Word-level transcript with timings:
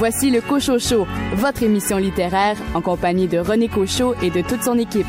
Voici 0.00 0.30
le 0.30 0.40
Cochot 0.40 0.78
Show, 0.78 1.06
votre 1.34 1.62
émission 1.62 1.98
littéraire 1.98 2.56
en 2.72 2.80
compagnie 2.80 3.28
de 3.28 3.36
René 3.36 3.68
Cochot 3.68 4.14
et 4.22 4.30
de 4.30 4.40
toute 4.40 4.62
son 4.62 4.78
équipe. 4.78 5.04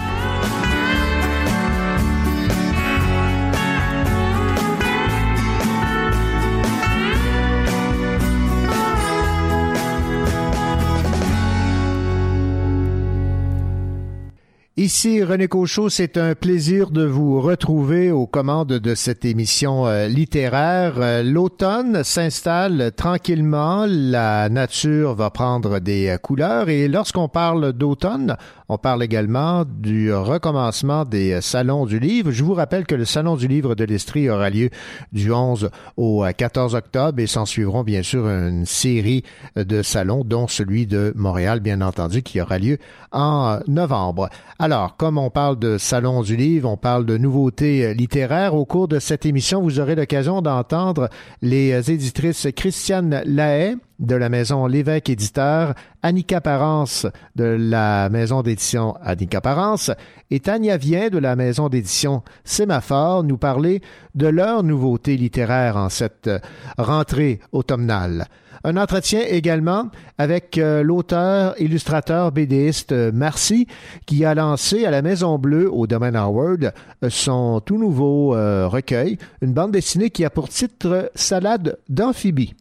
Ici 14.81 15.23
René 15.23 15.47
Cochot, 15.47 15.89
c'est 15.89 16.17
un 16.17 16.33
plaisir 16.33 16.89
de 16.89 17.05
vous 17.05 17.39
retrouver 17.39 18.09
aux 18.09 18.25
commandes 18.25 18.73
de 18.73 18.95
cette 18.95 19.25
émission 19.25 19.85
euh, 19.85 20.07
littéraire. 20.07 20.95
Euh, 20.97 21.21
l'automne 21.21 22.03
s'installe 22.03 22.91
tranquillement, 22.97 23.85
la 23.87 24.49
nature 24.49 25.13
va 25.13 25.29
prendre 25.29 25.77
des 25.77 26.07
euh, 26.07 26.17
couleurs 26.17 26.67
et 26.69 26.87
lorsqu'on 26.87 27.27
parle 27.27 27.73
d'automne, 27.73 28.37
on 28.71 28.77
parle 28.77 29.03
également 29.03 29.65
du 29.65 30.13
recommencement 30.13 31.03
des 31.03 31.41
salons 31.41 31.85
du 31.85 31.99
livre. 31.99 32.31
Je 32.31 32.41
vous 32.41 32.53
rappelle 32.53 32.85
que 32.85 32.95
le 32.95 33.03
salon 33.03 33.35
du 33.35 33.49
livre 33.49 33.75
de 33.75 33.83
l'Estrie 33.83 34.29
aura 34.29 34.49
lieu 34.49 34.69
du 35.11 35.29
11 35.29 35.69
au 35.97 36.23
14 36.37 36.73
octobre 36.75 37.19
et 37.19 37.27
s'en 37.27 37.45
suivront 37.45 37.83
bien 37.83 38.01
sûr 38.01 38.25
une 38.29 38.65
série 38.65 39.23
de 39.57 39.81
salons, 39.81 40.23
dont 40.23 40.47
celui 40.47 40.87
de 40.87 41.11
Montréal, 41.17 41.59
bien 41.59 41.81
entendu, 41.81 42.23
qui 42.23 42.39
aura 42.39 42.59
lieu 42.59 42.77
en 43.11 43.59
novembre. 43.67 44.29
Alors, 44.57 44.95
comme 44.95 45.17
on 45.17 45.29
parle 45.29 45.59
de 45.59 45.77
salon 45.77 46.21
du 46.21 46.37
livre, 46.37 46.69
on 46.69 46.77
parle 46.77 47.05
de 47.05 47.17
nouveautés 47.17 47.93
littéraires. 47.93 48.55
Au 48.55 48.63
cours 48.63 48.87
de 48.87 48.99
cette 48.99 49.25
émission, 49.25 49.61
vous 49.61 49.81
aurez 49.81 49.95
l'occasion 49.95 50.41
d'entendre 50.41 51.09
les 51.41 51.91
éditrices 51.91 52.47
Christiane 52.55 53.21
Lahaye, 53.25 53.75
de 54.01 54.15
la 54.15 54.27
maison 54.29 54.67
L'évêque 54.67 55.09
éditeur, 55.09 55.73
Annika 56.03 56.41
Parence 56.41 57.07
de 57.35 57.45
la 57.45 58.09
maison 58.09 58.41
d'édition 58.41 58.95
Annika 59.01 59.39
Parence 59.39 59.91
et 60.29 60.39
Tania 60.39 60.77
Vien 60.77 61.09
de 61.09 61.19
la 61.19 61.35
maison 61.35 61.69
d'édition 61.69 62.23
Sémaphore 62.43 63.23
nous 63.23 63.37
parler 63.37 63.81
de 64.15 64.27
leurs 64.27 64.63
nouveautés 64.63 65.15
littéraires 65.15 65.77
en 65.77 65.89
cette 65.89 66.29
rentrée 66.77 67.39
automnale. 67.51 68.25
Un 68.63 68.77
entretien 68.77 69.21
également 69.27 69.89
avec 70.19 70.57
euh, 70.57 70.83
l'auteur, 70.83 71.59
illustrateur, 71.59 72.31
BDiste 72.31 72.91
euh, 72.91 73.11
Marcy, 73.11 73.67
qui 74.05 74.23
a 74.23 74.35
lancé 74.35 74.85
à 74.85 74.91
la 74.91 75.01
Maison 75.01 75.39
Bleue 75.39 75.71
au 75.71 75.87
Domaine 75.87 76.15
Howard 76.15 76.71
euh, 77.03 77.09
son 77.09 77.59
tout 77.59 77.79
nouveau 77.79 78.31
recueil, 78.31 79.17
une 79.41 79.53
bande 79.53 79.71
dessinée 79.71 80.09
qui 80.09 80.25
a 80.25 80.29
pour 80.29 80.49
titre 80.49 81.11
Salade 81.15 81.77
d'amphibie. 81.89 82.53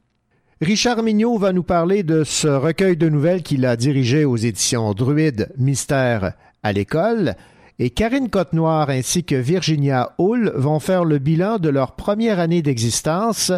Richard 0.63 1.03
Mignot 1.03 1.39
va 1.39 1.55
nous 1.55 1.63
parler 1.63 2.03
de 2.03 2.23
ce 2.23 2.47
recueil 2.47 2.95
de 2.95 3.09
nouvelles 3.09 3.43
qu'il 3.43 3.65
a 3.65 3.77
dirigé 3.77 4.27
aux 4.27 4.37
éditions 4.37 4.93
Druide 4.93 5.49
Mystère 5.57 6.35
à 6.63 6.73
l'école. 6.75 7.35
Et 7.79 7.89
Karine 7.89 8.29
Côte-Noire 8.29 8.91
ainsi 8.91 9.25
que 9.25 9.37
Virginia 9.37 10.15
Hull 10.19 10.53
vont 10.55 10.79
faire 10.79 11.07
le 11.07 11.19
bilan 11.19 11.57
de 11.57 11.71
leur 11.71 11.97
première 11.97 12.39
année 12.39 12.61
d'existence, 12.61 13.53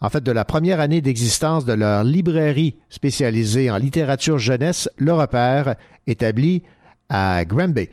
en 0.00 0.08
fait 0.08 0.24
de 0.24 0.32
la 0.32 0.46
première 0.46 0.80
année 0.80 1.02
d'existence 1.02 1.66
de 1.66 1.74
leur 1.74 2.04
librairie 2.04 2.76
spécialisée 2.88 3.70
en 3.70 3.76
littérature 3.76 4.38
jeunesse, 4.38 4.88
Le 4.96 5.12
Repère, 5.12 5.74
établie 6.06 6.62
à 7.10 7.44
Granby. 7.44 7.90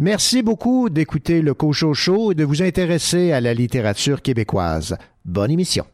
Merci 0.00 0.42
beaucoup 0.42 0.90
d'écouter 0.90 1.42
le 1.42 1.54
Cocho 1.54 1.94
Show 1.94 2.32
et 2.32 2.34
de 2.34 2.42
vous 2.42 2.60
intéresser 2.60 3.30
à 3.30 3.40
la 3.40 3.54
littérature 3.54 4.20
québécoise. 4.20 4.98
Bonne 5.24 5.52
émission. 5.52 5.84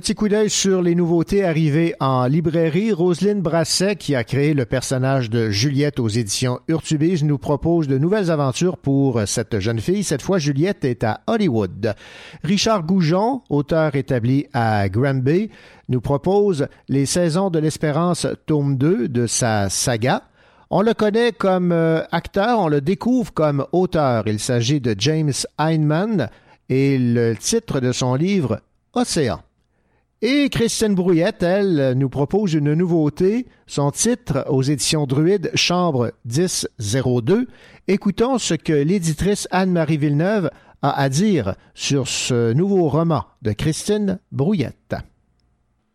Petit 0.00 0.14
coup 0.14 0.30
d'œil 0.30 0.48
sur 0.48 0.80
les 0.80 0.94
nouveautés 0.94 1.44
arrivées 1.44 1.94
en 2.00 2.24
librairie. 2.24 2.90
Roselyne 2.90 3.42
Brasset, 3.42 3.96
qui 3.96 4.14
a 4.14 4.24
créé 4.24 4.54
le 4.54 4.64
personnage 4.64 5.28
de 5.28 5.50
Juliette 5.50 6.00
aux 6.00 6.08
éditions 6.08 6.58
Urtubise, 6.68 7.22
nous 7.22 7.36
propose 7.36 7.86
de 7.86 7.98
nouvelles 7.98 8.30
aventures 8.30 8.78
pour 8.78 9.20
cette 9.26 9.60
jeune 9.60 9.78
fille. 9.78 10.02
Cette 10.02 10.22
fois, 10.22 10.38
Juliette 10.38 10.86
est 10.86 11.04
à 11.04 11.20
Hollywood. 11.26 11.94
Richard 12.42 12.84
Goujon, 12.84 13.42
auteur 13.50 13.94
établi 13.94 14.46
à 14.54 14.88
Granby, 14.88 15.50
nous 15.90 16.00
propose 16.00 16.68
Les 16.88 17.04
saisons 17.04 17.50
de 17.50 17.58
l'espérance, 17.58 18.26
tome 18.46 18.78
2 18.78 19.06
de 19.06 19.26
sa 19.26 19.68
saga. 19.68 20.22
On 20.70 20.80
le 20.80 20.94
connaît 20.94 21.32
comme 21.32 21.72
euh, 21.72 22.02
acteur, 22.10 22.58
on 22.58 22.68
le 22.68 22.80
découvre 22.80 23.34
comme 23.34 23.66
auteur. 23.72 24.22
Il 24.28 24.40
s'agit 24.40 24.80
de 24.80 24.94
James 24.96 25.34
Heinemann 25.58 26.30
et 26.70 26.96
le 26.96 27.34
titre 27.36 27.80
de 27.80 27.92
son 27.92 28.14
livre 28.14 28.60
Océan. 28.94 29.42
Et 30.22 30.50
Christine 30.50 30.94
Brouillette, 30.94 31.42
elle, 31.42 31.94
nous 31.96 32.10
propose 32.10 32.52
une 32.52 32.74
nouveauté, 32.74 33.46
son 33.66 33.90
titre 33.90 34.44
aux 34.50 34.60
éditions 34.60 35.06
Druide, 35.06 35.50
Chambre 35.54 36.10
1002. 36.26 37.46
Écoutons 37.88 38.36
ce 38.36 38.52
que 38.52 38.74
l'éditrice 38.74 39.48
Anne-Marie 39.50 39.96
Villeneuve 39.96 40.50
a 40.82 41.00
à 41.00 41.08
dire 41.08 41.54
sur 41.72 42.06
ce 42.06 42.52
nouveau 42.52 42.88
roman 42.88 43.22
de 43.40 43.52
Christine 43.52 44.18
Brouillette. 44.30 44.94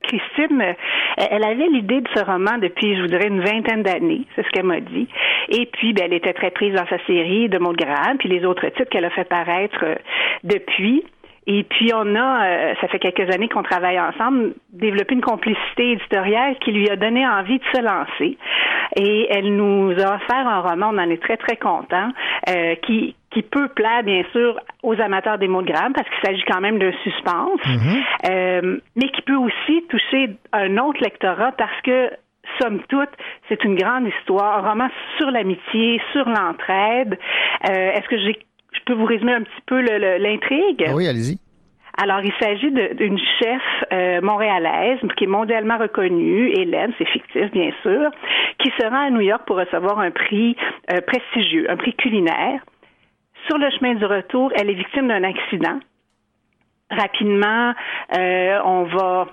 Christine, 0.01 0.73
elle 1.17 1.43
avait 1.43 1.67
l'idée 1.67 2.01
de 2.01 2.09
ce 2.15 2.23
roman 2.25 2.57
depuis, 2.57 2.95
je 2.95 3.01
vous 3.01 3.07
dirais, 3.07 3.27
une 3.27 3.41
vingtaine 3.41 3.83
d'années, 3.83 4.25
c'est 4.35 4.43
ce 4.43 4.49
qu'elle 4.49 4.65
m'a 4.65 4.79
dit. 4.79 5.07
Et 5.49 5.67
puis, 5.67 5.93
ben, 5.93 6.05
elle 6.05 6.13
était 6.13 6.33
très 6.33 6.49
prise 6.49 6.73
dans 6.73 6.87
sa 6.87 6.97
série 7.05 7.47
de 7.47 7.59
Montgrand, 7.59 8.17
puis 8.17 8.29
les 8.29 8.43
autres 8.43 8.67
titres 8.69 8.89
qu'elle 8.89 9.05
a 9.05 9.11
fait 9.11 9.29
paraître 9.29 9.83
euh, 9.83 9.95
depuis. 10.43 11.03
Et 11.47 11.63
puis 11.63 11.91
on 11.93 12.15
a, 12.15 12.45
euh, 12.45 12.73
ça 12.81 12.87
fait 12.87 12.99
quelques 12.99 13.31
années 13.33 13.47
qu'on 13.49 13.63
travaille 13.63 13.99
ensemble, 13.99 14.53
développé 14.73 15.13
une 15.13 15.21
complicité 15.21 15.91
éditoriale 15.91 16.57
qui 16.59 16.71
lui 16.71 16.89
a 16.89 16.95
donné 16.95 17.27
envie 17.27 17.59
de 17.59 17.63
se 17.73 17.81
lancer. 17.81 18.37
Et 18.95 19.27
elle 19.29 19.55
nous 19.55 19.91
a 19.91 20.15
offert 20.15 20.47
un 20.47 20.61
roman, 20.61 20.89
on 20.91 20.97
en 20.97 21.09
est 21.09 21.21
très 21.21 21.37
très 21.37 21.57
content, 21.57 22.09
euh, 22.49 22.75
qui 22.83 23.15
qui 23.31 23.41
peut 23.41 23.67
plaire 23.67 24.01
bien 24.03 24.23
sûr 24.31 24.57
aux 24.81 24.99
amateurs 25.01 25.37
des 25.37 25.49
mots 25.49 25.61
de 25.61 25.69
gramme 25.69 25.91
parce 25.91 26.07
qu'il 26.07 26.25
s'agit 26.25 26.43
quand 26.47 26.61
même 26.61 26.79
d'un 26.79 26.93
suspense, 27.03 27.59
mm-hmm. 27.65 28.03
euh, 28.29 28.77
mais 28.95 29.09
qui 29.09 29.21
peut 29.23 29.35
aussi 29.35 29.83
toucher 29.89 30.29
un 30.53 30.77
autre 30.77 31.03
lectorat 31.03 31.51
parce 31.51 31.81
que 31.83 32.11
somme 32.61 32.79
toute, 32.87 33.09
c'est 33.49 33.61
une 33.65 33.75
grande 33.75 34.07
histoire, 34.07 34.63
un 34.63 34.69
roman 34.69 34.87
sur 35.17 35.29
l'amitié, 35.31 36.01
sur 36.13 36.29
l'entraide. 36.29 37.17
Euh, 37.69 37.91
Est-ce 37.91 38.07
que 38.07 38.17
j'ai 38.19 38.37
je 38.75 38.83
peux 38.85 38.93
vous 38.93 39.05
résumer 39.05 39.33
un 39.33 39.41
petit 39.41 39.61
peu 39.65 39.79
l'intrigue? 39.79 40.91
Oui, 40.93 41.07
allez-y. 41.07 41.39
Alors, 41.97 42.19
il 42.23 42.33
s'agit 42.41 42.71
d'une 42.71 43.17
chef 43.39 43.61
euh, 43.93 44.19
montréalaise 44.21 44.99
qui 45.15 45.23
est 45.23 45.27
mondialement 45.27 45.77
reconnue, 45.77 46.51
Hélène, 46.51 46.91
c'est 46.97 47.07
fictif 47.07 47.49
bien 47.51 47.71
sûr, 47.83 48.11
qui 48.59 48.69
se 48.77 48.85
rend 48.85 49.07
à 49.07 49.09
New 49.09 49.21
York 49.21 49.43
pour 49.47 49.55
recevoir 49.55 49.99
un 49.99 50.11
prix 50.11 50.57
euh, 50.91 50.99
prestigieux, 51.01 51.71
un 51.71 51.77
prix 51.77 51.93
culinaire. 51.93 52.61
Sur 53.47 53.57
le 53.57 53.69
chemin 53.69 53.95
du 53.95 54.05
retour, 54.05 54.51
elle 54.55 54.69
est 54.69 54.73
victime 54.73 55.07
d'un 55.07 55.23
accident. 55.23 55.79
Rapidement, 56.91 57.73
euh, 58.17 58.59
on 58.65 58.83
va 58.83 59.27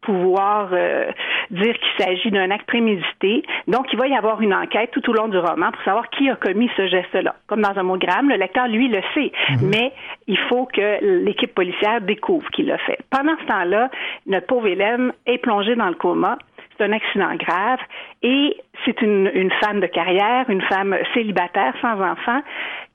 pouvoir 0.00 0.70
euh, 0.72 1.10
dire 1.50 1.74
qu'il 1.74 2.04
s'agit 2.04 2.30
d'un 2.30 2.50
acte 2.50 2.66
prémédité. 2.66 3.42
Donc, 3.66 3.92
il 3.92 3.98
va 3.98 4.06
y 4.06 4.14
avoir 4.14 4.40
une 4.40 4.54
enquête 4.54 4.90
tout 4.92 5.08
au 5.10 5.12
long 5.12 5.28
du 5.28 5.38
roman 5.38 5.70
pour 5.72 5.82
savoir 5.82 6.08
qui 6.10 6.28
a 6.30 6.36
commis 6.36 6.70
ce 6.76 6.86
geste-là. 6.86 7.34
Comme 7.46 7.62
dans 7.62 7.76
un 7.76 7.82
monogramme, 7.82 8.28
le 8.28 8.36
lecteur, 8.36 8.68
lui, 8.68 8.88
le 8.88 9.00
sait, 9.14 9.32
mhm. 9.50 9.70
mais 9.70 9.92
il 10.26 10.38
faut 10.48 10.66
que 10.66 11.24
l'équipe 11.24 11.54
policière 11.54 12.00
découvre 12.00 12.48
qui 12.50 12.62
l'a 12.62 12.78
fait. 12.78 12.98
Pendant 13.10 13.36
ce 13.40 13.46
temps-là, 13.46 13.90
notre 14.26 14.46
pauvre 14.46 14.66
Hélène 14.66 15.12
est 15.26 15.38
plongée 15.38 15.76
dans 15.76 15.88
le 15.88 15.94
coma. 15.94 16.38
C'est 16.76 16.84
un 16.84 16.92
accident 16.92 17.34
grave 17.34 17.80
et 18.22 18.56
c'est 18.84 19.02
une, 19.02 19.28
une 19.34 19.50
femme 19.60 19.80
de 19.80 19.86
carrière, 19.86 20.48
une 20.48 20.62
femme 20.62 20.96
célibataire 21.12 21.74
sans 21.80 22.00
enfant, 22.00 22.40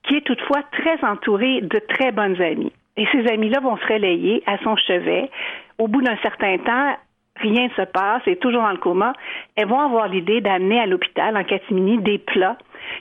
qui 0.03 0.15
est 0.15 0.21
toutefois 0.25 0.61
très 0.71 1.03
entourée 1.03 1.61
de 1.61 1.79
très 1.79 2.11
bonnes 2.11 2.41
amies. 2.41 2.71
Et 2.95 3.07
ces 3.11 3.27
amis-là 3.27 3.59
vont 3.59 3.75
se 3.77 3.85
relayer 3.91 4.43
à 4.45 4.57
son 4.59 4.75
chevet. 4.75 5.29
Au 5.77 5.87
bout 5.87 6.01
d'un 6.01 6.17
certain 6.17 6.57
temps, 6.57 6.95
rien 7.37 7.67
ne 7.67 7.73
se 7.73 7.81
passe, 7.81 8.21
et 8.27 8.37
toujours 8.37 8.61
dans 8.61 8.71
le 8.71 8.77
coma, 8.77 9.13
elles 9.55 9.67
vont 9.67 9.79
avoir 9.79 10.07
l'idée 10.07 10.41
d'amener 10.41 10.79
à 10.79 10.85
l'hôpital, 10.85 11.35
en 11.35 11.43
catimini, 11.43 11.97
des 11.99 12.19
plats 12.19 12.57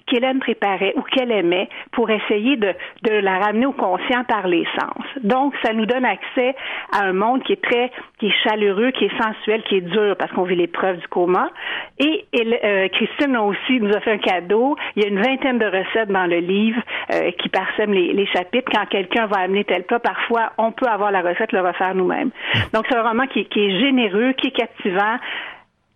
qu'Hélène 0.07 0.41
préparait 0.41 0.95
ou 0.97 1.03
qu'elle 1.03 1.31
aimait 1.31 1.69
pour 1.93 2.11
essayer 2.11 2.57
de, 2.57 2.75
de 3.03 3.13
la 3.13 3.39
ramener 3.39 3.67
au 3.67 3.73
conscient 3.73 4.25
par 4.25 4.47
les 4.47 4.67
sens. 4.79 5.05
Donc, 5.23 5.55
ça 5.63 5.73
nous 5.73 5.87
donne 5.87 6.05
accès 6.05 6.55
à 6.93 7.05
un 7.05 7.13
monde 7.13 7.43
qui 7.43 7.53
est 7.53 7.63
très, 7.63 7.91
qui 8.19 8.27
est 8.27 8.49
chaleureux, 8.49 8.91
qui 8.93 9.07
est 9.07 9.23
sensuel, 9.23 9.63
qui 9.65 9.77
est 9.77 9.81
dur 9.81 10.17
parce 10.19 10.31
qu'on 10.33 10.45
vit 10.45 10.57
l'épreuve 10.57 10.99
du 10.99 11.09
coma. 11.09 11.51
Et, 11.99 12.25
euh, 12.35 12.89
Christine 12.89 13.37
aussi 13.37 13.81
nous 13.81 13.95
a 13.95 14.01
fait 14.01 14.13
un 14.13 14.19
cadeau. 14.19 14.77
Il 14.97 15.03
y 15.03 15.07
a 15.07 15.09
une 15.09 15.21
vingtaine 15.23 15.59
de 15.59 15.67
recettes 15.67 16.11
dans 16.11 16.27
le 16.27 16.39
livre 16.39 16.81
euh, 17.13 17.31
qui 17.33 17.49
parsèment 17.49 17.95
les, 17.95 18.13
les, 18.13 18.27
chapitres. 18.27 18.71
Quand 18.73 18.87
quelqu'un 18.87 19.27
va 19.27 19.41
amener 19.41 19.65
tel 19.65 19.85
plat, 19.85 19.99
parfois, 19.99 20.53
on 20.59 20.73
peut 20.73 20.87
avoir 20.87 21.11
la 21.11 21.23
recette, 21.23 21.53
le 21.53 21.61
refaire 21.61 21.95
nous-mêmes. 21.95 22.31
Donc, 22.73 22.87
c'est 22.89 22.97
un 22.97 23.03
roman 23.03 23.27
qui, 23.27 23.45
qui 23.47 23.61
est 23.61 23.81
généreux, 23.81 24.33
qui 24.33 24.49
est 24.49 24.57
captivant 24.57 25.19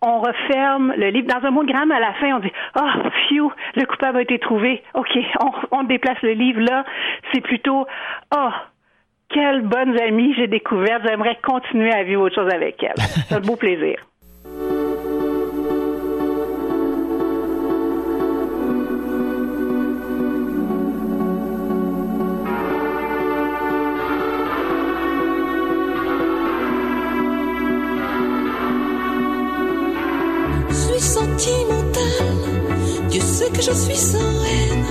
on 0.03 0.21
referme 0.21 0.93
le 0.97 1.09
livre. 1.11 1.29
Dans 1.29 1.47
un 1.47 1.51
mot 1.51 1.65
de 1.65 1.73
gramme, 1.73 1.91
à 1.91 2.01
la 2.01 2.13
fin, 2.15 2.37
on 2.37 2.41
dit 2.41 2.53
Oh, 2.77 3.09
phew, 3.29 3.51
le 3.75 3.87
coupable 3.87 4.19
a 4.19 4.23
été 4.23 4.39
trouvé. 4.39 4.83
OK, 4.95 5.17
on, 5.71 5.85
déplace 5.85 6.21
le 6.23 6.33
livre 6.33 6.61
là. 6.61 6.85
C'est 7.33 7.41
plutôt 7.41 7.87
Oh, 8.35 8.51
quelles 9.29 9.63
bonnes 9.63 9.99
amies 10.01 10.35
j'ai 10.35 10.47
découvertes. 10.47 11.03
J'aimerais 11.07 11.39
continuer 11.43 11.93
à 11.93 12.03
vivre 12.03 12.23
autre 12.23 12.35
chose 12.35 12.53
avec 12.53 12.83
elles. 12.83 12.95
C'est 12.99 13.35
un 13.35 13.41
beau 13.41 13.57
plaisir. 13.57 13.99
Sait 33.37 33.51
que 33.51 33.61
je 33.61 33.73
suis 33.73 33.97
sans 33.97 34.45
haine. 34.51 34.87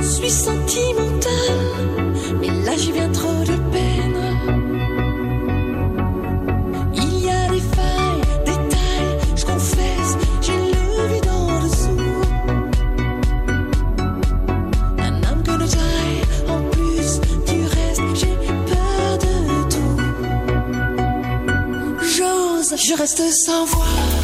Suis 0.00 0.30
sentimental, 0.30 1.58
mais 2.40 2.48
là 2.64 2.74
j'y 2.74 2.92
viens 2.92 3.10
trop 3.10 3.44
de 3.44 3.56
peine. 3.74 4.20
Il 6.94 7.24
y 7.26 7.28
a 7.28 7.50
des 7.50 7.60
failles, 7.60 8.22
des 8.46 8.58
tailles, 8.72 9.18
je 9.36 9.44
confesse, 9.44 10.16
j'ai 10.40 10.56
le 10.56 11.08
vide 11.12 11.28
en 11.28 11.60
dessous. 11.64 12.14
Un 14.98 15.14
âme 15.24 15.42
que 15.42 15.56
de 15.62 15.66
taille, 15.66 16.22
en 16.48 16.62
plus 16.70 17.20
du 17.50 17.66
reste, 17.66 18.08
j'ai 18.14 18.34
peur 18.70 19.18
de 19.26 19.34
tout. 19.74 19.98
J'ose, 22.00 22.74
je 22.82 22.94
reste 22.96 23.30
sans 23.44 23.66
voix. 23.66 24.23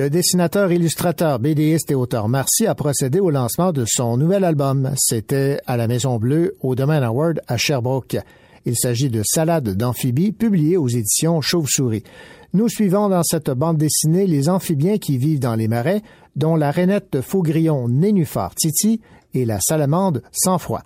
Le 0.00 0.08
dessinateur, 0.08 0.72
illustrateur, 0.72 1.38
BDiste 1.38 1.90
et 1.90 1.94
auteur 1.94 2.26
Marcy 2.26 2.66
a 2.66 2.74
procédé 2.74 3.20
au 3.20 3.28
lancement 3.28 3.70
de 3.70 3.84
son 3.86 4.16
nouvel 4.16 4.44
album. 4.44 4.94
C'était 4.96 5.60
à 5.66 5.76
la 5.76 5.88
Maison 5.88 6.16
Bleue, 6.16 6.56
au 6.62 6.74
Domaine 6.74 7.02
Award 7.02 7.42
à 7.46 7.58
Sherbrooke. 7.58 8.16
Il 8.64 8.78
s'agit 8.78 9.10
de 9.10 9.20
Salade 9.22 9.76
d'amphibies, 9.76 10.32
publié 10.32 10.78
aux 10.78 10.88
éditions 10.88 11.42
Chauve-souris. 11.42 12.02
Nous 12.54 12.70
suivons 12.70 13.10
dans 13.10 13.22
cette 13.22 13.50
bande 13.50 13.76
dessinée 13.76 14.26
les 14.26 14.48
amphibiens 14.48 14.96
qui 14.96 15.18
vivent 15.18 15.38
dans 15.38 15.54
les 15.54 15.68
marais, 15.68 16.00
dont 16.34 16.56
la 16.56 16.70
rainette 16.70 17.20
faugrillon 17.20 17.86
nénuphar 17.86 18.54
titi 18.54 19.02
et 19.34 19.44
la 19.44 19.60
salamande 19.60 20.22
sans 20.32 20.56
froid. 20.56 20.82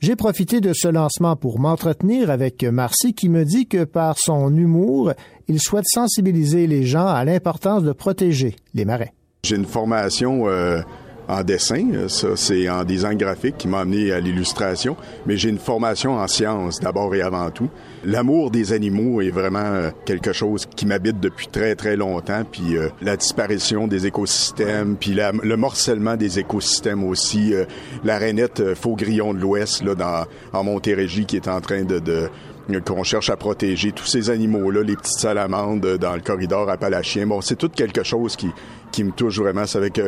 J'ai 0.00 0.16
profité 0.16 0.62
de 0.62 0.72
ce 0.72 0.88
lancement 0.88 1.36
pour 1.36 1.60
m'entretenir 1.60 2.30
avec 2.30 2.64
Marcy 2.64 3.12
qui 3.12 3.28
me 3.28 3.44
dit 3.44 3.66
que 3.66 3.84
par 3.84 4.16
son 4.18 4.56
humour, 4.56 5.12
il 5.46 5.60
souhaite 5.60 5.84
sensibiliser 5.86 6.66
les 6.66 6.84
gens 6.84 7.06
à 7.06 7.22
l'importance 7.26 7.82
de 7.82 7.92
protéger 7.92 8.56
les 8.72 8.86
marais. 8.86 9.12
J'ai 9.44 9.56
une 9.56 9.66
formation 9.66 10.48
euh, 10.48 10.80
en 11.30 11.44
dessin, 11.44 11.86
euh, 11.94 12.08
ça 12.08 12.28
c'est 12.34 12.68
en 12.68 12.84
design 12.84 13.16
graphique 13.16 13.56
qui 13.56 13.68
m'a 13.68 13.80
amené 13.80 14.12
à 14.12 14.20
l'illustration, 14.20 14.96
mais 15.26 15.36
j'ai 15.36 15.48
une 15.48 15.58
formation 15.58 16.14
en 16.14 16.26
sciences 16.26 16.80
d'abord 16.80 17.14
et 17.14 17.22
avant 17.22 17.50
tout. 17.50 17.68
L'amour 18.04 18.50
des 18.50 18.72
animaux 18.72 19.20
est 19.20 19.30
vraiment 19.30 19.58
euh, 19.58 19.90
quelque 20.04 20.32
chose 20.32 20.66
qui 20.66 20.86
m'habite 20.86 21.20
depuis 21.20 21.46
très 21.46 21.76
très 21.76 21.96
longtemps, 21.96 22.42
puis 22.50 22.76
euh, 22.76 22.88
la 23.00 23.16
disparition 23.16 23.86
des 23.86 24.06
écosystèmes, 24.06 24.96
puis 24.96 25.14
le 25.14 25.56
morcellement 25.56 26.16
des 26.16 26.38
écosystèmes 26.38 27.04
aussi, 27.04 27.52
la 28.04 28.18
rainette 28.18 28.74
faux 28.74 28.96
grillon 28.96 29.34
de 29.34 29.38
l'Ouest 29.38 29.84
là 29.84 29.94
dans 29.94 30.24
en 30.52 30.64
Montérégie 30.64 31.26
qui 31.26 31.36
est 31.36 31.48
en 31.48 31.60
train 31.60 31.84
de, 31.84 32.28
qu'on 32.78 33.02
cherche 33.02 33.30
à 33.30 33.36
protéger 33.36 33.90
tous 33.92 34.06
ces 34.06 34.30
animaux-là, 34.30 34.82
les 34.82 34.94
petites 34.94 35.18
salamandres 35.18 35.88
euh, 35.88 35.98
dans 35.98 36.14
le 36.14 36.20
corridor 36.20 36.70
appalachien. 36.70 37.26
Bon, 37.26 37.40
c'est 37.40 37.56
tout 37.56 37.68
quelque 37.68 38.04
chose 38.04 38.36
qui, 38.36 38.48
qui 38.92 39.02
me 39.02 39.10
touche 39.10 39.38
vraiment. 39.38 39.64
Avec 39.74 40.00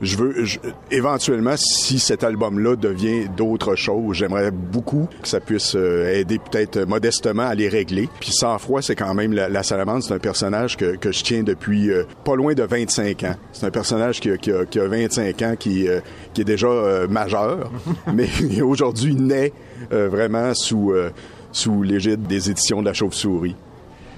je 0.00 0.16
veux, 0.16 0.44
je- 0.44 0.58
éventuellement, 0.90 1.54
si 1.56 1.98
cet 1.98 2.22
album-là 2.24 2.76
devient 2.76 3.28
d'autres 3.36 3.74
choses, 3.76 4.16
j'aimerais 4.16 4.50
beaucoup 4.50 5.08
que 5.22 5.28
ça 5.28 5.40
puisse 5.40 5.74
euh, 5.74 6.12
aider 6.14 6.38
peut-être 6.38 6.78
modestement 6.86 7.42
à 7.48 7.54
les 7.54 7.68
régler. 7.68 8.08
Puis 8.20 8.30
sans 8.32 8.58
froid, 8.58 8.80
c'est 8.82 8.94
quand 8.94 9.14
même 9.14 9.32
la, 9.32 9.48
la 9.48 9.62
salamandre, 9.62 10.02
c'est 10.04 10.14
un 10.14 10.18
personnage 10.18 10.76
que, 10.76 10.96
que 10.96 11.10
je 11.12 11.22
tiens 11.24 11.42
depuis 11.42 11.90
euh, 11.90 12.04
pas 12.24 12.36
loin 12.36 12.54
de 12.54 12.62
25 12.62 13.24
ans. 13.24 13.34
C'est 13.52 13.66
un 13.66 13.70
personnage 13.70 14.20
qui, 14.20 14.30
a- 14.30 14.36
qui 14.36 14.52
a, 14.52 14.64
qui 14.64 14.78
a 14.80 14.86
25 14.86 15.42
ans, 15.42 15.54
qui, 15.58 15.88
euh, 15.88 16.00
qui 16.34 16.42
est 16.42 16.44
déjà 16.44 16.68
euh, 16.68 17.08
majeur, 17.08 17.70
mais 18.14 18.28
aujourd'hui 18.62 19.14
naît 19.16 19.52
euh, 19.92 20.08
vraiment 20.08 20.54
sous 20.54 20.92
euh, 20.92 21.10
sous 21.50 21.82
l'égide 21.82 22.22
des 22.26 22.50
éditions 22.50 22.80
de 22.82 22.86
la 22.86 22.92
Chauve-souris. 22.92 23.56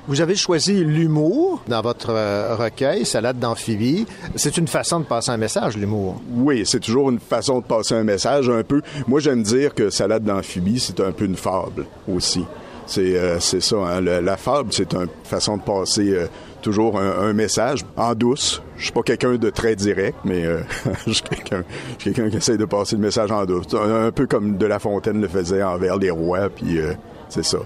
Vous 0.09 0.21
avez 0.21 0.35
choisi 0.35 0.85
l'humour 0.85 1.63
dans 1.69 1.83
votre 1.83 2.11
euh, 2.11 2.57
recueil, 2.57 3.05
Salade 3.05 3.39
d'amphibie. 3.39 4.07
C'est 4.35 4.57
une 4.57 4.67
façon 4.67 5.01
de 5.01 5.05
passer 5.05 5.31
un 5.31 5.37
message, 5.37 5.77
l'humour. 5.77 6.21
Oui, 6.35 6.63
c'est 6.67 6.81
toujours 6.81 7.11
une 7.11 7.21
façon 7.21 7.61
de 7.61 7.65
passer 7.65 7.95
un 7.95 8.03
message 8.03 8.49
un 8.49 8.63
peu. 8.65 8.83
Moi, 9.07 9.21
j'aime 9.21 9.43
dire 9.43 9.75
que 9.75 9.89
Salade 9.91 10.25
d'amphibie, 10.25 10.81
c'est 10.81 10.99
un 11.01 11.13
peu 11.13 11.27
une 11.27 11.37
fable 11.37 11.87
aussi. 12.13 12.45
C'est 12.87 13.17
euh, 13.17 13.39
c'est 13.39 13.61
ça, 13.61 13.77
hein. 13.77 14.01
Le- 14.01 14.21
la 14.21 14.37
fable, 14.37 14.73
c'est 14.73 14.93
une 14.95 15.07
façon 15.23 15.59
de 15.59 15.63
passer 15.63 16.11
euh, 16.11 16.27
toujours 16.61 16.99
un, 16.99 17.29
un 17.29 17.33
message 17.33 17.85
en 17.97 18.15
douce. 18.17 18.63
Je 18.79 18.85
suis 18.85 18.93
pas 18.93 19.03
quelqu'un 19.03 19.37
de 19.37 19.51
très 19.51 19.77
direct, 19.77 20.17
mais 20.25 20.45
euh, 20.45 20.61
je 21.07 21.13
suis 21.13 21.23
quelqu'un 21.23 21.63
qui 22.01 22.37
essaie 22.37 22.57
de 22.57 22.65
passer 22.65 22.97
le 22.97 23.03
message 23.03 23.31
en 23.31 23.45
douce. 23.45 23.67
Un, 23.75 24.07
un 24.07 24.11
peu 24.11 24.27
comme 24.27 24.57
De 24.57 24.67
La 24.67 24.81
Fontaine 24.81 25.21
le 25.21 25.29
faisait 25.29 25.63
envers 25.63 25.99
les 25.99 26.11
rois, 26.11 26.49
puis 26.49 26.79
euh, 26.81 26.95
c'est 27.29 27.45
ça. 27.45 27.59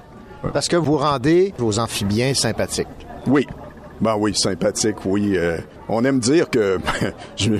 Parce 0.53 0.69
que 0.69 0.77
vous 0.77 0.97
rendez 0.97 1.53
vos 1.59 1.79
amphibiens 1.79 2.35
sympathiques. 2.35 2.87
Oui. 3.27 3.47
Ben 4.01 4.17
oui, 4.19 4.35
sympathique, 4.35 4.97
oui. 5.07 5.35
euh, 5.37 5.57
on 5.89 6.05
aime 6.05 6.19
dire 6.19 6.51
que 6.51 6.79
je, 7.37 7.51
me, 7.51 7.59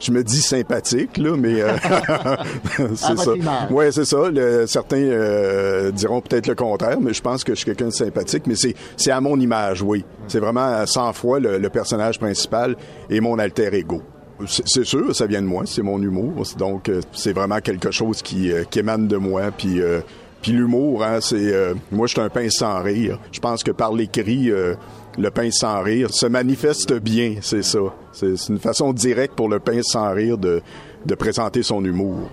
je 0.00 0.12
me 0.12 0.22
dis 0.22 0.40
sympathique, 0.40 1.18
là, 1.18 1.36
mais 1.36 1.60
euh, 1.60 1.72
c'est 2.94 3.18
ça. 3.18 3.32
Oui, 3.68 3.86
c'est 3.90 4.04
ça. 4.04 4.30
Le- 4.30 4.66
certains 4.68 4.96
euh, 5.02 5.90
diront 5.90 6.20
peut-être 6.20 6.46
le 6.46 6.54
contraire, 6.54 7.00
mais 7.00 7.12
je 7.12 7.20
pense 7.20 7.42
que 7.42 7.52
je 7.52 7.56
suis 7.56 7.64
quelqu'un 7.66 7.86
de 7.86 7.90
sympathique, 7.90 8.44
mais 8.46 8.54
c'est, 8.54 8.74
c'est 8.96 9.10
à 9.10 9.20
mon 9.20 9.38
image, 9.40 9.82
oui. 9.82 10.04
C'est 10.28 10.38
vraiment 10.40 10.86
sans 10.86 11.12
fois 11.12 11.40
le, 11.40 11.58
le 11.58 11.68
personnage 11.68 12.18
principal 12.18 12.76
et 13.10 13.20
mon 13.20 13.38
alter 13.40 13.74
ego. 13.74 14.02
C'est 14.46 14.84
sûr, 14.84 15.14
ça 15.14 15.26
vient 15.26 15.42
de 15.42 15.46
moi, 15.46 15.64
c'est 15.66 15.82
mon 15.82 16.00
humour. 16.02 16.42
Donc, 16.58 16.90
c'est 17.12 17.32
vraiment 17.32 17.60
quelque 17.60 17.90
chose 17.92 18.22
qui, 18.22 18.50
euh, 18.52 18.64
qui 18.68 18.80
émane 18.80 19.06
de 19.06 19.16
moi. 19.16 19.50
Puis, 19.56 19.80
euh, 19.80 20.00
puis 20.42 20.52
l'humour, 20.52 21.04
hein, 21.04 21.20
c'est... 21.20 21.36
euh, 21.54 21.74
moi, 21.90 22.06
je 22.06 22.12
suis 22.12 22.20
un 22.20 22.28
pince 22.28 22.54
sans 22.58 22.82
rire. 22.82 23.18
Je 23.30 23.40
pense 23.40 23.62
que 23.62 23.70
par 23.70 23.92
l'écrit, 23.92 24.50
euh, 24.50 24.74
le 25.16 25.30
pince 25.30 25.54
sans 25.60 25.80
rire 25.82 26.12
se 26.12 26.26
manifeste 26.26 26.92
bien, 26.94 27.36
c'est 27.40 27.62
ça. 27.62 27.78
C'est 28.12 28.34
une 28.48 28.58
façon 28.58 28.92
directe 28.92 29.34
pour 29.34 29.48
le 29.48 29.60
pince 29.60 29.86
sans 29.86 30.12
rire 30.12 30.36
de, 30.36 30.60
de 31.06 31.14
présenter 31.14 31.62
son 31.62 31.84
humour. 31.84 32.28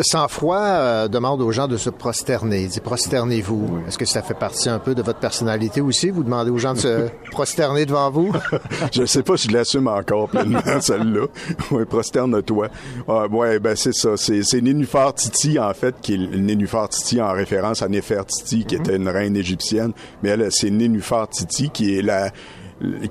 Sans 0.00 0.28
froid 0.28 0.58
euh, 0.58 1.08
demande 1.08 1.42
aux 1.42 1.52
gens 1.52 1.68
de 1.68 1.76
se 1.76 1.90
prosterner. 1.90 2.62
Il 2.62 2.68
dit 2.68 2.80
prosternez-vous. 2.80 3.82
Est-ce 3.86 3.98
que 3.98 4.06
ça 4.06 4.22
fait 4.22 4.34
partie 4.34 4.68
un 4.68 4.78
peu 4.78 4.94
de 4.94 5.02
votre 5.02 5.18
personnalité 5.18 5.80
aussi? 5.80 6.10
Vous 6.10 6.24
demandez 6.24 6.50
aux 6.50 6.58
gens 6.58 6.72
de 6.72 6.78
se 6.78 7.08
prosterner 7.30 7.84
devant 7.84 8.10
vous? 8.10 8.32
je 8.92 9.04
sais 9.04 9.22
pas 9.22 9.36
si 9.36 9.48
je 9.48 9.52
l'assume 9.52 9.88
encore 9.88 10.28
pleinement, 10.28 10.60
celle-là. 10.80 11.26
Oui, 11.70 11.84
prosterne-toi. 11.84 12.68
Ah, 13.06 13.26
ouais, 13.26 13.58
ben 13.58 13.76
c'est 13.76 13.94
ça. 13.94 14.16
C'est, 14.16 14.42
c'est 14.42 14.62
Nénuphar 14.62 15.14
Titi, 15.14 15.58
en 15.58 15.74
fait, 15.74 15.94
qui 16.00 16.14
est 16.14 16.36
Nénuphar 16.38 16.88
Titi 16.88 17.20
en 17.20 17.32
référence 17.32 17.82
à 17.82 17.88
Néfertiti, 17.88 18.64
qui 18.64 18.76
était 18.76 18.96
une 18.96 19.08
reine 19.08 19.36
égyptienne. 19.36 19.92
Mais 20.22 20.30
elle, 20.30 20.48
c'est 20.50 20.70
Nénuphar 20.70 21.28
Titi, 21.28 21.68
qui 21.70 21.98
est 21.98 22.02
la 22.02 22.30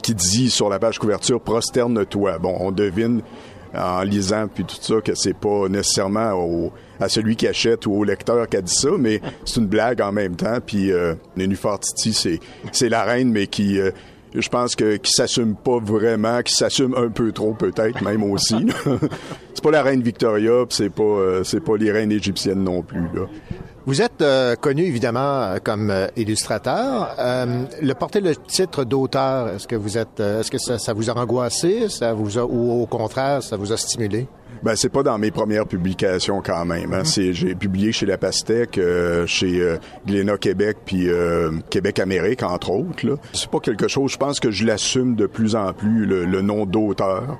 qui 0.02 0.14
dit 0.14 0.50
sur 0.50 0.70
la 0.70 0.80
page 0.80 1.00
couverture 1.00 1.40
prosterne-toi. 1.40 2.40
Bon, 2.40 2.58
on 2.60 2.72
devine 2.72 3.22
en 3.76 4.02
lisant 4.02 4.48
puis 4.48 4.64
tout 4.64 4.78
ça 4.80 5.02
que 5.02 5.16
c'est 5.16 5.36
pas 5.36 5.68
nécessairement 5.70 6.34
au, 6.34 6.72
à 7.00 7.10
celui 7.10 7.36
qui 7.36 7.48
achète 7.48 7.86
ou 7.86 7.94
au 7.94 8.04
lecteur 8.04 8.48
qui 8.48 8.58
a 8.58 8.62
dit 8.62 8.74
ça, 8.74 8.90
mais 8.98 9.22
c'est 9.46 9.60
une 9.60 9.68
blague 9.68 10.02
en 10.02 10.12
même 10.12 10.36
temps. 10.36 10.60
Puis 10.66 10.92
euh, 10.92 11.16
Nénuphar 11.36 11.80
Titi, 11.80 12.14
c'est 12.14 12.40
c'est 12.72 12.90
la 12.90 13.04
reine, 13.04 13.32
mais 13.32 13.48
qui 13.48 13.80
euh, 13.80 13.92
je 14.34 14.48
pense 14.50 14.76
que 14.76 14.98
qui 14.98 15.12
s'assume 15.12 15.56
pas 15.56 15.80
vraiment, 15.80 16.42
qui 16.42 16.54
s'assume 16.54 16.96
un 16.96 17.10
peu 17.10 17.32
trop 17.32 17.54
peut-être 17.54 18.02
même 18.02 18.24
aussi. 18.24 18.68
c'est 19.54 19.64
pas 19.64 19.72
la 19.72 19.84
reine 19.84 20.02
Victoria, 20.02 20.66
c'est 20.70 20.90
pas 20.90 21.04
euh, 21.04 21.44
c'est 21.44 21.62
pas 21.62 21.78
les 21.78 21.92
reines 21.92 22.12
égyptiennes 22.12 22.64
non 22.64 22.82
plus 22.82 23.08
là. 23.14 23.28
Vous 23.88 24.02
êtes 24.02 24.22
euh, 24.22 24.56
connu 24.56 24.84
évidemment 24.84 25.42
euh, 25.42 25.58
comme 25.64 25.90
euh, 25.90 26.08
illustrateur. 26.16 27.16
Euh, 27.18 27.64
le 27.82 27.94
porter 27.94 28.22
le 28.22 28.36
titre 28.36 28.84
d'auteur, 28.84 29.50
est-ce 29.50 29.68
que 29.68 29.76
vous 29.76 29.98
êtes, 29.98 30.20
est-ce 30.20 30.52
que 30.52 30.60
ça, 30.60 30.78
ça 30.78 30.94
vous 30.94 31.10
a 31.10 31.18
angoissé, 31.18 31.90
ça 31.90 32.14
vous 32.14 32.38
a, 32.38 32.44
ou 32.44 32.84
au 32.84 32.86
contraire, 32.86 33.42
ça 33.42 33.58
vous 33.58 33.74
a 33.74 33.78
stimulé? 33.78 34.28
Ben 34.62 34.76
c'est 34.76 34.90
pas 34.90 35.02
dans 35.02 35.18
mes 35.18 35.32
premières 35.32 35.66
publications 35.66 36.44
quand 36.46 36.66
même. 36.66 36.94
Hein. 36.94 37.04
C'est 37.04 37.34
j'ai 37.34 37.56
publié 37.56 37.92
chez 37.92 38.06
La 38.06 38.20
Pastèque, 38.20 38.78
euh, 38.78 39.26
chez 39.26 39.60
euh, 39.60 39.78
Glénat 40.06 40.38
Québec, 40.38 40.78
puis 40.86 41.10
euh, 41.10 41.50
Québec 41.72 41.98
Amérique 41.98 42.44
entre 42.44 42.70
autres. 42.70 43.08
Là. 43.08 43.16
C'est 43.34 43.50
pas 43.50 43.60
quelque 43.60 43.88
chose. 43.88 44.12
Je 44.12 44.18
pense 44.18 44.40
que 44.40 44.52
je 44.52 44.64
l'assume 44.64 45.16
de 45.16 45.26
plus 45.26 45.56
en 45.56 45.74
plus 45.74 46.06
le, 46.06 46.26
le 46.26 46.42
nom 46.42 46.66
d'auteur. 46.66 47.40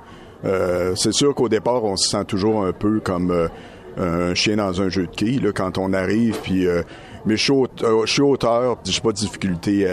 C'est 0.96 1.12
sûr 1.12 1.36
qu'au 1.36 1.48
départ 1.48 1.84
on 1.84 1.96
se 1.96 2.10
sent 2.10 2.24
toujours 2.24 2.64
un 2.64 2.72
peu 2.72 2.98
comme 2.98 3.48
un 3.98 4.34
chien 4.34 4.56
dans 4.56 4.80
un 4.80 4.88
jeu 4.88 5.06
de 5.06 5.14
quilles 5.14 5.40
là, 5.40 5.52
quand 5.52 5.78
on 5.78 5.92
arrive. 5.92 6.38
Puis 6.42 6.66
euh, 6.66 6.82
mais 7.24 7.36
je 7.36 7.42
suis, 7.42 7.52
auteur, 7.52 8.04
je 8.04 8.12
suis 8.90 8.94
j'ai 8.94 9.00
pas 9.00 9.12
de 9.12 9.16
difficulté 9.16 9.86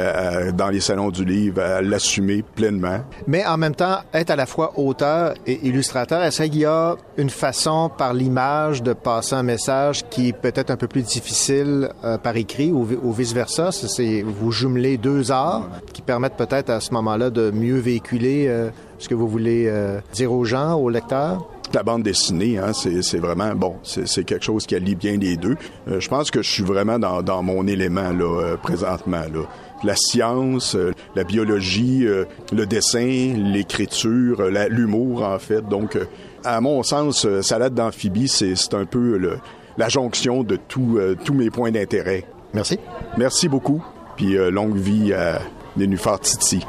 dans 0.55 0.69
les 0.69 0.79
salons 0.79 1.11
du 1.11 1.23
livre 1.23 1.61
à 1.61 1.79
l'assumer 1.79 2.43
pleinement. 2.55 3.01
Mais 3.27 3.45
en 3.45 3.55
même 3.55 3.75
temps, 3.75 3.99
être 4.15 4.31
à 4.31 4.35
la 4.35 4.47
fois 4.47 4.73
auteur 4.79 5.35
et 5.45 5.59
illustrateur, 5.67 6.23
est-ce 6.23 6.41
qu'il 6.43 6.57
y 6.57 6.65
a 6.65 6.95
une 7.17 7.29
façon 7.29 7.91
par 7.95 8.13
l'image 8.13 8.81
de 8.81 8.93
passer 8.93 9.35
un 9.35 9.43
message 9.43 10.03
qui 10.09 10.29
est 10.29 10.33
peut-être 10.33 10.71
un 10.71 10.77
peu 10.77 10.87
plus 10.87 11.03
difficile 11.03 11.89
euh, 12.03 12.17
par 12.17 12.35
écrit 12.35 12.71
ou, 12.71 13.11
vice-versa? 13.11 13.71
C'est 13.71 14.23
vous 14.23 14.51
jumelez 14.51 14.97
deux 14.97 15.31
arts 15.31 15.67
qui 15.93 16.01
permettent 16.01 16.37
peut-être 16.37 16.69
à 16.69 16.79
ce 16.79 16.93
moment-là 16.93 17.29
de 17.29 17.51
mieux 17.51 17.77
véhiculer 17.77 18.47
euh, 18.47 18.69
ce 18.97 19.07
que 19.07 19.15
vous 19.15 19.27
voulez 19.27 19.65
euh, 19.67 19.99
dire 20.13 20.31
aux 20.31 20.45
gens, 20.45 20.75
aux 20.75 20.89
lecteurs? 20.89 21.47
La 21.73 21.83
bande 21.83 22.03
dessinée, 22.03 22.57
hein, 22.57 22.71
c'est 22.73 23.17
vraiment 23.17 23.53
bon, 23.55 23.75
c'est 23.83 24.23
quelque 24.23 24.43
chose 24.43 24.65
qui 24.65 24.75
allie 24.75 24.95
bien 24.95 25.17
les 25.17 25.37
deux. 25.37 25.55
Euh, 25.87 25.99
je 25.99 26.09
pense 26.09 26.31
que 26.31 26.41
je 26.41 26.49
suis 26.49 26.63
vraiment 26.63 26.99
dans, 26.99 27.21
dans 27.21 27.43
mon 27.43 27.67
élément 27.67 28.11
là 28.11 28.41
euh, 28.41 28.57
présentement 28.57 29.23
là. 29.33 29.41
La 29.83 29.95
science, 29.95 30.75
euh, 30.75 30.91
la 31.15 31.23
biologie, 31.23 32.05
le 32.05 32.65
dessin, 32.65 33.33
l'écriture, 33.37 34.43
l'humour 34.69 35.23
en 35.23 35.39
fait. 35.39 35.61
Donc, 35.61 35.97
à 36.43 36.59
mon 36.59 36.83
sens, 36.83 37.25
salade 37.41 37.75
d'amphibie, 37.75 38.27
c'est 38.27 38.73
un 38.73 38.85
peu 38.85 39.17
le, 39.17 39.37
la 39.77 39.87
jonction 39.87 40.43
de 40.43 40.57
tous 40.67 41.33
mes 41.33 41.49
points 41.49 41.71
d'intérêt. 41.71 42.25
Merci. 42.53 42.77
Merci 43.17 43.47
beaucoup. 43.47 43.81
Puis 44.17 44.35
longue 44.51 44.75
vie 44.75 45.13
à 45.13 45.39
Nénuphar 45.77 46.19
Titi. 46.19 46.59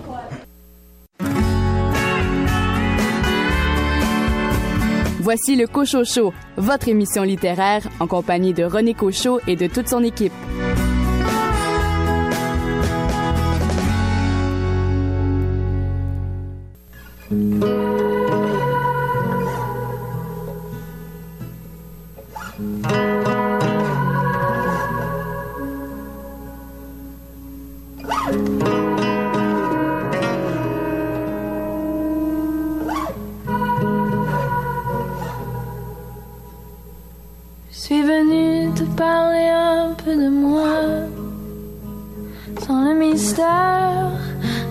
Voici 5.22 5.54
le 5.54 5.66
Cochocho, 5.66 6.32
votre 6.56 6.88
émission 6.88 7.24
littéraire 7.24 7.86
en 8.00 8.06
compagnie 8.06 8.54
de 8.54 8.64
René 8.64 8.94
Cochot 8.94 9.38
et 9.46 9.54
de 9.54 9.66
toute 9.66 9.86
son 9.86 10.02
équipe. 10.02 10.32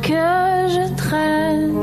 Que 0.02 0.13
je 0.76 0.95
traîne. 0.95 1.74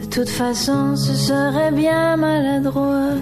De 0.00 0.06
toute 0.10 0.28
façon, 0.28 0.96
ce 0.96 1.14
serait 1.14 1.72
bien 1.72 2.16
maladroit 2.16 3.16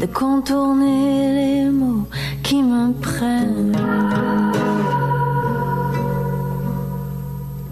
de 0.00 0.06
contourner 0.06 1.32
les 1.38 1.70
mots 1.70 2.06
qui 2.42 2.62
me 2.62 2.92
prennent. 2.92 3.76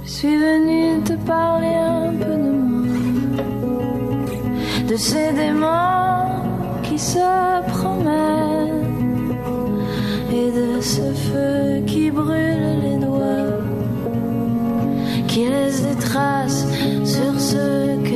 Je 0.05 0.11
suis 0.11 0.37
venue 0.37 1.03
te 1.03 1.15
parler 1.27 1.77
un 1.77 2.13
peu 2.13 2.37
de 2.37 2.51
moi, 2.71 2.95
de 4.89 4.97
ces 4.97 5.33
démons 5.33 6.27
qui 6.83 6.99
se 6.99 7.29
promènent 7.73 8.46
ce 10.81 11.01
feu 11.01 11.83
qui 11.87 12.11
brûle 12.11 12.81
les 12.83 12.99
doigts, 12.99 13.61
qui 15.27 15.47
laisse 15.47 15.83
des 15.83 15.97
traces 15.97 16.67
sur 17.05 17.41
ceux 17.41 17.97
que 18.05 18.16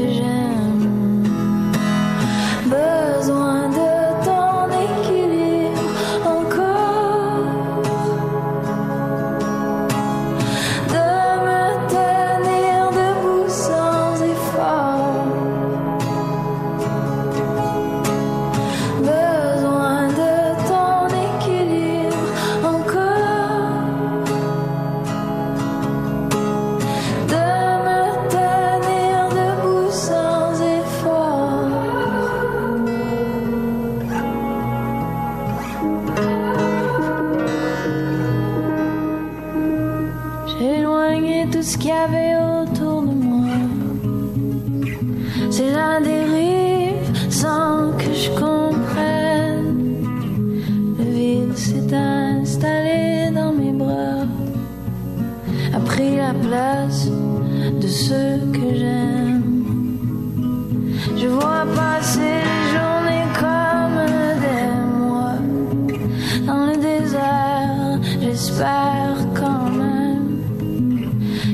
Quand 68.60 69.70
même. 69.70 70.42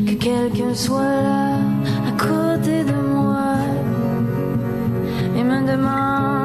Que 0.06 0.14
quelqu'un 0.14 0.74
soit 0.74 1.02
là 1.02 1.58
à 2.08 2.12
côté 2.18 2.82
de 2.82 2.94
moi. 3.14 3.54
Et 5.36 5.44
me 5.44 5.60
demande 5.70 6.35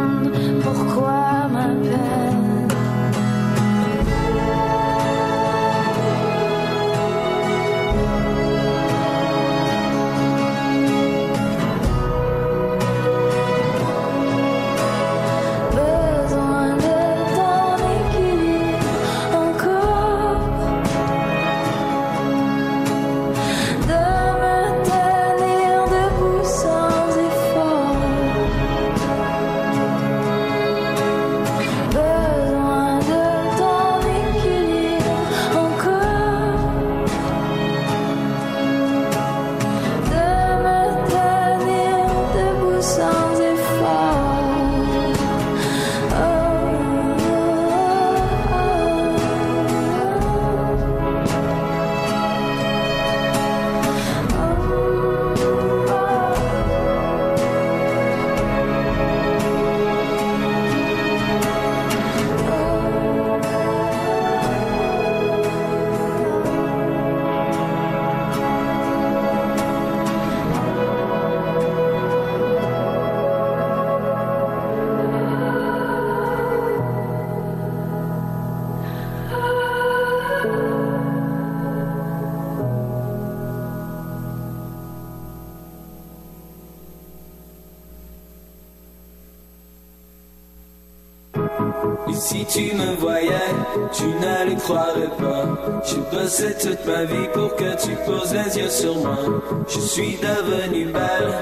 suis 99.91 100.17
devenue 100.21 100.85
belle 100.85 101.33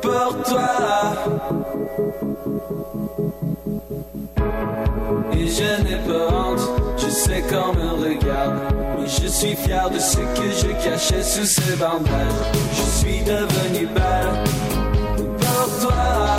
pour 0.00 0.42
toi. 0.44 0.70
Et 5.32 5.46
je 5.48 5.82
n'ai 5.82 5.98
pas 6.06 6.28
honte, 6.32 6.60
je 6.98 7.08
sais 7.08 7.42
qu'on 7.50 7.72
me 7.72 7.90
regarde. 8.04 8.60
Mais 9.00 9.08
je 9.08 9.26
suis 9.26 9.56
fier 9.56 9.90
de 9.90 9.98
ce 9.98 10.18
que 10.18 10.48
je 10.60 10.68
cachais 10.84 11.22
sous 11.22 11.46
ce 11.46 11.76
bandage. 11.76 12.38
Je 12.74 12.82
suis 12.98 13.20
devenue 13.24 13.88
belle 13.88 14.44
pour 15.40 15.88
toi. 15.88 16.36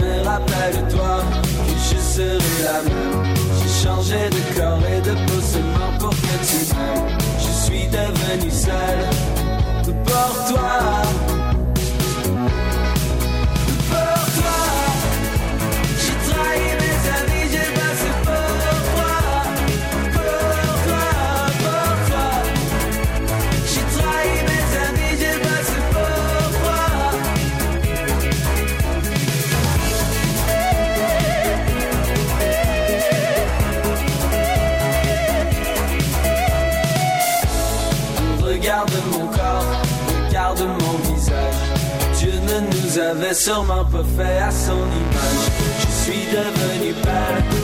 Me 0.00 0.24
rappelle-toi 0.24 1.22
que 1.66 1.74
je 1.90 1.98
serai 2.00 2.62
la 2.64 2.82
même. 2.82 3.34
J'ai 3.60 3.86
changé 3.86 4.30
de 4.30 4.58
corps 4.58 4.86
et 4.90 5.02
de 5.02 5.12
peau 5.26 5.40
seulement 5.42 5.87
pour 5.98 6.10
que 6.10 6.16
tu 6.16 6.74
m'aimes. 6.74 7.18
Je 7.38 7.64
suis 7.64 7.86
devenu 7.88 8.50
seul 8.50 8.98
pour 10.04 10.54
toi. 10.54 11.17
Avait 42.98 43.34
sûrement 43.34 43.84
pas 43.84 44.04
fait 44.16 44.38
à 44.38 44.50
son 44.50 44.74
image. 44.74 45.48
Je 45.80 45.86
suis 46.04 46.26
devenu 46.32 46.94
belle 47.02 47.57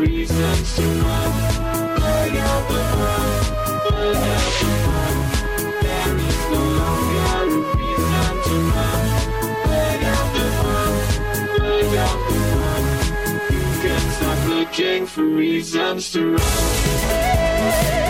reasons 0.00 0.76
to 0.76 0.82
run. 0.82 1.32
Burn 2.00 2.36
out 2.36 2.64
the 2.68 2.80
run, 3.00 3.28
burn 3.90 4.16
out 4.16 4.52
the 4.60 4.70
run. 4.88 5.16
There 5.84 6.16
is 6.28 6.40
no 6.54 6.62
longer 6.80 7.26
a 7.36 7.46
reason 7.78 8.32
to 8.46 8.54
run. 8.74 9.02
Burn 9.66 10.02
out 10.14 10.28
the 10.36 10.46
run, 10.64 10.94
burn 11.58 11.92
out 12.06 12.20
the 12.28 12.38
run. 12.60 12.84
You 13.54 13.66
can 13.82 14.04
stop 14.16 14.40
looking 14.48 15.02
for 15.06 15.24
reasons 15.24 16.02
to 16.12 16.20
run. 16.36 18.09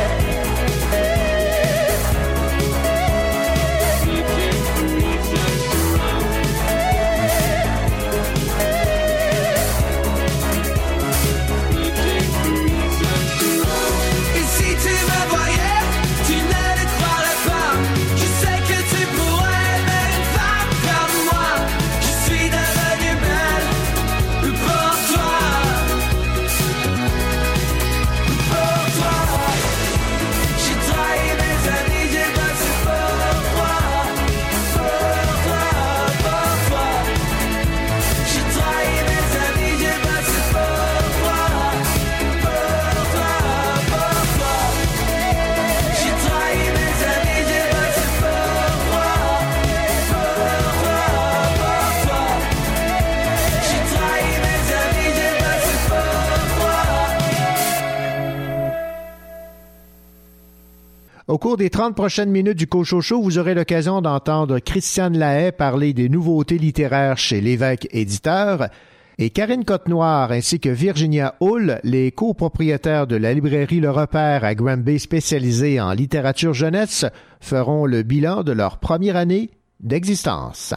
Cours 61.41 61.57
des 61.57 61.71
30 61.71 61.97
prochaines 61.97 62.31
minutes 62.31 62.59
du 62.59 62.67
Cocho 62.67 63.01
Show, 63.01 63.23
vous 63.23 63.39
aurez 63.39 63.55
l'occasion 63.55 64.03
d'entendre 64.03 64.59
Christiane 64.59 65.17
Lahaye 65.17 65.53
parler 65.53 65.95
des 65.95 66.11
nouveautés 66.11 66.59
littéraires 66.59 67.17
chez 67.17 67.41
l'évêque 67.41 67.89
éditeur 67.93 68.69
et 69.17 69.31
Karine 69.31 69.65
Côte-Noire 69.65 70.33
ainsi 70.33 70.61
que 70.61 70.69
Virginia 70.69 71.37
Hull, 71.41 71.81
les 71.83 72.13
copropriétaires 72.13 73.07
de 73.07 73.17
la 73.17 73.33
librairie 73.33 73.81
Le 73.81 73.91
Repère 73.91 74.45
à 74.45 74.55
Granby 74.55 74.99
spécialisée 74.99 75.81
en 75.81 75.93
littérature 75.93 76.53
jeunesse, 76.53 77.07
feront 77.41 77.87
le 77.87 78.03
bilan 78.03 78.43
de 78.43 78.53
leur 78.53 78.77
première 78.77 79.17
année 79.17 79.51
d'existence. 79.81 80.75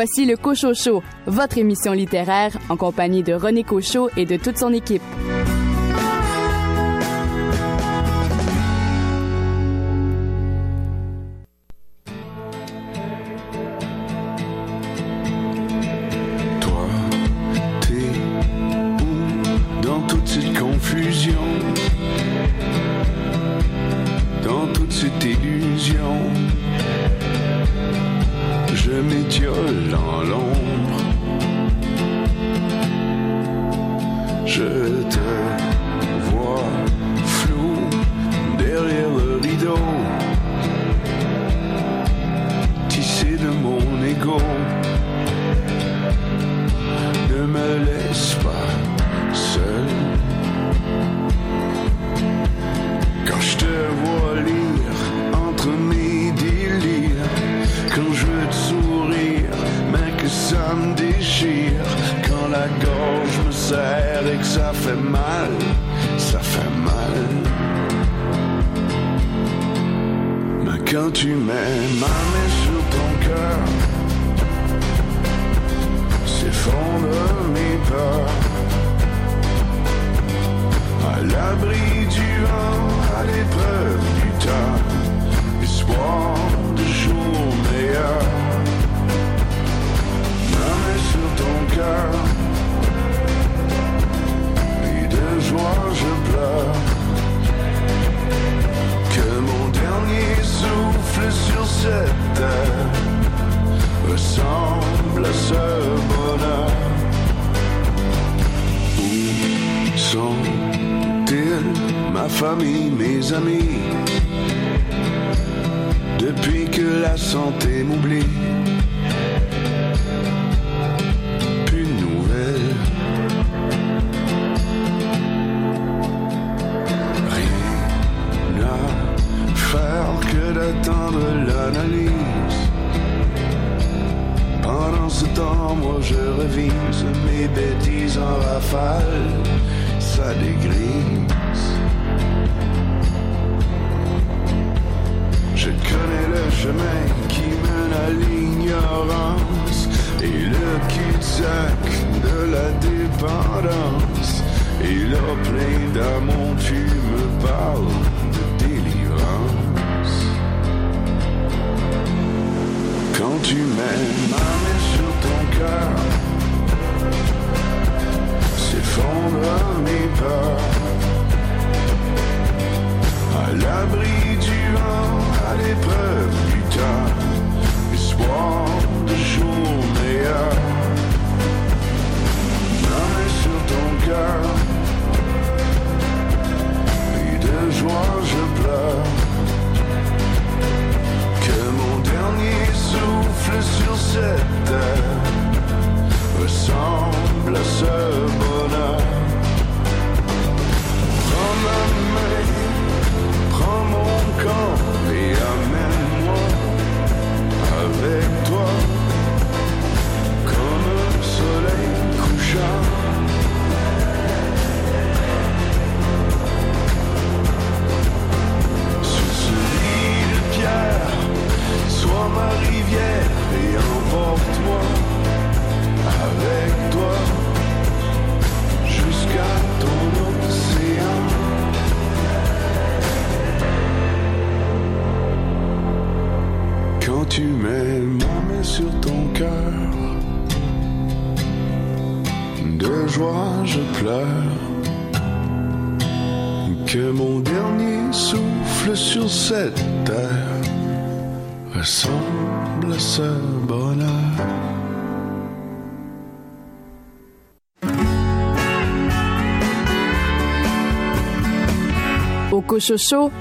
Voici 0.00 0.26
le 0.26 0.36
Cochot 0.36 0.74
Show, 0.74 1.02
votre 1.26 1.58
émission 1.58 1.90
littéraire 1.90 2.56
en 2.68 2.76
compagnie 2.76 3.24
de 3.24 3.32
René 3.32 3.64
Cochot 3.64 4.10
et 4.16 4.26
de 4.26 4.36
toute 4.36 4.56
son 4.56 4.72
équipe. 4.72 5.02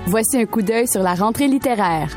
Voici 0.05 0.37
un 0.37 0.45
coup 0.45 0.61
d'œil 0.61 0.87
sur 0.87 1.03
la 1.03 1.13
rentrée 1.13 1.47
littéraire. 1.47 2.09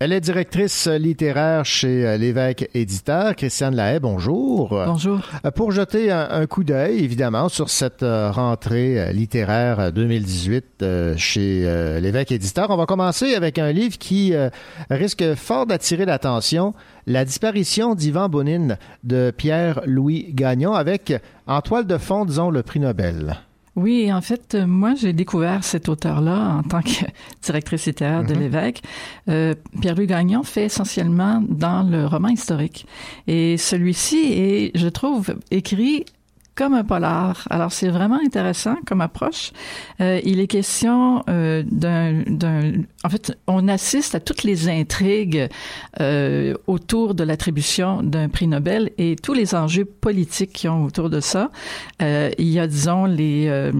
Elle 0.00 0.12
est 0.12 0.20
directrice 0.20 0.86
littéraire 0.86 1.64
chez 1.64 2.06
euh, 2.06 2.16
l'évêque 2.16 2.70
éditeur. 2.72 3.34
Christiane 3.34 3.74
Lahaye, 3.74 3.98
bonjour. 3.98 4.68
Bonjour. 4.68 5.18
Euh, 5.44 5.50
pour 5.50 5.72
jeter 5.72 6.12
un, 6.12 6.46
coup 6.46 6.62
d'œil, 6.62 7.02
évidemment, 7.02 7.48
sur 7.48 7.68
cette 7.68 8.04
euh, 8.04 8.30
rentrée 8.30 9.12
littéraire 9.12 9.92
2018 9.92 10.84
chez 11.16 11.98
l'évêque 12.00 12.30
éditeur, 12.30 12.70
on 12.70 12.76
va 12.76 12.86
commencer 12.86 13.34
avec 13.34 13.58
un 13.58 13.72
livre 13.72 13.98
qui 13.98 14.34
risque 14.88 15.34
fort 15.34 15.66
d'attirer 15.66 16.04
l'attention, 16.04 16.74
La 17.08 17.24
disparition 17.24 17.96
d'Ivan 17.96 18.28
Bonine 18.28 18.78
de 19.02 19.32
Pierre-Louis 19.36 20.28
Gagnon, 20.32 20.74
avec 20.74 21.12
en 21.48 21.60
toile 21.60 21.88
de 21.88 21.98
fond, 21.98 22.24
disons, 22.24 22.50
le 22.50 22.62
prix 22.62 22.78
Nobel. 22.78 23.36
Oui, 23.78 24.12
en 24.12 24.20
fait, 24.20 24.54
euh, 24.56 24.66
moi, 24.66 24.94
j'ai 24.96 25.12
découvert 25.12 25.62
cet 25.62 25.88
auteur-là 25.88 26.56
en 26.58 26.62
tant 26.64 26.82
que 26.82 27.04
directrice 27.42 27.86
littéraire 27.86 28.24
de 28.24 28.34
Mhm. 28.34 28.40
l'évêque. 28.40 28.82
Euh, 29.28 29.54
Pierre-Louis 29.80 30.06
Gagnon 30.08 30.42
fait 30.42 30.64
essentiellement 30.64 31.42
dans 31.48 31.84
le 31.88 32.04
roman 32.06 32.28
historique. 32.28 32.86
Et 33.28 33.56
celui-ci 33.56 34.32
est, 34.32 34.72
je 34.76 34.88
trouve, 34.88 35.36
écrit 35.52 36.04
comme 36.58 36.74
un 36.74 36.82
polar. 36.82 37.46
Alors, 37.50 37.70
c'est 37.70 37.88
vraiment 37.88 38.18
intéressant 38.20 38.74
comme 38.84 39.00
approche. 39.00 39.52
Euh, 40.00 40.20
il 40.24 40.40
est 40.40 40.48
question 40.48 41.22
euh, 41.28 41.62
d'un. 41.64 42.22
En 43.04 43.08
fait, 43.08 43.38
on 43.46 43.68
assiste 43.68 44.16
à 44.16 44.20
toutes 44.20 44.42
les 44.42 44.68
intrigues 44.68 45.48
euh, 46.00 46.54
autour 46.66 47.14
de 47.14 47.22
l'attribution 47.22 48.02
d'un 48.02 48.28
prix 48.28 48.48
Nobel 48.48 48.90
et 48.98 49.14
tous 49.14 49.34
les 49.34 49.54
enjeux 49.54 49.84
politiques 49.84 50.52
qui 50.52 50.66
ont 50.66 50.82
autour 50.82 51.10
de 51.10 51.20
ça. 51.20 51.52
Il 52.00 52.48
y 52.48 52.58
a, 52.58 52.66
disons, 52.66 53.04
les, 53.04 53.70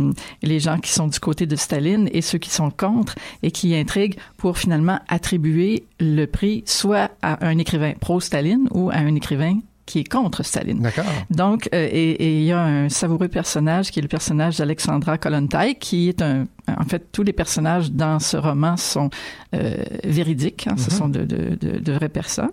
les 0.42 0.60
gens 0.60 0.78
qui 0.78 0.92
sont 0.92 1.08
du 1.08 1.18
côté 1.18 1.46
de 1.46 1.56
Staline 1.56 2.08
et 2.12 2.22
ceux 2.22 2.38
qui 2.38 2.50
sont 2.50 2.70
contre 2.70 3.16
et 3.42 3.50
qui 3.50 3.74
intriguent 3.74 4.18
pour 4.36 4.56
finalement 4.56 5.00
attribuer 5.08 5.84
le 5.98 6.26
prix 6.26 6.62
soit 6.64 7.10
à 7.22 7.44
un 7.44 7.58
écrivain 7.58 7.94
pro-Staline 7.98 8.68
ou 8.70 8.90
à 8.90 8.98
un 8.98 9.14
écrivain 9.16 9.58
qui 9.88 10.00
est 10.00 10.08
contre 10.08 10.44
Staline. 10.44 10.80
D'accord. 10.80 11.04
Donc, 11.30 11.68
euh, 11.74 11.88
et, 11.90 12.38
il 12.38 12.44
y 12.44 12.52
a 12.52 12.62
un 12.62 12.88
savoureux 12.90 13.28
personnage 13.28 13.90
qui 13.90 13.98
est 13.98 14.02
le 14.02 14.08
personnage 14.08 14.58
d'Alexandra 14.58 15.16
Kollontai, 15.16 15.76
qui 15.76 16.10
est 16.10 16.20
un, 16.20 16.44
en 16.78 16.84
fait, 16.84 17.10
tous 17.12 17.22
les 17.22 17.32
personnages 17.32 17.90
dans 17.92 18.18
ce 18.18 18.36
roman 18.36 18.76
sont 18.76 19.10
euh, 19.54 19.76
véridiques, 20.04 20.66
hein, 20.68 20.74
ce 20.76 20.90
Mhm. 20.90 20.96
sont 20.98 21.08
de, 21.08 21.20
de, 21.24 21.56
de, 21.60 21.78
de 21.78 21.92
vraies 21.92 22.08
personnes. 22.08 22.50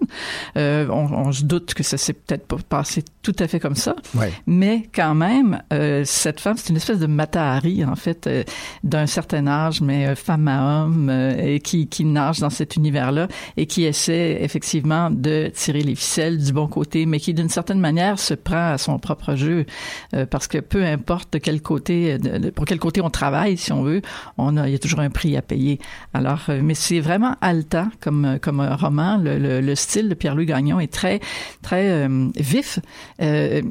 Euh, 0.57 0.87
on, 0.89 1.11
on 1.13 1.31
se 1.31 1.43
doute 1.43 1.73
que 1.73 1.83
ça 1.83 1.97
s'est 1.97 2.13
peut-être 2.13 2.47
pas 2.47 2.57
passé 2.69 3.03
tout 3.21 3.35
à 3.39 3.47
fait 3.47 3.59
comme 3.59 3.75
ça, 3.75 3.95
Ouais. 4.15 4.31
mais 4.47 4.83
quand 4.93 5.15
même, 5.15 5.61
euh, 5.73 6.03
cette 6.05 6.39
femme, 6.39 6.55
c'est 6.57 6.69
une 6.69 6.77
espèce 6.77 6.99
de 6.99 7.07
Matahari, 7.07 7.83
en 7.83 7.95
fait, 7.95 8.27
euh, 8.27 8.43
d'un 8.83 9.07
certain 9.07 9.45
âge, 9.47 9.81
mais 9.81 10.07
euh, 10.07 10.15
femme 10.15 10.47
à 10.47 10.83
homme, 10.85 11.09
euh, 11.09 11.35
et 11.37 11.59
qui, 11.59 11.87
qui 11.87 12.05
nage 12.05 12.39
dans 12.39 12.49
cet 12.49 12.75
univers-là 12.75 13.27
et 13.57 13.65
qui 13.65 13.83
essaie 13.83 14.37
effectivement 14.41 15.09
de 15.11 15.51
tirer 15.53 15.81
les 15.81 15.95
ficelles 15.95 16.37
du 16.43 16.53
bon 16.53 16.67
côté, 16.67 17.05
mais 17.05 17.19
qui 17.19 17.33
d'une 17.33 17.49
certaine 17.49 17.79
manière 17.79 18.19
se 18.19 18.33
prend 18.35 18.71
à 18.73 18.77
son 18.77 18.99
propre 18.99 19.35
jeu, 19.35 19.65
euh, 20.13 20.25
parce 20.25 20.47
que 20.47 20.59
peu 20.59 20.83
importe 20.85 21.33
de 21.33 21.39
quel 21.39 21.61
côté, 21.61 22.17
de- 22.17 22.37
de- 22.37 22.49
pour 22.51 22.65
quel 22.65 22.79
côté 22.79 23.01
on 23.01 23.09
travaille, 23.09 23.57
si 23.57 23.71
on 23.73 23.81
veut, 23.83 24.01
on 24.37 24.57
a, 24.57 24.67
il 24.67 24.71
y 24.71 24.75
a 24.75 24.79
toujours 24.79 24.99
un 24.99 25.09
prix 25.09 25.35
à 25.37 25.41
payer. 25.41 25.79
Alors, 26.13 26.43
euh, 26.49 26.61
mais 26.63 26.73
c'est 26.75 26.99
vraiment 26.99 27.35
haletant 27.41 27.89
comme 28.01 28.25
euh, 28.25 28.37
comme 28.37 28.59
un 28.59 28.75
roman. 28.75 29.17
Le, 29.17 29.37
le, 29.37 29.61
le 29.61 29.75
style 29.75 30.09
de 30.09 30.13
Pierre-Louis 30.13 30.45
Gagnon 30.45 30.79
est 30.79 30.91
très 30.91 31.19
très 31.61 31.89
euh, 31.89 32.29
vif. 32.35 32.79
Euh, 33.21 33.61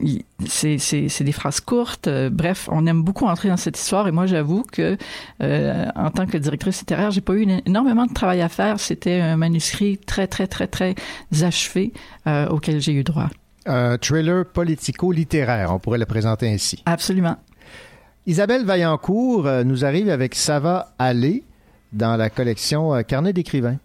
c'est 0.46 1.22
des 1.22 1.32
phrases 1.32 1.60
courtes. 1.60 2.08
Euh, 2.08 2.30
bref, 2.30 2.68
on 2.70 2.86
aime 2.86 3.02
beaucoup 3.02 3.26
entrer 3.26 3.48
dans 3.48 3.56
cette 3.56 3.78
histoire. 3.78 4.08
Et 4.08 4.12
moi, 4.12 4.26
j'avoue 4.26 4.62
que 4.70 4.96
euh, 5.42 5.86
en 5.94 6.10
tant 6.10 6.26
que 6.26 6.36
directrice 6.36 6.80
littéraire, 6.80 7.10
j'ai 7.10 7.20
pas 7.20 7.34
eu 7.34 7.46
énormément 7.66 8.06
de 8.06 8.12
travail 8.12 8.42
à 8.42 8.48
faire. 8.48 8.80
C'était 8.80 9.20
un 9.20 9.36
manuscrit 9.36 9.98
très 9.98 10.26
très 10.26 10.46
très 10.46 10.66
très 10.66 10.94
achevé 11.42 11.92
euh, 12.26 12.48
auquel 12.48 12.80
j'ai 12.80 12.92
eu 12.92 13.04
droit. 13.04 13.28
Un 13.66 13.96
thriller 13.96 14.44
politico-littéraire, 14.44 15.72
on 15.72 15.78
pourrait 15.78 15.98
le 15.98 16.04
présenter 16.04 16.52
ainsi. 16.52 16.82
Absolument. 16.84 17.36
Isabelle 18.26 18.64
Vaillancourt 18.64 19.46
euh, 19.46 19.64
nous 19.64 19.84
arrive 19.84 20.08
avec 20.08 20.34
Ça 20.34 20.58
va 20.60 20.92
aller 20.98 21.42
dans 21.92 22.16
la 22.16 22.30
collection 22.30 22.94
euh, 22.94 23.02
Carnet 23.02 23.32
d'écrivain. 23.32 23.76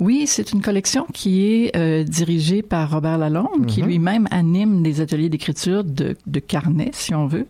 Oui, 0.00 0.24
c'est 0.26 0.52
une 0.52 0.60
collection 0.60 1.06
qui 1.14 1.46
est 1.46 1.76
euh, 1.76 2.04
dirigée 2.04 2.60
par 2.62 2.90
Robert 2.90 3.16
Lalonde, 3.16 3.66
qui 3.66 3.80
Mhm. 3.80 3.88
lui-même 3.88 4.28
anime 4.30 4.82
des 4.82 5.00
ateliers 5.00 5.30
d'écriture 5.30 5.82
de, 5.82 6.14
de 6.26 6.38
carnet, 6.40 6.90
si 6.92 7.14
on 7.14 7.26
veut. 7.26 7.46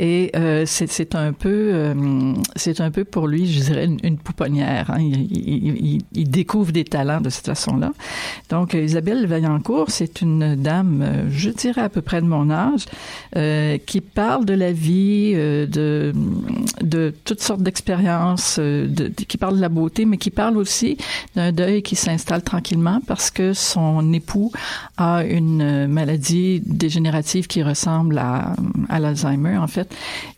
Et 0.00 0.32
euh, 0.34 0.64
c'est 0.66 1.14
un 1.14 1.32
peu, 1.32 1.70
euh, 1.72 2.34
c'est 2.56 2.80
un 2.80 2.90
peu 2.90 3.04
pour 3.04 3.28
lui, 3.28 3.46
je 3.46 3.60
dirais, 3.62 3.88
une, 4.02 4.18
pouponnière. 4.18 4.90
hein. 4.90 4.98
Il, 5.00 5.30
il- 5.30 6.02
il- 6.12 6.30
découvre 6.30 6.72
des 6.72 6.82
talents 6.82 7.20
de 7.20 7.30
cette 7.30 7.46
façon-là. 7.46 7.92
Donc, 8.50 8.74
euh, 8.74 8.82
Isabelle 8.82 9.24
Vaillancourt, 9.26 9.90
c'est 9.90 10.20
une 10.20 10.56
dame, 10.56 11.00
euh, 11.02 11.28
je 11.30 11.50
dirais 11.50 11.82
à 11.82 11.88
peu 11.88 12.00
près 12.02 12.20
de 12.20 12.26
mon 12.26 12.50
âge, 12.50 12.86
euh, 13.36 13.78
qui 13.86 14.00
parle 14.00 14.44
de 14.44 14.54
la 14.54 14.72
vie, 14.72 15.32
euh, 15.36 15.66
de, 15.66 16.12
de 16.82 17.14
toutes 17.24 17.40
sortes 17.40 17.62
d'expériences, 17.62 18.58
de- 18.58 18.88
de- 18.88 19.08
qui 19.28 19.38
parle 19.38 19.54
de 19.56 19.60
la 19.60 19.68
beauté, 19.68 20.06
mais 20.06 20.16
qui 20.16 20.30
parle 20.30 20.56
aussi 20.56 20.96
d'un 21.36 21.52
deuil 21.52 21.82
qui 21.82 21.94
s'installe 21.94 22.42
tranquillement 22.42 23.00
parce 23.06 23.30
que 23.30 23.52
son 23.52 24.12
époux 24.12 24.50
a 24.96 25.22
une 25.24 25.86
maladie 25.86 26.62
dégénérative 26.66 27.46
qui 27.46 27.62
ressemble 27.62 28.18
à, 28.18 28.56
à 28.88 28.98
l'Alzheimer, 28.98 29.56
en 29.56 29.68
fait. 29.68 29.83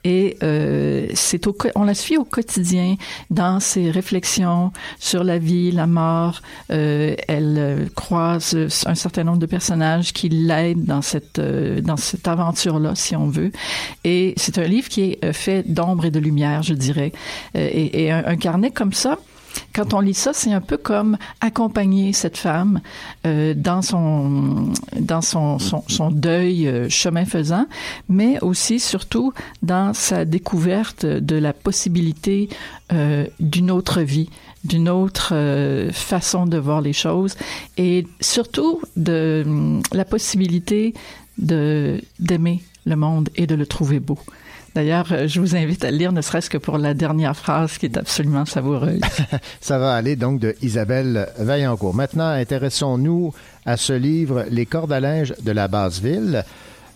Et 0.05 0.36
euh, 0.42 1.09
c'est 1.14 1.47
au, 1.47 1.57
on 1.74 1.84
la 1.84 1.94
suit 1.94 2.16
au 2.16 2.24
quotidien 2.24 2.97
dans 3.30 3.61
ses 3.61 3.90
réflexions 3.90 4.72
sur 4.99 5.24
la 5.24 5.38
vie, 5.38 5.72
la 5.72 5.86
mort. 5.86 6.42
Euh, 6.70 7.14
elle 7.28 7.57
euh, 7.59 7.86
croise 7.94 8.57
un 8.86 8.94
certain 8.94 9.24
nombre 9.24 9.38
de 9.38 9.47
personnages 9.47 10.12
qui 10.12 10.28
l'aident 10.28 10.84
dans 10.84 11.03
cette 11.03 11.38
euh, 11.38 11.80
dans 11.80 11.97
cette 11.97 12.28
aventure-là, 12.28 12.94
si 12.94 13.16
on 13.16 13.28
veut. 13.28 13.53
Et 14.05 14.34
c'est 14.36 14.59
un 14.59 14.64
livre 14.64 14.88
qui 14.88 15.03
est 15.03 15.24
euh, 15.24 15.32
fait 15.32 15.62
d'ombre 15.70 16.07
et 16.07 16.11
de 16.11 16.20
lumière, 16.20 16.62
je 16.62 16.74
dirais. 16.74 17.12
Euh, 17.57 17.68
et 17.72 18.05
et 18.05 18.11
un 18.12 18.36
carnet 18.36 18.70
comme 18.70 18.92
ça. 18.92 19.18
Quand 19.74 19.94
on 19.94 20.00
lit 20.00 20.14
ça, 20.14 20.32
c'est 20.32 20.52
un 20.52 20.61
peu 20.61 20.76
comme 20.76 21.16
accompagner 21.40 22.12
cette 22.12 22.36
femme 22.36 22.80
euh, 23.26 23.54
dans 23.54 23.82
son 23.82 24.72
dans 24.98 25.22
son 25.22 25.59
son, 25.59 25.82
son 25.88 26.11
deuil 26.11 26.66
euh, 26.66 26.88
chemin 26.88 27.24
faisant, 27.24 27.66
mais 28.09 28.38
aussi 28.42 28.80
surtout 28.80 29.32
dans 29.62 29.94
sa 29.94 30.24
découverte 30.24 31.07
de 31.07 31.36
la 31.36 31.52
possibilité 31.52 32.48
euh, 32.92 33.26
d'une 33.40 33.70
autre 33.70 34.00
vie, 34.00 34.30
d'une 34.64 34.88
autre 34.88 35.30
euh, 35.32 35.90
façon 35.92 36.46
de 36.46 36.59
voir 36.59 36.80
les 36.80 36.92
choses, 36.92 37.36
et 37.76 38.07
surtout 38.20 38.80
de 38.96 39.44
la 39.92 40.04
possibilité 40.04 40.94
de 41.38 42.00
d'aimer 42.18 42.62
le 42.84 42.96
monde 42.96 43.28
et 43.36 43.46
de 43.46 43.54
le 43.54 43.66
trouver 43.66 44.00
beau. 44.00 44.18
D'ailleurs, 44.77 45.07
euh, 45.11 45.27
je 45.27 45.41
vous 45.41 45.57
invite 45.57 45.87
à 45.87 45.91
le 45.91 45.97
lire, 45.97 46.12
ne 46.12 46.20
serait-ce 46.20 46.51
que 46.51 46.59
pour 46.59 46.77
la 46.77 46.93
dernière 46.93 47.35
phrase 47.35 47.79
qui 47.79 47.87
est 47.87 47.97
absolument 47.97 48.45
savoureuse. 48.45 49.01
Ça 49.62 49.79
va 49.79 49.95
aller 49.95 50.16
donc 50.16 50.39
de 50.39 50.55
Isabelle 50.61 51.31
Vaillancourt. 51.39 51.95
Maintenant, 51.95 52.29
intéressons-nous 52.29 53.33
à 53.64 53.79
ce 53.79 53.95
livre 53.95 54.45
Les 54.51 54.66
cordes 54.66 54.93
à 54.93 55.01
linge 55.01 55.33
de 55.43 55.51
la 55.51 55.66
Basse-Ville. 55.66 56.45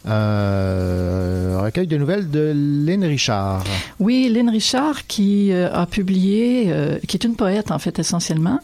Un 0.06 1.60
recueil 1.60 1.86
de 1.86 1.98
nouvelles 1.98 2.30
de 2.30 2.52
Lynn 2.54 3.04
Richard. 3.04 3.64
Oui, 3.98 4.30
Lynn 4.32 4.48
Richard 4.48 5.06
qui 5.06 5.52
euh, 5.52 5.70
a 5.72 5.84
publié, 5.84 6.66
euh, 6.68 6.98
qui 7.06 7.18
est 7.18 7.24
une 7.24 7.36
poète 7.36 7.70
en 7.70 7.78
fait 7.78 7.98
essentiellement, 7.98 8.60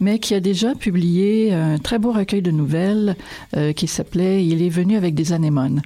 mais 0.00 0.18
qui 0.18 0.34
a 0.34 0.40
déjà 0.40 0.74
publié 0.74 1.52
un 1.52 1.78
très 1.78 2.00
beau 2.00 2.12
recueil 2.12 2.42
de 2.42 2.50
nouvelles 2.50 3.16
euh, 3.56 3.72
qui 3.72 3.86
s'appelait 3.86 4.44
Il 4.44 4.62
est 4.62 4.68
venu 4.68 4.96
avec 4.96 5.14
des 5.14 5.32
anémones. 5.32 5.82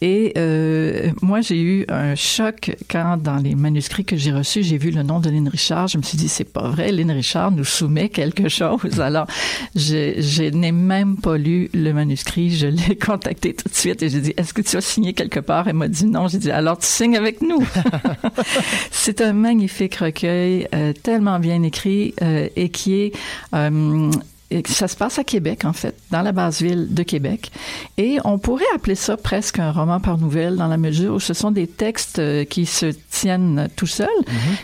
Et 0.00 0.32
euh, 0.36 1.10
moi, 1.22 1.40
j'ai 1.40 1.60
eu 1.60 1.84
un 1.88 2.14
choc 2.14 2.76
quand, 2.88 3.16
dans 3.20 3.36
les 3.36 3.56
manuscrits 3.56 4.04
que 4.04 4.16
j'ai 4.16 4.30
reçus, 4.30 4.62
j'ai 4.62 4.78
vu 4.78 4.90
le 4.90 5.02
nom 5.02 5.18
de 5.18 5.28
Lynn 5.28 5.48
Richard. 5.48 5.88
Je 5.88 5.98
me 5.98 6.02
suis 6.02 6.16
dit, 6.16 6.28
c'est 6.28 6.44
pas 6.44 6.68
vrai, 6.68 6.92
Lynn 6.92 7.10
Richard 7.10 7.50
nous 7.50 7.64
soumet 7.64 8.08
quelque 8.08 8.48
chose. 8.48 9.00
Alors, 9.00 9.26
je, 9.74 10.20
je 10.20 10.44
n'ai 10.44 10.70
même 10.70 11.16
pas 11.16 11.36
lu 11.36 11.68
le 11.74 11.92
manuscrit. 11.92 12.54
Je 12.54 12.68
l'ai 12.68 12.96
contacté 13.04 13.54
tout 13.54 13.68
de 13.68 13.74
suite 13.74 14.02
et 14.02 14.08
j'ai 14.08 14.20
dit, 14.20 14.34
est-ce 14.36 14.54
que 14.54 14.62
tu 14.62 14.76
as 14.76 14.80
signé 14.80 15.14
quelque 15.14 15.40
part? 15.40 15.66
Elle 15.66 15.74
m'a 15.74 15.88
dit 15.88 16.06
non. 16.06 16.28
J'ai 16.28 16.38
dit, 16.38 16.50
alors 16.50 16.78
tu 16.78 16.86
signes 16.86 17.16
avec 17.16 17.42
nous. 17.42 17.66
c'est 18.92 19.20
un 19.20 19.32
magnifique 19.32 19.96
recueil, 19.96 20.68
euh, 20.74 20.92
tellement 20.92 21.40
bien 21.40 21.62
écrit 21.62 22.14
euh, 22.22 22.48
et 22.54 22.68
qui 22.68 23.00
est... 23.00 23.12
ça 24.66 24.88
se 24.88 24.96
passe 24.96 25.18
à 25.18 25.24
Québec, 25.24 25.64
en 25.64 25.72
fait, 25.72 25.94
dans 26.10 26.22
la 26.22 26.32
base 26.32 26.62
ville 26.62 26.92
de 26.92 27.02
Québec. 27.02 27.50
Et 27.96 28.18
on 28.24 28.38
pourrait 28.38 28.64
appeler 28.74 28.94
ça 28.94 29.16
presque 29.16 29.58
un 29.58 29.72
roman 29.72 30.00
par 30.00 30.18
nouvelle, 30.18 30.56
dans 30.56 30.68
la 30.68 30.78
mesure 30.78 31.14
où 31.14 31.20
ce 31.20 31.34
sont 31.34 31.50
des 31.50 31.66
textes 31.66 32.18
euh, 32.18 32.44
qui 32.44 32.66
se 32.66 32.86
tiennent 33.10 33.68
tout 33.76 33.86
seuls, 33.86 34.08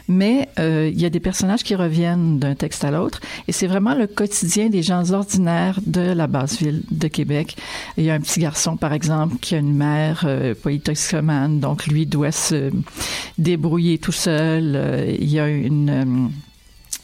mais 0.09 0.49
euh, 0.59 0.91
il 0.93 1.01
y 1.01 1.05
a 1.05 1.11
des 1.11 1.21
personnages 1.21 1.63
qui 1.63 1.75
reviennent 1.75 2.39
d'un 2.39 2.55
texte 2.55 2.85
à 2.85 2.91
l'autre. 2.91 3.21
Et 3.49 3.53
c'est 3.53 3.67
vraiment 3.67 3.95
le 3.95 4.07
quotidien 4.07 4.69
des 4.69 4.83
gens 4.83 5.11
ordinaires 5.13 5.81
de 5.85 6.01
la 6.01 6.27
base 6.27 6.59
ville 6.59 6.83
de 6.91 7.09
Québec. 7.09 7.57
Il 7.97 8.05
y 8.05 8.11
a 8.11 8.15
un 8.15 8.21
petit 8.21 8.41
garçon, 8.41 8.77
par 8.77 8.93
exemple, 8.93 9.37
qui 9.41 9.55
a 9.55 9.59
une 9.59 9.75
mère 9.75 10.23
euh, 10.25 10.55
polytoxicomane, 10.55 11.61
donc 11.61 11.87
lui 11.87 12.07
doit 12.07 12.33
se 12.33 12.71
débrouiller 13.39 13.99
tout 13.99 14.13
seul. 14.13 14.75
Euh, 14.77 15.17
il 15.19 15.31
y 15.31 15.39
a 15.39 15.49
une... 15.49 16.31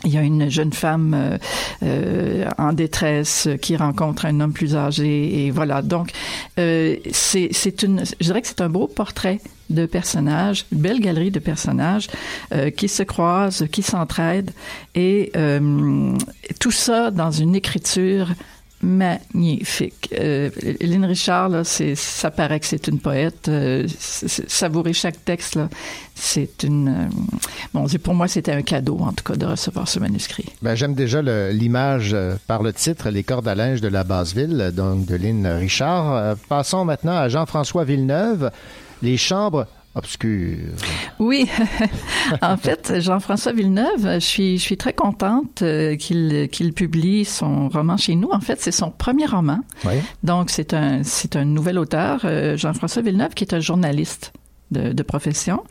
il 0.05 0.13
y 0.13 0.19
a 0.19 0.23
une 0.23 0.51
jeune 0.51 0.73
femme 0.73 1.15
euh, 1.15 1.39
euh, 1.83 2.49
en 2.59 2.73
détresse 2.73 3.49
qui 3.61 3.77
rencontre 3.77 4.25
un 4.27 4.41
homme 4.41 4.53
plus 4.53 4.75
âgé 4.75 5.45
et 5.45 5.51
voilà. 5.51 5.83
Donc 5.83 6.11
euh, 6.59 6.97
c'est 7.13 7.49
c'est 7.53 7.83
une 7.83 8.05
je 8.05 8.25
dirais 8.25 8.41
que 8.41 8.49
c'est 8.49 8.61
un 8.61 8.69
beau 8.69 8.87
portrait 8.87 9.41
de 9.69 9.87
personnages, 9.87 10.67
une 10.73 10.79
belle 10.79 11.01
galerie 11.01 11.31
de 11.31 11.39
personnages 11.39 12.09
euh, 12.53 12.71
qui 12.71 12.89
se 12.89 13.03
croisent, 13.03 13.67
qui 13.71 13.83
s'entraident 13.83 14.51
et 14.95 15.31
euh, 15.37 16.17
tout 16.59 16.73
ça 16.73 17.11
dans 17.11 17.31
une 17.31 17.55
écriture 17.55 18.29
magnifique. 18.83 20.13
Euh, 20.19 20.51
Lynn 20.81 21.05
Richard, 21.05 21.49
là, 21.51 21.63
ça 21.65 22.31
paraît 22.31 22.61
que 22.61 22.67
c'est 22.67 22.89
une 22.89 22.99
poète. 22.99 23.49
Euh, 23.49 23.87
savourer 23.89 24.93
chaque 24.93 25.25
texte, 25.25 25.59
c'est 26.15 26.63
une. 26.63 26.89
euh, 26.89 27.09
bon, 27.75 27.87
pour 28.03 28.15
moi, 28.15 28.29
c'était 28.29 28.53
un 28.53 28.63
cadeau, 28.63 28.99
en 29.01 29.13
tout 29.13 29.25
cas, 29.25 29.37
de 29.37 29.47
recevoir 29.47 29.89
ce 29.89 29.99
manuscrit. 29.99 30.47
Ben, 30.63 30.75
J'aime 30.75 30.95
déjà 30.95 31.21
l'image 31.53 32.13
euh, 32.15 32.37
par 32.47 32.63
le 32.63 32.73
titre, 32.73 33.11
Les 33.11 33.23
cordes 33.23 33.49
à 33.49 33.55
linge 33.55 33.81
de 33.81 33.89
la 33.89 34.05
Basse-Ville, 34.05 34.73
donc 34.75 35.07
de 35.07 35.17
Lynn 35.17 35.47
Richard. 35.47 36.13
Euh, 36.15 36.35
passons 36.49 36.85
maintenant 36.85 37.17
à 37.17 37.29
Jean-François 37.29 37.85
Villeneuve, 37.85 38.51
Les 39.03 39.17
chambres 39.17 39.67
Oui, 41.19 41.49
en 42.43 42.57
fait, 42.57 43.01
Jean-François 43.01 43.53
Villeneuve, 43.53 44.15
je 44.15 44.19
suis, 44.19 44.59
je 44.59 44.63
suis 44.63 44.77
très 44.77 44.93
contente 44.93 45.63
euh, 45.63 45.97
qu'il 45.97 46.49
qu'il 46.53 46.73
publie 46.73 47.25
son 47.25 47.69
roman 47.69 47.97
chez 47.97 48.15
nous. 48.15 48.31
En 48.31 48.41
fait, 48.41 48.61
c'est 48.61 48.71
son 48.73 48.91
premier 48.91 49.27
roman. 49.27 49.61
Oui. 49.85 49.95
Donc, 50.23 50.51
c'est 50.51 50.75
un, 50.75 51.03
c'est 51.03 51.35
un 51.35 51.45
nouvel 51.45 51.79
auteur, 51.79 52.21
euh, 52.25 52.57
Jean-François 52.57 53.03
Villeneuve, 53.03 53.35
qui 53.35 53.43
est 53.43 53.53
un 53.53 53.61
journaliste 53.61 54.33
de, 54.71 54.93
de 54.93 55.03
profession 55.03 55.63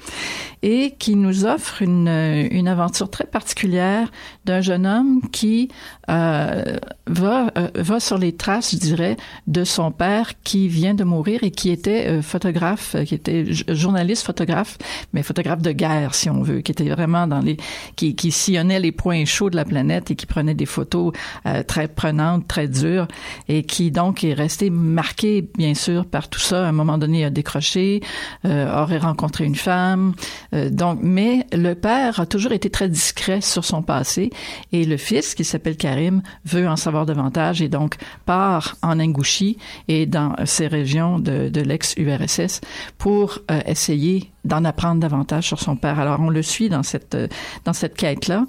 et 0.62 0.96
qui 1.00 1.16
nous 1.16 1.46
offre 1.46 1.82
une, 1.82 2.08
une 2.52 2.68
aventure 2.68 3.10
très 3.10 3.26
particulière 3.26 4.12
d'un 4.46 4.62
jeune 4.62 4.86
homme 4.86 5.22
qui 5.32 5.70
euh, 6.10 6.78
va, 7.08 7.52
euh, 7.58 7.70
va 7.76 8.00
sur 8.00 8.18
les 8.18 8.34
traces, 8.36 8.72
je 8.72 8.78
dirais, 8.78 9.16
de 9.48 9.64
son 9.64 9.92
père 9.92 10.34
qui 10.44 10.68
vient 10.68 10.94
de 10.94 11.04
mourir 11.04 11.44
et 11.44 11.52
qui 11.52 11.70
était 11.70 12.08
euh, 12.08 12.22
photographe, 12.22 12.96
qui 13.06 13.16
était 13.16 13.46
journaliste 13.70 14.26
photographe, 14.26 14.78
mais 15.14 15.24
photographe 15.24 15.62
de 15.62 15.72
guerre, 15.72 16.14
si 16.14 16.30
on 16.30 16.42
veut, 16.42 16.62
qui 16.62 16.72
était 16.72 16.90
vraiment 16.90 17.28
dans 17.28 17.40
les, 17.40 17.58
qui, 17.96 18.16
qui 18.16 18.32
sillonnait 18.32 18.80
les 18.80 18.92
points 18.92 19.26
chauds 19.26 19.50
de 19.50 19.56
la 19.56 19.66
planète 19.66 20.12
et 20.12 20.16
qui 20.16 20.26
prenait 20.26 20.56
des 20.56 20.66
photos 20.66 21.14
euh, 21.46 21.64
très 21.64 21.88
prenantes, 21.88 22.48
très 22.48 22.68
dures, 22.68 23.08
et 23.48 23.64
qui 23.64 23.92
donc 23.92 24.24
est 24.24 24.34
resté 24.34 24.70
marqué, 24.70 25.48
bien 25.58 25.74
sûr, 25.74 26.06
par 26.06 26.28
tout 26.28 26.40
ça. 26.40 26.66
À 26.66 26.70
un 26.70 26.74
moment 26.74 26.98
donné, 26.98 27.22
il 27.22 27.26
a 27.26 27.30
décroché, 27.30 28.02
euh, 28.46 28.72
aurait 28.90 28.98
rencontré 28.98 29.46
une 29.46 29.56
femme, 29.56 30.14
euh, 30.54 30.70
donc, 30.70 31.00
mais 31.02 31.46
le 31.52 31.74
père 31.74 32.20
a 32.20 32.26
toujours 32.26 32.52
été 32.52 32.70
très 32.70 32.90
discret 32.90 33.42
sur 33.42 33.64
son 33.64 33.82
passé, 33.82 34.32
et 34.72 34.86
le 34.86 34.98
fils, 34.98 35.36
qui 35.36 35.44
s'appelle 35.44 35.78
Karim, 35.78 36.22
veut 36.46 36.68
en 36.68 36.76
savoir 36.76 37.06
davantage 37.06 37.62
et 37.62 37.70
donc 37.70 37.96
part 38.26 38.76
en 38.82 39.00
Ingouchie 39.00 39.58
et 39.88 40.06
dans 40.06 40.36
ces 40.46 40.68
régions 40.68 41.20
de, 41.20 41.50
de 41.50 41.62
l'ex-URSS 41.62 42.62
pour 42.98 43.40
euh, 43.52 43.60
essayer 43.66 44.32
d'en 44.46 44.66
apprendre 44.66 45.02
davantage 45.02 45.48
sur 45.48 45.60
son 45.60 45.76
père. 45.76 46.00
Alors, 46.00 46.20
on 46.20 46.30
le 46.30 46.42
suit 46.42 46.70
dans 46.70 46.84
cette, 46.84 47.16
euh, 47.16 47.28
dans 47.66 47.74
cette 47.74 47.96
quête-là. 47.96 48.46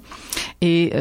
Et... 0.61 0.91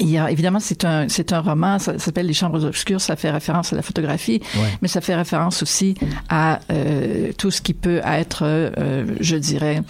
il 0.00 0.08
y 0.10 0.18
a, 0.18 0.30
évidemment, 0.30 0.60
c'est 0.60 0.84
un, 0.84 1.08
c'est 1.08 1.32
un 1.32 1.40
roman, 1.40 1.78
ça, 1.78 1.98
s'appelle 1.98 2.26
Les 2.26 2.32
Chambres 2.34 2.64
obscures, 2.64 3.00
ça 3.00 3.16
fait 3.16 3.30
référence 3.30 3.72
à 3.72 3.76
la 3.76 3.82
photographie, 3.82 4.40
Ouais. 4.56 4.78
mais 4.82 4.88
ça 4.88 5.00
fait 5.00 5.14
référence 5.14 5.62
aussi 5.62 5.94
à 6.28 6.60
euh, 6.70 7.32
tout 7.36 7.50
ce 7.50 7.60
qui 7.60 7.74
peut 7.74 8.00
être, 8.04 8.42
euh, 8.44 9.04
je 9.20 9.36
dirais, 9.36 9.82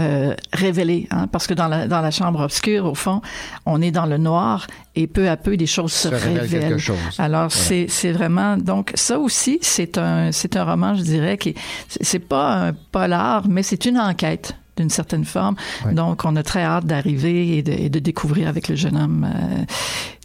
euh, 0.00 0.34
révélé, 0.52 1.06
hein, 1.10 1.26
parce 1.26 1.46
que 1.46 1.52
dans 1.54 1.68
la, 1.68 1.86
dans 1.86 2.00
la 2.00 2.10
chambre 2.10 2.40
obscure, 2.40 2.86
au 2.86 2.94
fond, 2.94 3.20
on 3.66 3.82
est 3.82 3.90
dans 3.90 4.06
le 4.06 4.16
noir 4.16 4.66
et 4.96 5.06
peu 5.06 5.28
à 5.28 5.36
peu 5.36 5.56
des 5.58 5.66
choses 5.66 5.92
se, 5.92 6.08
Se 6.08 6.14
révèle 6.14 6.40
révèlent. 6.40 6.78
chose. 6.78 6.96
Alors 7.18 7.52
c'est 7.52 7.86
c'est 7.88 8.10
vraiment 8.12 8.56
donc 8.56 8.92
ça 8.94 9.18
aussi 9.18 9.58
c'est 9.62 9.98
un 9.98 10.32
c'est 10.32 10.56
un 10.56 10.64
roman 10.64 10.94
je 10.94 11.02
dirais 11.02 11.36
qui 11.38 11.54
c'est 12.00 12.18
pas 12.18 12.68
un 12.68 12.72
polar 12.72 13.46
mais 13.48 13.62
c'est 13.62 13.84
une 13.84 13.98
enquête 13.98 14.54
d'une 14.80 14.90
certaine 14.90 15.24
forme. 15.24 15.56
Ouais. 15.84 15.94
Donc 15.94 16.24
on 16.24 16.34
a 16.36 16.42
très 16.42 16.62
hâte 16.62 16.86
d'arriver 16.86 17.58
et 17.58 17.62
de, 17.62 17.72
et 17.72 17.88
de 17.88 17.98
découvrir 17.98 18.48
avec 18.48 18.68
le 18.68 18.76
jeune 18.76 18.96
homme 18.96 19.28
euh, 19.32 19.64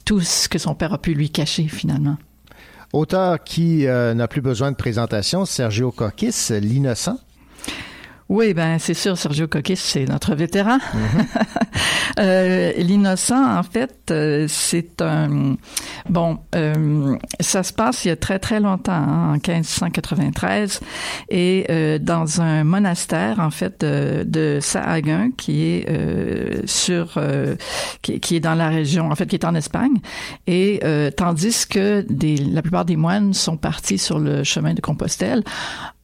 tout 0.05 0.21
ce 0.21 0.47
que 0.49 0.57
son 0.57 0.75
père 0.75 0.93
a 0.93 0.97
pu 0.97 1.13
lui 1.13 1.29
cacher 1.29 1.67
finalement. 1.67 2.17
Auteur 2.93 3.43
qui 3.43 3.87
euh, 3.87 4.13
n'a 4.13 4.27
plus 4.27 4.41
besoin 4.41 4.71
de 4.71 4.77
présentation, 4.77 5.45
Sergio 5.45 5.91
Coquis, 5.91 6.33
L'innocent. 6.61 7.17
Oui, 8.27 8.55
ben 8.55 8.79
c'est 8.79 8.95
sûr, 8.95 9.17
Sergio 9.17 9.47
Coquis, 9.47 9.75
c'est 9.75 10.05
notre 10.05 10.35
vétéran. 10.35 10.77
Euh, 12.17 12.71
L'innocent, 12.77 13.57
en 13.57 13.63
fait, 13.63 14.09
euh, 14.09 14.45
c'est 14.47 15.01
un 15.01 15.57
bon. 16.07 16.37
euh, 16.55 17.17
ça 17.41 17.61
se 17.61 17.73
passe 17.73 18.05
il 18.05 18.07
y 18.07 18.11
a 18.11 18.15
très 18.15 18.39
très 18.39 18.61
longtemps, 18.61 18.93
hein, 18.93 19.31
en 19.31 19.33
1593, 19.33 20.79
et 21.27 21.65
dans 21.99 22.39
un 22.39 22.63
monastère, 22.63 23.41
en 23.41 23.49
fait, 23.49 23.81
de, 23.81 24.23
de 24.25 24.59
Sahagún, 24.61 25.31
qui 25.35 25.63
est 25.65 26.65
sur, 26.65 27.19
qui, 28.01 28.21
qui 28.21 28.37
est 28.37 28.39
dans 28.39 28.55
la 28.55 28.69
région, 28.69 29.11
en 29.11 29.15
fait, 29.15 29.25
qui 29.25 29.35
est 29.35 29.45
en 29.45 29.55
Espagne, 29.55 29.97
et 30.47 30.79
tandis 31.17 31.67
que 31.67 32.05
des, 32.07 32.37
la 32.37 32.61
plupart 32.61 32.85
des 32.85 32.95
moines 32.95 33.33
sont 33.33 33.57
partis 33.57 33.97
sur 33.97 34.19
le 34.19 34.45
chemin 34.45 34.73
de 34.73 34.79
Compostelle 34.79 35.43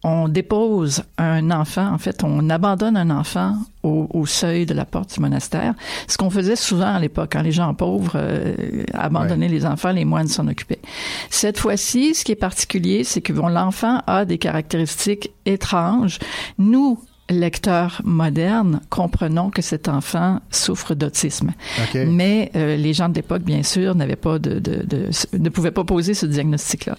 on 0.03 0.27
dépose 0.27 1.03
un 1.17 1.51
enfant, 1.51 1.93
en 1.93 1.97
fait, 1.97 2.23
on 2.23 2.49
abandonne 2.49 2.97
un 2.97 3.11
enfant 3.11 3.55
au, 3.83 4.07
au 4.11 4.25
seuil 4.25 4.65
de 4.65 4.73
la 4.73 4.85
porte 4.85 5.13
du 5.13 5.19
monastère. 5.19 5.75
Ce 6.07 6.17
qu'on 6.17 6.29
faisait 6.31 6.55
souvent 6.55 6.93
à 6.95 6.99
l'époque, 6.99 7.29
quand 7.33 7.41
les 7.41 7.51
gens 7.51 7.73
pauvres 7.73 8.13
euh, 8.15 8.83
abandonnaient 8.93 9.47
les 9.47 9.65
enfants, 9.65 9.91
les 9.91 10.05
moines 10.05 10.27
s'en 10.27 10.47
occupaient. 10.47 10.81
Cette 11.29 11.59
fois-ci, 11.59 12.15
ce 12.15 12.23
qui 12.23 12.31
est 12.31 12.35
particulier, 12.35 13.03
c'est 13.03 13.21
que 13.21 13.31
bon, 13.33 13.47
l'enfant 13.47 14.01
a 14.07 14.25
des 14.25 14.39
caractéristiques 14.39 15.31
étranges. 15.45 16.17
Nous, 16.57 16.99
lecteurs 17.31 18.01
modernes, 18.03 18.81
comprenons 18.89 19.49
que 19.49 19.61
cet 19.61 19.87
enfant 19.87 20.39
souffre 20.51 20.93
d'autisme. 20.95 21.51
Mais 22.05 22.51
euh, 22.55 22.75
les 22.77 22.93
gens 22.93 23.09
de 23.09 23.15
l'époque, 23.15 23.43
bien 23.43 23.63
sûr, 23.63 23.95
n'avaient 23.95 24.15
pas 24.15 24.39
de, 24.39 24.59
de, 24.59 24.83
de- 24.85 25.09
ne 25.37 25.49
pouvaient 25.49 25.71
pas 25.71 25.83
poser 25.83 26.13
ce 26.13 26.25
diagnostic-là. 26.25 26.97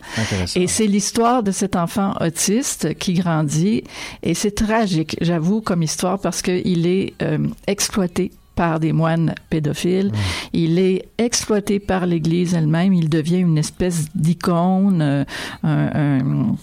Et 0.56 0.66
c'est 0.66 0.86
l'histoire 0.86 1.42
de 1.42 1.50
cet 1.50 1.76
enfant 1.76 2.14
autiste 2.20 2.94
qui 2.94 3.14
grandit. 3.14 3.84
Et 4.22 4.34
c'est 4.34 4.52
tragique, 4.54 5.16
j'avoue, 5.20 5.60
comme 5.60 5.82
histoire, 5.82 6.18
parce 6.18 6.42
qu'il 6.42 6.86
est 6.86 7.14
euh, 7.22 7.38
exploité 7.66 8.30
par 8.54 8.80
des 8.80 8.92
moines 8.92 9.34
pédophiles. 9.48 10.12
Il 10.52 10.78
est 10.78 11.06
exploité 11.16 11.80
par 11.80 12.04
l'Église 12.04 12.52
elle-même. 12.52 12.92
Il 12.92 13.08
devient 13.08 13.38
une 13.38 13.56
espèce 13.56 14.04
d'icône, 14.14 15.00
euh, 15.00 15.24
un- 15.62 15.90
un- 15.94 16.56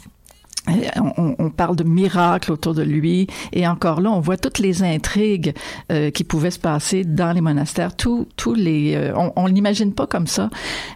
on, 1.18 1.36
on 1.38 1.50
parle 1.50 1.76
de 1.76 1.84
miracles 1.84 2.52
autour 2.52 2.74
de 2.74 2.84
lui. 2.84 3.28
Et 3.54 3.68
encore 3.68 4.02
là 4.02 4.12
on 4.12 4.20
voit 4.20 4.38
toutes 4.38 4.60
les 4.60 4.84
intrigues 4.84 5.54
euh, 5.92 6.12
qui 6.12 6.24
pouvaient 6.24 6.52
se 6.52 6.60
passer 6.60 7.04
dans 7.04 7.32
les 7.32 7.42
monastères. 7.42 7.96
Tous 7.96 8.28
tous 8.36 8.54
les 8.54 8.96
euh, 8.96 9.14
on, 9.16 9.32
on 9.36 9.46
l'imagine 9.48 9.94
pas 9.94 10.08
comme 10.08 10.28
ça. 10.28 10.50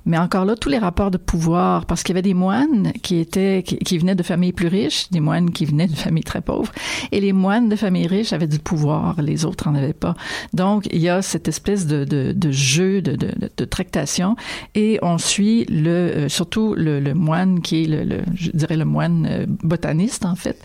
Mais 0.06 0.18
encore 0.18 0.46
là 0.46 0.56
tous 0.56 0.70
les 0.70 0.78
rapports 0.78 1.12
de 1.12 1.18
pouvoir. 1.18 1.86
Parce 1.86 2.04
qu'il 2.04 2.14
y 2.14 2.16
avait 2.18 2.22
des 2.22 2.34
moines 2.34 2.92
qui 3.02 3.18
étaient 3.20 3.64
qui, 3.66 3.78
qui 3.78 3.98
venaient 3.98 4.16
de 4.16 4.24
familles 4.24 4.54
plus 4.54 4.68
riches 4.68 5.10
des 5.12 5.20
moines 5.20 5.52
qui 5.52 5.66
venaient 5.66 5.88
de 5.88 5.96
familles 5.96 6.24
très 6.24 6.42
pauvres. 6.42 6.72
Et 7.12 7.20
les 7.20 7.34
moines 7.34 7.70
de 7.70 7.76
familles 7.76 8.08
riches 8.08 8.34
avaient 8.34 8.48
du 8.48 8.60
pouvoir. 8.60 9.22
Les 9.22 9.46
autres 9.46 9.68
en 9.68 9.76
avaient 9.76 9.94
pas. 9.94 10.16
Donc 10.54 10.88
il 10.92 11.02
y 11.02 11.10
a 11.10 11.22
cette 11.22 11.48
espèce 11.48 11.88
de, 11.88 12.04
de, 12.06 12.32
de 12.32 12.52
jeu 12.52 13.02
de, 13.02 13.12
de, 13.16 13.28
de, 13.28 13.50
de 13.56 13.66
tractation. 13.66 14.36
Et 14.76 15.00
on 15.02 15.18
suit 15.18 15.66
le 15.70 15.90
euh, 15.90 16.30
surtout 16.30 16.74
le, 16.76 17.00
le 17.00 17.14
moine 17.14 17.62
qui 17.62 17.84
est 17.84 17.88
le, 17.88 18.04
le- 18.04 18.24
je 18.36 18.52
dirais 18.52 18.78
le 18.78 18.86
moine 18.86 19.28
euh, 19.30 19.46
botaniste 19.64 20.26
en 20.26 20.36
fait 20.36 20.62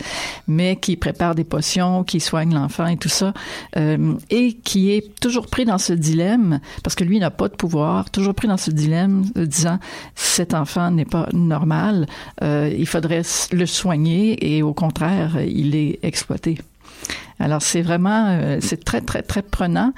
mais 0.47 0.77
qui 0.77 0.97
prépare 0.97 1.35
des 1.35 1.45
potions 1.45 2.05
qui 2.05 2.21
soigne 2.21 2.55
l'enfant 2.55 2.87
et 2.87 2.97
tout 2.97 3.09
ça 3.09 3.33
euh, 3.77 4.15
et 4.31 4.55
qui 4.55 4.91
est 4.91 5.19
toujours 5.21 5.47
pris 5.47 5.65
dans 5.65 5.79
ce 5.79 5.93
dilemme 5.93 6.61
parce 6.83 6.95
que 6.95 7.05
lui 7.05 7.19
n'a 7.19 7.31
pas 7.31 7.49
de 7.49 7.55
pouvoir 7.55 8.11
toujours 8.11 8.35
pris 8.35 8.49
dans 8.49 8.57
ce 8.57 8.71
dilemme 8.71 9.25
de 9.35 9.45
disant 9.45 9.79
cet 10.15 10.55
enfant 10.55 10.91
n'est 10.91 11.05
pas 11.05 11.29
normal 11.33 12.07
euh, 12.43 12.73
il 12.77 12.87
faudrait 12.87 13.23
le 13.53 13.67
soigner 13.67 14.55
et 14.55 14.63
au 14.63 14.75
contraire 14.75 15.39
il 15.41 15.75
est 15.75 15.99
exploité. 16.03 16.59
Alors 17.41 17.63
c'est 17.63 17.83
vraiment 17.83 18.27
euh, 18.29 18.59
c'est 18.61 18.85
très 18.85 19.01
très 19.01 19.23
très 19.23 19.43
prenant 19.43 19.93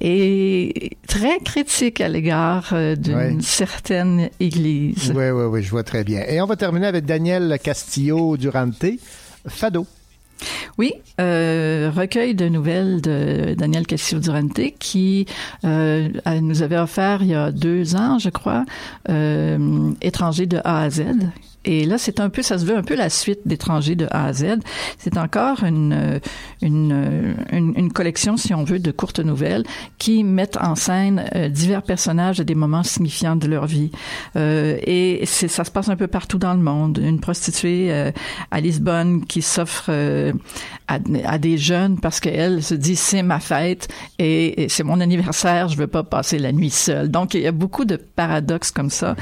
et 0.00 0.96
très 1.06 1.38
critique 1.40 2.00
à 2.00 2.08
l'égard 2.08 2.70
euh, 2.72 2.96
d'une 2.96 3.40
certaine 3.40 4.30
église. 4.40 5.12
Oui, 5.14 5.30
oui, 5.30 5.44
oui, 5.44 5.62
je 5.62 5.70
vois 5.70 5.84
très 5.84 6.04
bien. 6.04 6.22
Et 6.28 6.40
on 6.40 6.46
va 6.46 6.56
terminer 6.56 6.86
avec 6.86 7.04
Daniel 7.04 7.58
Castillo 7.62 8.36
Durante, 8.36 8.84
Fado. 9.48 9.86
Oui, 10.78 10.92
euh, 11.20 11.90
recueil 11.94 12.34
de 12.34 12.48
nouvelles 12.48 13.00
de 13.00 13.54
Daniel 13.56 13.86
Castillo 13.86 14.20
Durante 14.20 14.60
qui 14.78 15.26
euh, 15.64 16.08
nous 16.42 16.62
avait 16.62 16.78
offert 16.78 17.22
il 17.22 17.28
y 17.28 17.34
a 17.34 17.50
deux 17.50 17.96
ans, 17.96 18.18
je 18.18 18.28
crois, 18.28 18.64
euh, 19.08 19.92
Étranger 20.02 20.46
de 20.46 20.58
A 20.64 20.82
à 20.82 20.90
Z. 20.90 21.04
Et 21.66 21.84
là, 21.84 21.98
c'est 21.98 22.20
un 22.20 22.30
peu, 22.30 22.42
ça 22.42 22.58
se 22.58 22.64
veut 22.64 22.76
un 22.76 22.82
peu 22.82 22.94
la 22.94 23.10
suite 23.10 23.40
d'Étranger 23.44 23.96
de 23.96 24.06
A 24.10 24.26
à 24.26 24.32
Z. 24.32 24.60
C'est 24.98 25.18
encore 25.18 25.64
une, 25.64 26.20
une, 26.62 27.36
une, 27.52 27.92
collection, 27.92 28.36
si 28.36 28.54
on 28.54 28.64
veut, 28.64 28.78
de 28.78 28.90
courtes 28.92 29.20
nouvelles 29.20 29.64
qui 29.98 30.24
mettent 30.24 30.56
en 30.56 30.76
scène 30.76 31.24
euh, 31.34 31.48
divers 31.48 31.82
personnages 31.82 32.40
à 32.40 32.44
des 32.44 32.54
moments 32.54 32.84
signifiants 32.84 33.36
de 33.36 33.46
leur 33.46 33.66
vie. 33.66 33.90
Euh, 34.36 34.78
et 34.82 35.26
ça 35.26 35.64
se 35.64 35.70
passe 35.70 35.88
un 35.88 35.96
peu 35.96 36.06
partout 36.06 36.38
dans 36.38 36.54
le 36.54 36.60
monde. 36.60 36.98
Une 37.02 37.20
prostituée 37.20 37.92
euh, 37.92 38.12
à 38.50 38.60
Lisbonne 38.60 39.24
qui 39.24 39.42
s'offre 39.42 39.86
euh, 39.88 40.32
à, 40.88 40.98
à 41.24 41.38
des 41.38 41.58
jeunes 41.58 41.98
parce 41.98 42.20
qu'elle 42.20 42.62
se 42.62 42.74
dit 42.74 42.96
c'est 42.96 43.22
ma 43.22 43.40
fête 43.40 43.88
et, 44.18 44.62
et 44.64 44.68
c'est 44.68 44.84
mon 44.84 45.00
anniversaire, 45.00 45.68
je 45.68 45.76
veux 45.76 45.86
pas 45.86 46.02
passer 46.04 46.38
la 46.38 46.52
nuit 46.52 46.70
seule. 46.70 47.10
Donc 47.10 47.34
il 47.34 47.40
y 47.40 47.46
a 47.46 47.52
beaucoup 47.52 47.84
de 47.84 47.96
paradoxes 47.96 48.70
comme 48.70 48.90
ça. 48.90 49.16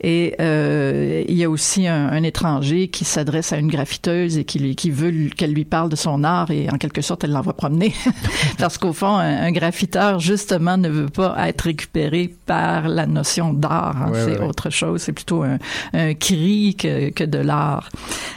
Et 0.00 0.34
euh, 0.40 1.22
il 1.28 1.36
y 1.36 1.44
a 1.44 1.50
aussi 1.50 1.86
un, 1.86 2.08
un 2.08 2.22
étranger 2.22 2.88
qui 2.88 3.04
s'adresse 3.04 3.52
à 3.52 3.58
une 3.58 3.68
graffiteuse 3.68 4.38
et 4.38 4.44
qui, 4.44 4.58
lui- 4.58 4.76
qui 4.76 4.90
veut 4.90 5.28
qu'elle 5.36 5.52
lui 5.52 5.64
parle 5.64 5.88
de 5.90 5.96
son 5.96 6.24
art 6.24 6.50
et 6.50 6.68
en 6.70 6.78
quelque 6.78 7.02
sorte 7.02 7.24
elle 7.24 7.32
l'envoie 7.32 7.54
promener 7.56 7.92
parce 8.58 8.78
qu'au 8.78 8.92
fond 8.92 9.16
un, 9.16 9.42
un 9.42 9.52
graffiteur 9.52 10.20
justement 10.20 10.76
ne 10.76 10.88
veut 10.88 11.08
pas 11.08 11.36
être 11.48 11.62
récupéré 11.62 12.34
par 12.46 12.88
la 12.88 13.06
notion 13.06 13.52
d'art. 13.52 13.96
hein. 14.02 14.10
Ouais, 14.12 14.20
c'est 14.24 14.38
ouais. 14.40 14.46
autre 14.46 14.70
chose, 14.70 15.02
c'est 15.02 15.12
plutôt 15.12 15.42
un, 15.42 15.58
un 15.92 16.14
cri 16.14 16.76
que, 16.78 17.10
que 17.10 17.24
de 17.24 17.38
l'art. 17.38 17.88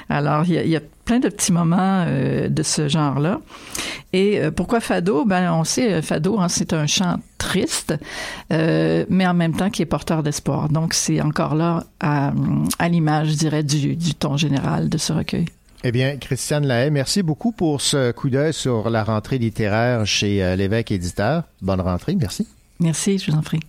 Alors 0.09 0.43
il 0.47 0.53
y 0.53 0.57
a, 0.57 0.63
il 0.63 0.69
y 0.69 0.75
a 0.75 0.81
plein 1.05 1.19
de 1.19 1.29
petits 1.29 1.51
moments 1.51 2.05
euh, 2.07 2.49
de 2.49 2.63
ce 2.63 2.87
genre-là. 2.87 3.39
Et 4.13 4.39
euh, 4.39 4.51
pourquoi 4.51 4.79
Fado? 4.79 5.25
Ben 5.25 5.51
on 5.53 5.63
sait 5.63 5.93
euh, 5.93 6.01
Fado, 6.01 6.39
hein, 6.39 6.47
c'est 6.49 6.73
un 6.73 6.87
chant 6.87 7.17
triste, 7.37 7.95
euh, 8.51 9.05
mais 9.09 9.27
en 9.27 9.33
même 9.33 9.53
temps 9.55 9.69
qui 9.69 9.81
est 9.81 9.85
porteur 9.85 10.23
d'espoir. 10.23 10.69
Donc 10.69 10.93
c'est 10.93 11.21
encore 11.21 11.55
là 11.55 11.83
à, 11.99 12.31
à 12.79 12.89
l'image, 12.89 13.29
je 13.29 13.35
dirais, 13.35 13.63
du, 13.63 13.95
du 13.95 14.15
ton 14.15 14.37
général 14.37 14.89
de 14.89 14.97
ce 14.97 15.13
recueil. 15.13 15.45
Eh 15.83 15.91
bien, 15.91 16.15
Christiane 16.15 16.65
Lahaye, 16.65 16.91
merci 16.91 17.23
beaucoup 17.23 17.51
pour 17.51 17.81
ce 17.81 18.11
coup 18.11 18.29
d'œil 18.29 18.53
sur 18.53 18.89
la 18.89 19.03
rentrée 19.03 19.37
littéraire 19.37 20.05
chez 20.05 20.55
l'évêque 20.55 20.91
éditeur. 20.91 21.43
Bonne 21.61 21.81
rentrée, 21.81 22.15
merci. 22.15 22.47
Merci, 22.79 23.17
je 23.19 23.31
vous 23.31 23.37
en 23.37 23.41
prie. 23.41 23.59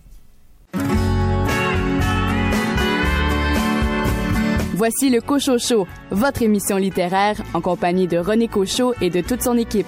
Voici 4.75 5.09
le 5.09 5.21
Cochocho, 5.21 5.87
votre 6.11 6.41
émission 6.41 6.75
littéraire 6.75 7.41
en 7.53 7.61
compagnie 7.61 8.07
de 8.07 8.17
René 8.17 8.49
Cochot 8.49 8.93
et 8.99 9.09
de 9.09 9.21
toute 9.21 9.41
son 9.41 9.57
équipe. 9.57 9.87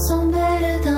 Nos 0.00 0.10
amours 0.12 0.89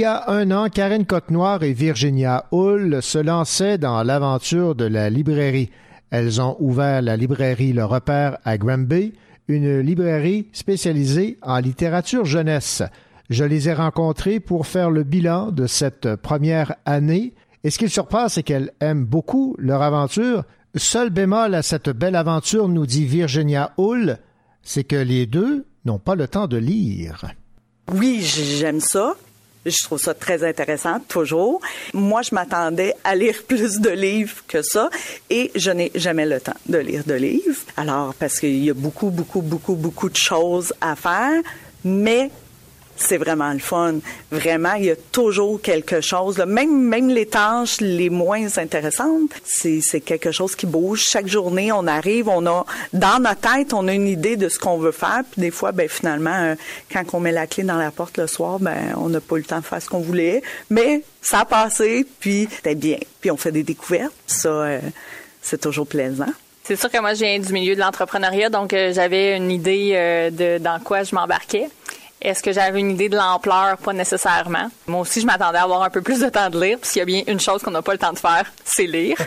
y 0.00 0.04
a 0.04 0.30
un 0.30 0.50
an, 0.50 0.68
Karen 0.70 1.04
Coquenoir 1.04 1.62
et 1.62 1.74
Virginia 1.74 2.46
Hull 2.52 3.02
se 3.02 3.18
lançaient 3.18 3.76
dans 3.76 4.02
l'aventure 4.02 4.74
de 4.74 4.86
la 4.86 5.10
librairie. 5.10 5.70
Elles 6.10 6.40
ont 6.40 6.56
ouvert 6.58 7.02
la 7.02 7.18
librairie 7.18 7.74
Le 7.74 7.84
Repère 7.84 8.38
à 8.44 8.56
Granby, 8.56 9.12
une 9.46 9.80
librairie 9.80 10.48
spécialisée 10.52 11.36
en 11.42 11.58
littérature 11.58 12.24
jeunesse. 12.24 12.82
Je 13.28 13.44
les 13.44 13.68
ai 13.68 13.74
rencontrées 13.74 14.40
pour 14.40 14.66
faire 14.66 14.90
le 14.90 15.02
bilan 15.02 15.52
de 15.52 15.66
cette 15.66 16.16
première 16.16 16.76
année. 16.86 17.34
Et 17.62 17.68
ce 17.68 17.78
qui 17.78 17.90
surprend, 17.90 18.30
c'est 18.30 18.42
qu'elles 18.42 18.72
aiment 18.80 19.04
beaucoup 19.04 19.54
leur 19.58 19.82
aventure. 19.82 20.44
Seul 20.76 21.10
bémol 21.10 21.54
à 21.54 21.60
cette 21.60 21.90
belle 21.90 22.16
aventure, 22.16 22.68
nous 22.68 22.86
dit 22.86 23.04
Virginia 23.04 23.74
Hull, 23.76 24.16
c'est 24.62 24.84
que 24.84 24.96
les 24.96 25.26
deux 25.26 25.66
n'ont 25.84 25.98
pas 25.98 26.14
le 26.14 26.26
temps 26.26 26.46
de 26.46 26.56
lire. 26.56 27.26
Oui, 27.92 28.22
j'aime 28.22 28.80
ça. 28.80 29.14
Je 29.66 29.76
trouve 29.84 30.00
ça 30.00 30.14
très 30.14 30.42
intéressant, 30.42 31.00
toujours. 31.00 31.60
Moi, 31.92 32.22
je 32.22 32.34
m'attendais 32.34 32.94
à 33.04 33.14
lire 33.14 33.42
plus 33.48 33.78
de 33.80 33.90
livres 33.90 34.42
que 34.48 34.62
ça 34.62 34.88
et 35.28 35.50
je 35.54 35.70
n'ai 35.70 35.90
jamais 35.94 36.26
le 36.26 36.40
temps 36.40 36.56
de 36.66 36.78
lire 36.78 37.04
de 37.06 37.14
livres. 37.14 37.60
Alors, 37.76 38.14
parce 38.14 38.40
qu'il 38.40 38.64
y 38.64 38.70
a 38.70 38.74
beaucoup, 38.74 39.10
beaucoup, 39.10 39.42
beaucoup, 39.42 39.74
beaucoup 39.74 40.08
de 40.08 40.16
choses 40.16 40.72
à 40.80 40.96
faire, 40.96 41.42
mais 41.84 42.30
c'est 43.00 43.16
vraiment 43.16 43.52
le 43.52 43.58
fun. 43.58 43.94
Vraiment, 44.30 44.74
il 44.74 44.84
y 44.84 44.90
a 44.90 44.96
toujours 44.96 45.60
quelque 45.60 46.00
chose. 46.00 46.38
là. 46.38 46.46
Même, 46.46 46.82
même 46.82 47.08
les 47.08 47.26
tâches 47.26 47.80
les 47.80 48.10
moins 48.10 48.46
intéressantes, 48.58 49.30
c'est, 49.44 49.80
c'est 49.80 50.00
quelque 50.00 50.30
chose 50.30 50.54
qui 50.54 50.66
bouge. 50.66 51.02
Chaque 51.02 51.26
journée, 51.26 51.72
on 51.72 51.86
arrive, 51.86 52.28
on 52.28 52.46
a, 52.46 52.64
dans 52.92 53.18
notre 53.20 53.40
tête, 53.40 53.72
on 53.72 53.88
a 53.88 53.92
une 53.92 54.06
idée 54.06 54.36
de 54.36 54.48
ce 54.48 54.58
qu'on 54.58 54.78
veut 54.78 54.92
faire. 54.92 55.22
Puis 55.32 55.40
des 55.40 55.50
fois, 55.50 55.72
ben, 55.72 55.88
finalement, 55.88 56.34
euh, 56.34 56.54
quand 56.92 57.02
on 57.14 57.20
met 57.20 57.32
la 57.32 57.46
clé 57.46 57.64
dans 57.64 57.78
la 57.78 57.90
porte 57.90 58.18
le 58.18 58.26
soir, 58.26 58.58
ben, 58.60 58.94
on 58.96 59.08
n'a 59.08 59.20
pas 59.20 59.36
eu 59.36 59.40
le 59.40 59.44
temps 59.44 59.60
de 59.60 59.64
faire 59.64 59.80
ce 59.80 59.88
qu'on 59.88 60.00
voulait. 60.00 60.42
Mais 60.68 61.02
ça 61.22 61.40
a 61.40 61.44
passé, 61.44 62.06
puis 62.20 62.48
c'était 62.50 62.74
bien. 62.74 62.98
Puis 63.20 63.30
on 63.30 63.36
fait 63.36 63.52
des 63.52 63.62
découvertes. 63.62 64.12
Ça, 64.26 64.48
euh, 64.48 64.80
c'est 65.40 65.60
toujours 65.60 65.86
plaisant. 65.86 66.32
C'est 66.64 66.76
sûr 66.76 66.90
que 66.90 66.98
moi, 66.98 67.14
je 67.14 67.24
viens 67.24 67.38
du 67.38 67.52
milieu 67.52 67.74
de 67.74 67.80
l'entrepreneuriat, 67.80 68.50
donc 68.50 68.74
euh, 68.74 68.92
j'avais 68.92 69.36
une 69.36 69.50
idée 69.50 70.30
de 70.30 70.58
dans 70.58 70.78
quoi 70.78 71.02
je 71.02 71.14
m'embarquais. 71.14 71.68
Est-ce 72.22 72.42
que 72.42 72.52
j'avais 72.52 72.80
une 72.80 72.90
idée 72.90 73.08
de 73.08 73.16
l'ampleur? 73.16 73.78
Pas 73.78 73.92
nécessairement. 73.92 74.70
Moi 74.86 75.00
aussi, 75.00 75.22
je 75.22 75.26
m'attendais 75.26 75.58
à 75.58 75.62
avoir 75.62 75.82
un 75.82 75.90
peu 75.90 76.02
plus 76.02 76.20
de 76.20 76.28
temps 76.28 76.50
de 76.50 76.60
lire, 76.60 76.78
parce 76.78 76.92
qu'il 76.92 77.00
y 77.00 77.02
a 77.02 77.06
bien 77.06 77.22
une 77.26 77.40
chose 77.40 77.62
qu'on 77.62 77.70
n'a 77.70 77.82
pas 77.82 77.92
le 77.92 77.98
temps 77.98 78.12
de 78.12 78.18
faire, 78.18 78.44
c'est 78.64 78.86
lire. 78.86 79.16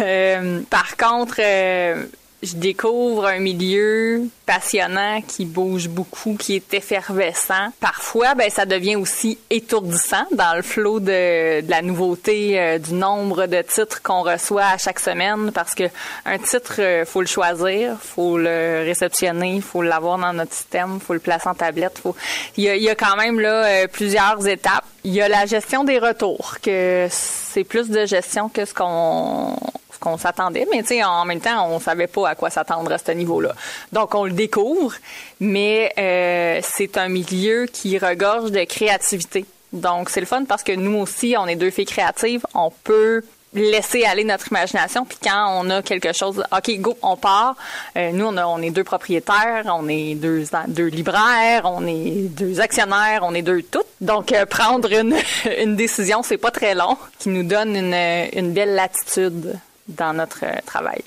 Euh, 0.00 0.60
par 0.70 0.96
contre, 0.96 1.36
euh, 1.38 2.04
je 2.44 2.56
découvre 2.56 3.26
un 3.26 3.38
milieu 3.38 4.22
passionnant 4.46 5.20
qui 5.26 5.44
bouge 5.44 5.88
beaucoup, 5.88 6.36
qui 6.38 6.56
est 6.56 6.74
effervescent. 6.74 7.68
Parfois, 7.80 8.34
ben, 8.34 8.50
ça 8.50 8.66
devient 8.66 8.96
aussi 8.96 9.38
étourdissant 9.50 10.26
dans 10.32 10.54
le 10.54 10.62
flot 10.62 11.00
de, 11.00 11.68
la 11.68 11.82
nouveauté, 11.82 12.60
euh, 12.60 12.78
du 12.78 12.94
nombre 12.94 13.46
de 13.46 13.62
titres 13.62 14.02
qu'on 14.02 14.22
reçoit 14.22 14.66
à 14.66 14.78
chaque 14.78 15.00
semaine, 15.00 15.50
parce 15.52 15.74
que 15.74 15.84
un 16.26 16.38
titre, 16.38 16.76
euh, 16.78 17.04
faut 17.04 17.20
le 17.20 17.26
choisir, 17.26 17.96
faut 18.00 18.38
le 18.38 18.84
réceptionner, 18.84 19.60
faut 19.60 19.82
l'avoir 19.82 20.18
dans 20.18 20.32
notre 20.32 20.52
système, 20.52 21.00
faut 21.00 21.14
le 21.14 21.20
placer 21.20 21.48
en 21.48 21.54
tablette. 21.54 21.98
Faut... 22.02 22.14
Il, 22.56 22.64
y 22.64 22.68
a, 22.68 22.76
il 22.76 22.82
y 22.82 22.90
a 22.90 22.94
quand 22.94 23.16
même 23.16 23.40
là 23.40 23.64
euh, 23.64 23.86
plusieurs 23.86 24.46
étapes. 24.46 24.84
Il 25.04 25.12
y 25.12 25.20
a 25.20 25.28
la 25.28 25.46
gestion 25.46 25.84
des 25.84 25.98
retours, 25.98 26.56
que 26.62 27.08
c'est 27.10 27.64
plus 27.64 27.90
de 27.90 28.06
gestion 28.06 28.48
que 28.48 28.64
ce 28.64 28.72
qu'on 28.72 29.56
qu'on 30.04 30.18
s'attendait, 30.18 30.66
mais 30.70 30.84
en 31.02 31.24
même 31.24 31.40
temps, 31.40 31.68
on 31.68 31.80
savait 31.80 32.06
pas 32.06 32.28
à 32.28 32.34
quoi 32.34 32.50
s'attendre 32.50 32.92
à 32.92 32.98
ce 32.98 33.12
niveau-là. 33.12 33.54
Donc, 33.92 34.14
on 34.14 34.24
le 34.24 34.32
découvre, 34.32 34.94
mais 35.40 35.92
euh, 35.98 36.60
c'est 36.62 36.98
un 36.98 37.08
milieu 37.08 37.66
qui 37.66 37.98
regorge 37.98 38.50
de 38.50 38.64
créativité. 38.64 39.46
Donc, 39.72 40.10
c'est 40.10 40.20
le 40.20 40.26
fun 40.26 40.44
parce 40.44 40.62
que 40.62 40.72
nous 40.72 40.98
aussi, 40.98 41.34
on 41.38 41.46
est 41.46 41.56
deux 41.56 41.70
filles 41.70 41.86
créatives, 41.86 42.46
on 42.54 42.70
peut 42.70 43.22
laisser 43.54 44.04
aller 44.04 44.24
notre 44.24 44.48
imagination. 44.48 45.04
Puis 45.04 45.18
quand 45.22 45.60
on 45.60 45.70
a 45.70 45.82
quelque 45.82 46.12
chose 46.12 46.42
OK 46.52 46.80
go 46.80 46.96
on 47.02 47.16
part. 47.16 47.56
Euh, 47.96 48.10
nous 48.12 48.26
on, 48.26 48.62
est 48.62 48.70
deux 48.70 48.84
propriétaires 48.84 49.64
on 49.66 49.88
est 49.88 50.14
deux 50.16 50.86
libraires 50.86 51.62
on 51.64 51.86
est 51.86 52.28
deux 52.28 52.60
actionnaires 52.60 53.20
on 53.22 53.32
est 53.34 53.42
deux 53.42 53.62
toutes 53.62 53.86
donc 54.00 54.32
euh, 54.32 54.44
prendre 54.44 54.92
une 54.92 55.14
une 55.58 55.76
décision 55.76 56.22
c'est 56.24 56.36
pas 56.38 56.50
très 56.50 56.74
long 56.74 56.96
qui 57.18 57.28
nous 57.28 57.44
donne 57.44 57.76
une 57.76 58.52
belle 58.52 58.74
latitude 58.74 59.56
dans 59.88 60.12
notre 60.12 60.44
euh, 60.44 60.58
travail 60.66 61.02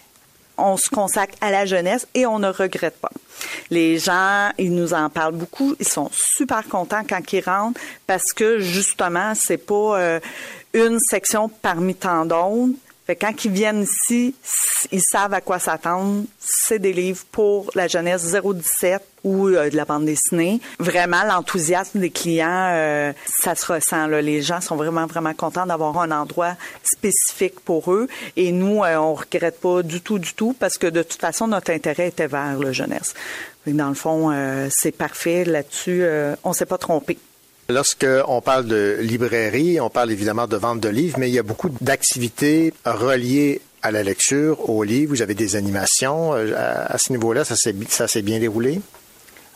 on 0.57 0.75
se 0.75 0.89
consacre 0.89 1.35
à 1.41 1.51
la 1.51 1.65
jeunesse 1.65 2.07
et 2.13 2.25
on 2.25 2.39
ne 2.39 2.49
regrette 2.49 2.99
pas. 2.99 3.11
Les 3.69 3.99
gens, 3.99 4.49
ils 4.57 4.73
nous 4.73 4.93
en 4.93 5.09
parlent 5.09 5.35
beaucoup. 5.35 5.75
Ils 5.79 5.87
sont 5.87 6.09
super 6.11 6.67
contents 6.67 7.03
quand 7.07 7.31
ils 7.31 7.41
rentrent 7.43 7.79
parce 8.07 8.33
que 8.33 8.59
justement, 8.59 9.33
c'est 9.35 9.57
pas 9.57 9.99
euh, 9.99 10.19
une 10.73 10.99
section 10.99 11.49
parmi 11.49 11.95
tant 11.95 12.25
d'autres. 12.25 12.73
Fait 13.07 13.15
quand 13.15 13.45
ils 13.45 13.51
viennent 13.51 13.83
ici, 13.83 14.35
ils 14.91 15.01
savent 15.01 15.33
à 15.33 15.39
quoi 15.39 15.59
s'attendre. 15.59 16.25
C'est 16.39 16.77
des 16.79 16.91
livres 16.91 17.23
pour 17.31 17.71
la 17.73 17.87
jeunesse 17.87 18.35
017 18.35 19.01
ou 19.23 19.47
euh, 19.47 19.69
de 19.69 19.77
la 19.77 19.85
bande 19.85 20.03
dessinée. 20.03 20.59
Vraiment, 20.77 21.23
l'enthousiasme 21.23 22.01
des 22.01 22.09
clients, 22.09 22.69
euh, 22.73 23.13
ça 23.25 23.55
se 23.55 23.71
ressent. 23.71 24.07
Les 24.07 24.41
gens 24.41 24.59
sont 24.59 24.75
vraiment, 24.75 25.05
vraiment 25.05 25.33
contents 25.33 25.65
d'avoir 25.65 25.97
un 25.99 26.11
endroit 26.11 26.55
spécifique 26.83 27.61
pour 27.61 27.93
eux. 27.93 28.09
Et 28.35 28.51
nous, 28.51 28.83
euh, 28.83 28.97
on 28.97 29.13
regrette 29.13 29.61
pas 29.61 29.83
du 29.83 30.01
tout, 30.01 30.19
du 30.19 30.33
tout, 30.33 30.53
parce 30.59 30.77
que 30.77 30.87
de 30.87 31.01
toute 31.01 31.21
façon, 31.21 31.47
notre 31.47 31.71
intérêt 31.71 32.09
était 32.09 32.27
vers 32.27 32.59
la 32.59 32.73
jeunesse. 32.73 33.13
Dans 33.65 33.89
le 33.89 33.95
fond, 33.95 34.31
euh, 34.31 34.67
c'est 34.69 34.91
parfait 34.91 35.45
là-dessus. 35.45 36.03
euh, 36.03 36.35
on 36.43 36.51
s'est 36.51 36.65
pas 36.65 36.77
trompé. 36.77 37.17
Lorsqu'on 37.69 38.41
parle 38.41 38.65
de 38.65 38.97
librairie, 39.01 39.81
on 39.81 39.89
parle 39.89 40.11
évidemment 40.11 40.47
de 40.47 40.55
vente 40.55 40.79
de 40.79 40.87
livres, 40.87 41.19
mais 41.19 41.29
il 41.29 41.33
y 41.33 41.39
a 41.39 41.43
beaucoup 41.43 41.69
d'activités 41.81 42.73
reliées 42.85 43.59
à 43.81 43.91
la 43.91 44.03
lecture, 44.03 44.69
aux 44.69 44.83
livres. 44.83 45.09
Vous 45.13 45.21
avez 45.21 45.35
des 45.35 45.55
animations. 45.57 46.33
Euh, 46.33 46.53
À, 46.55 46.97
ce 46.97 47.11
niveau-là, 47.11 47.43
ça 47.43 47.55
s'est 48.07 48.21
bien 48.21 48.39
déroulé? 48.39 48.79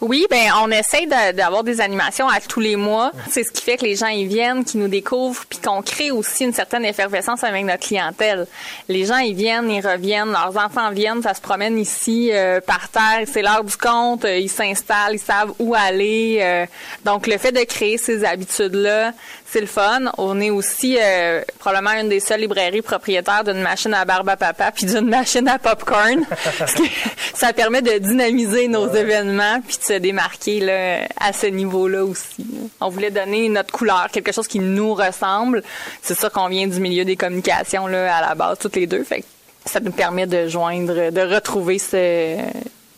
Oui, 0.02 0.26
ben 0.32 0.50
on 0.64 0.72
essaie 0.72 1.06
de- 1.06 1.32
d'avoir 1.34 1.64
des 1.64 1.80
animations 1.80 2.28
à 2.28 2.40
tous 2.42 2.60
les 2.60 2.76
mois. 2.76 3.12
C'est 3.30 3.44
ce 3.44 3.52
qui 3.52 3.62
fait 3.62 3.78
que 3.78 3.86
les 3.86 3.96
gens 3.96 4.08
y 4.08 4.26
viennent, 4.26 4.66
qui 4.66 4.78
nous 4.80 4.88
découvrent, 4.88 5.46
puis 5.48 5.60
qu'on 5.60 5.84
crée 5.84 6.10
aussi 6.10 6.44
une 6.44 6.54
certaine 6.54 6.84
effervescence 6.86 7.44
avec 7.44 7.64
notre 7.66 7.86
clientèle. 7.88 8.48
Les 8.90 9.06
gens 9.06 9.18
ils 9.18 9.36
viennent, 9.36 9.70
ils 9.70 9.86
reviennent, 9.86 10.32
leurs 10.32 10.58
enfants 10.58 10.90
viennent, 10.90 11.22
ça 11.22 11.36
se 11.36 11.42
promène 11.42 11.78
ici 11.78 12.30
euh, 12.34 12.60
par 12.62 12.90
terre, 12.90 13.28
c'est 13.32 13.44
l'heure 13.44 13.64
du 13.64 13.78
compte, 13.78 14.26
euh, 14.26 14.38
ils 14.40 14.50
s'installent, 14.50 15.14
ils 15.14 15.20
savent 15.20 15.54
où 15.60 15.76
aller. 15.76 16.40
euh. 16.42 16.66
donc 17.06 17.28
le 17.28 17.38
fait 17.38 17.52
de 17.52 17.64
créer 17.64 18.00
ces 18.00 18.26
habitudes 18.26 18.74
là, 18.74 19.14
c'est 19.52 19.60
le 19.60 19.68
fun. 19.68 20.12
On 20.18 20.40
est 20.40 20.50
aussi 20.50 20.98
euh, 20.98 21.42
probablement 21.60 21.92
une 22.00 22.08
des 22.08 22.22
seules 22.22 22.40
librairies 22.40 22.82
propriétaires 22.82 23.44
d'une 23.44 23.62
machine 23.62 23.94
à 23.94 24.06
barbe 24.06 24.30
à 24.30 24.38
papa 24.38 24.72
puis 24.72 24.86
d'une 24.86 25.10
machine 25.10 25.46
à 25.50 25.60
popcorn. 25.60 26.26
Parce 26.58 26.74
que 26.74 26.84
ça 27.34 27.52
permet 27.52 27.82
de 27.82 27.98
dynamiser 27.98 28.70
nos 28.70 28.94
événements 28.94 29.60
puis 29.68 29.78
de 29.78 29.84
se 29.84 29.94
démarquer 29.94 30.62
là, 30.62 31.02
à 31.20 31.34
ce 31.34 31.48
niveau-là 31.48 32.06
aussi. 32.06 32.46
On 32.80 32.88
voulait 32.88 33.12
donner 33.12 33.50
notre 33.50 33.74
couleur, 33.74 34.08
quelque 34.10 34.32
chose 34.32 34.48
qui 34.48 34.60
nous 34.60 34.94
ressemble. 34.94 35.64
C'est 36.02 36.18
sûr 36.18 36.32
qu'on 36.32 36.48
vient 36.48 36.68
du 36.68 36.80
milieu 36.80 37.04
des 37.04 37.18
communications 37.18 37.88
là, 37.88 38.16
à 38.16 38.22
la 38.22 38.36
base, 38.36 38.58
toutes 38.58 38.78
les 38.78 38.88
deux. 38.88 39.04
Fait 39.04 39.20
que 39.20 39.26
ça 39.66 39.82
nous 39.82 39.92
permet 39.92 40.28
de 40.28 40.48
joindre, 40.48 41.12
de 41.12 41.22
retrouver 41.22 41.78
ce, 41.78 42.38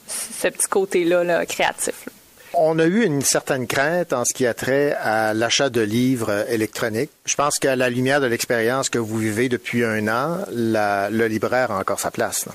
ce 0.07 0.49
petit 0.49 0.67
côté-là 0.69 1.23
là, 1.23 1.45
créatif. 1.47 1.95
là. 2.05 2.13
On 2.55 2.77
a 2.77 2.85
eu 2.85 3.03
une 3.03 3.21
certaine 3.21 3.65
crainte 3.65 4.13
en 4.13 4.25
ce 4.25 4.33
qui 4.33 4.45
a 4.45 4.53
trait 4.53 4.95
à 5.01 5.33
l'achat 5.33 5.69
de 5.69 5.81
livres 5.81 6.45
électroniques. 6.49 7.09
Je 7.25 7.35
pense 7.35 7.57
qu'à 7.57 7.75
la 7.75 7.89
lumière 7.89 8.21
de 8.21 8.27
l'expérience 8.27 8.89
que 8.89 8.99
vous 8.99 9.17
vivez 9.17 9.49
depuis 9.49 9.83
un 9.83 10.07
an, 10.07 10.37
le 10.51 11.25
libraire 11.27 11.71
a 11.71 11.79
encore 11.79 11.99
sa 11.99 12.11
place. 12.11 12.47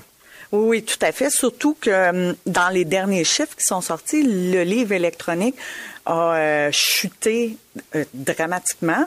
Oui, 0.51 0.83
tout 0.83 0.97
à 1.01 1.11
fait. 1.11 1.29
Surtout 1.29 1.75
que 1.79 1.89
euh, 1.89 2.33
dans 2.45 2.69
les 2.69 2.85
derniers 2.85 3.23
chiffres 3.23 3.55
qui 3.55 3.65
sont 3.65 3.81
sortis, 3.81 4.23
le 4.23 4.63
livre 4.63 4.93
électronique 4.93 5.55
a 6.05 6.35
euh, 6.35 6.69
chuté 6.71 7.57
euh, 7.95 8.03
dramatiquement. 8.13 9.05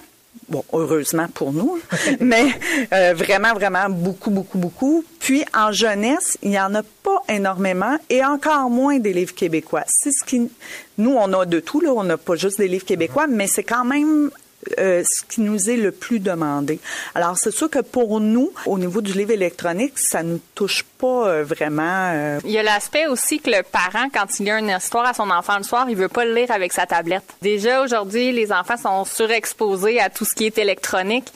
Bon, 0.53 0.67
heureusement 0.75 1.29
pour 1.33 1.55
nous, 1.55 1.79
mais 2.21 2.45
euh, 2.93 3.15
vraiment, 3.15 3.55
vraiment 3.55 3.89
beaucoup, 3.89 4.31
beaucoup, 4.31 4.59
beaucoup. 4.59 5.03
Puis 5.19 5.47
en 5.55 5.73
jeunesse, 5.73 6.37
il 6.43 6.51
n'y 6.51 6.61
en 6.61 6.75
a 6.75 6.83
pas 6.83 7.23
énormément 7.31 7.97
et 8.11 8.23
encore 8.23 8.69
moins 8.69 8.99
des 8.99 9.15
livres 9.15 9.35
québécois. 9.35 9.85
C'est 9.87 10.11
ce 10.13 10.23
qui, 10.23 10.51
nous, 10.99 11.13
on 11.13 11.33
a 11.33 11.47
de 11.47 11.59
tout 11.59 11.81
là, 11.81 11.95
on 11.97 12.05
n'a 12.05 12.19
pas 12.19 12.37
juste 12.37 12.59
des 12.59 12.69
livres 12.69 12.85
québécois, 12.85 13.27
mais 13.29 13.47
c'est 13.47 13.63
quand 13.63 13.87
même 13.87 14.31
euh, 14.79 15.03
ce 15.05 15.25
qui 15.25 15.41
nous 15.41 15.71
est 15.71 15.77
le 15.77 15.91
plus 15.91 16.21
demandé. 16.21 16.79
Alors, 17.15 17.37
c'est 17.37 17.51
sûr 17.51 17.69
que 17.69 17.81
pour 17.81 18.21
nous, 18.21 18.53
au 18.67 18.79
niveau 18.79 19.01
du 19.01 19.13
livre 19.13 19.33
électronique, 19.33 19.95
ça 19.99 20.23
nous 20.23 20.41
touche 20.55 20.85
pas 20.99 21.29
euh, 21.29 21.45
vraiment. 21.45 22.11
euh, 22.13 22.41
Il 22.45 22.51
y 22.53 22.59
a 22.59 22.63
l'aspect 22.63 23.07
aussi 23.07 23.41
que 23.41 23.51
le 23.51 23.63
parent, 23.63 24.09
quand 24.13 24.39
il 24.39 24.45
lit 24.45 24.51
une 24.53 24.71
histoire 24.71 25.07
à 25.07 25.15
son 25.15 25.31
enfant 25.31 25.57
le 25.59 25.65
soir, 25.65 25.87
il 25.89 25.97
veut 25.97 26.09
pas 26.09 26.25
le 26.25 26.35
lire 26.35 26.51
avec 26.51 26.73
sa 26.73 26.87
tablette. 26.87 27.25
Déjà, 27.43 27.83
aujourd'hui, 27.83 28.33
les 28.33 28.53
enfants 28.53 28.77
sont 28.77 29.05
surexposés 29.05 30.01
à 30.01 30.11
tout 30.11 30.25
ce 30.25 30.35
qui 30.35 30.47
est 30.47 30.59
électronique. 30.59 31.33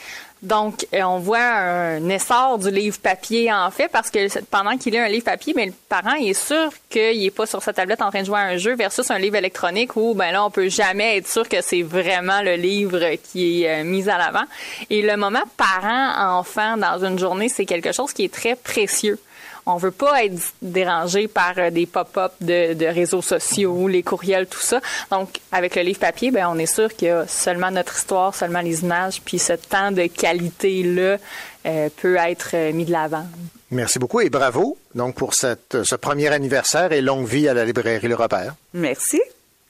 Donc, 0.47 0.87
euh, 0.95 1.03
on 1.03 1.19
voit 1.19 1.41
un 1.41 2.09
essor 2.09 2.61
du 2.61 2.71
livre 2.71 3.01
papier, 3.01 3.53
en 3.53 3.69
fait, 3.73 3.89
parce 3.89 4.11
que 4.11 4.41
pendant 4.45 4.77
qu'il 4.77 4.93
lit 4.93 4.99
un 5.01 5.09
livre 5.09 5.25
papier, 5.25 5.53
mais 5.57 5.67
le 5.67 5.73
parent 5.89 6.15
est 6.15 6.35
sûr 6.35 6.71
qu'il 6.89 7.25
est 7.25 7.33
pas 7.33 7.47
sur 7.47 7.61
sa 7.61 7.73
tablette 7.73 8.01
en 8.01 8.11
train 8.11 8.21
de 8.21 8.27
jouer 8.27 8.39
à 8.39 8.43
un 8.43 8.57
jeu 8.57 8.77
versus 8.77 9.11
un 9.11 9.19
livre 9.19 9.35
électronique 9.35 9.97
où, 9.97 10.15
ben 10.15 10.31
là, 10.31 10.45
on 10.45 10.51
peut 10.53 10.69
jamais 10.69 11.17
être 11.17 11.27
sûr 11.27 11.49
que 11.49 11.61
c'est 11.63 11.83
vraiment 11.83 12.43
le 12.43 12.55
livre 12.55 13.17
qui 13.25 13.65
est 13.65 13.81
euh, 13.81 13.85
mis 13.85 14.09
à 14.09 14.19
l'avant. 14.19 14.45
Et 14.89 15.03
le 15.03 15.17
moment 15.17 15.43
parent-enfant 15.57 16.77
dans 16.77 17.05
une 17.05 17.19
journée, 17.19 17.49
c'est 17.49 17.67
quelque 17.67 17.91
chose 17.91 18.13
qui 18.13 18.23
est 18.23 18.33
très 18.33 18.55
précieux. 18.55 19.19
On 19.67 19.77
veut 19.77 19.91
pas 19.91 20.25
être 20.25 20.55
dérangé 20.63 21.27
par 21.29 21.55
euh, 21.59 21.71
des 21.71 21.87
pop-up 21.87 22.33
de, 22.41 22.75
de 22.75 22.87
réseaux 22.87 23.23
sociaux, 23.23 23.89
les 23.89 24.03
courriels, 24.03 24.47
tout 24.47 24.61
ça. 24.61 24.81
Donc, 25.11 25.41
avec 25.51 25.75
le 25.75 25.83
livre 25.83 25.99
papier, 25.99 26.31
ben, 26.31 26.49
on 26.49 26.59
est 26.59 26.73
sûr 26.73 26.95
qu'il 26.95 27.09
y 27.09 27.11
a 27.11 27.27
seulement 27.27 27.71
notre 27.71 27.97
histoire, 27.97 28.35
seulement 28.35 28.61
les 28.61 28.83
images, 28.83 29.21
puis 29.23 29.39
ce 29.39 29.55
temps 29.55 29.91
de 29.91 30.07
qualité-là 30.07 31.19
euh, 31.67 31.89
peut 31.97 32.17
être 32.17 32.51
euh, 32.55 32.73
mis 32.73 32.85
de 32.85 32.93
l'avant. 32.93 33.27
Merci 33.71 33.99
beaucoup 33.99 34.21
et 34.21 34.31
bravo 34.31 34.79
donc 34.95 35.17
pour 35.17 35.35
cette, 35.35 35.83
ce 35.83 35.97
premier 35.97 36.29
anniversaire 36.29 36.93
et 36.93 37.01
longue 37.01 37.27
vie 37.27 37.49
à 37.49 37.55
la 37.55 37.65
librairie 37.65 38.09
Le 38.09 38.15
Repère. 38.15 38.55
Merci. 38.73 39.21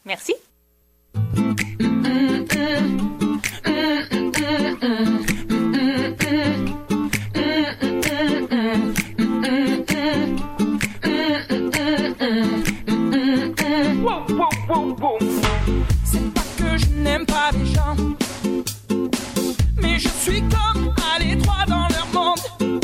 Merci. 0.05 0.35
Mais 19.81 19.99
je 19.99 20.09
suis 20.09 20.43
comme 20.43 20.93
à 21.15 21.19
l'étroit 21.19 21.65
dans 21.67 21.87
leur 21.89 22.07
monde. 22.13 22.81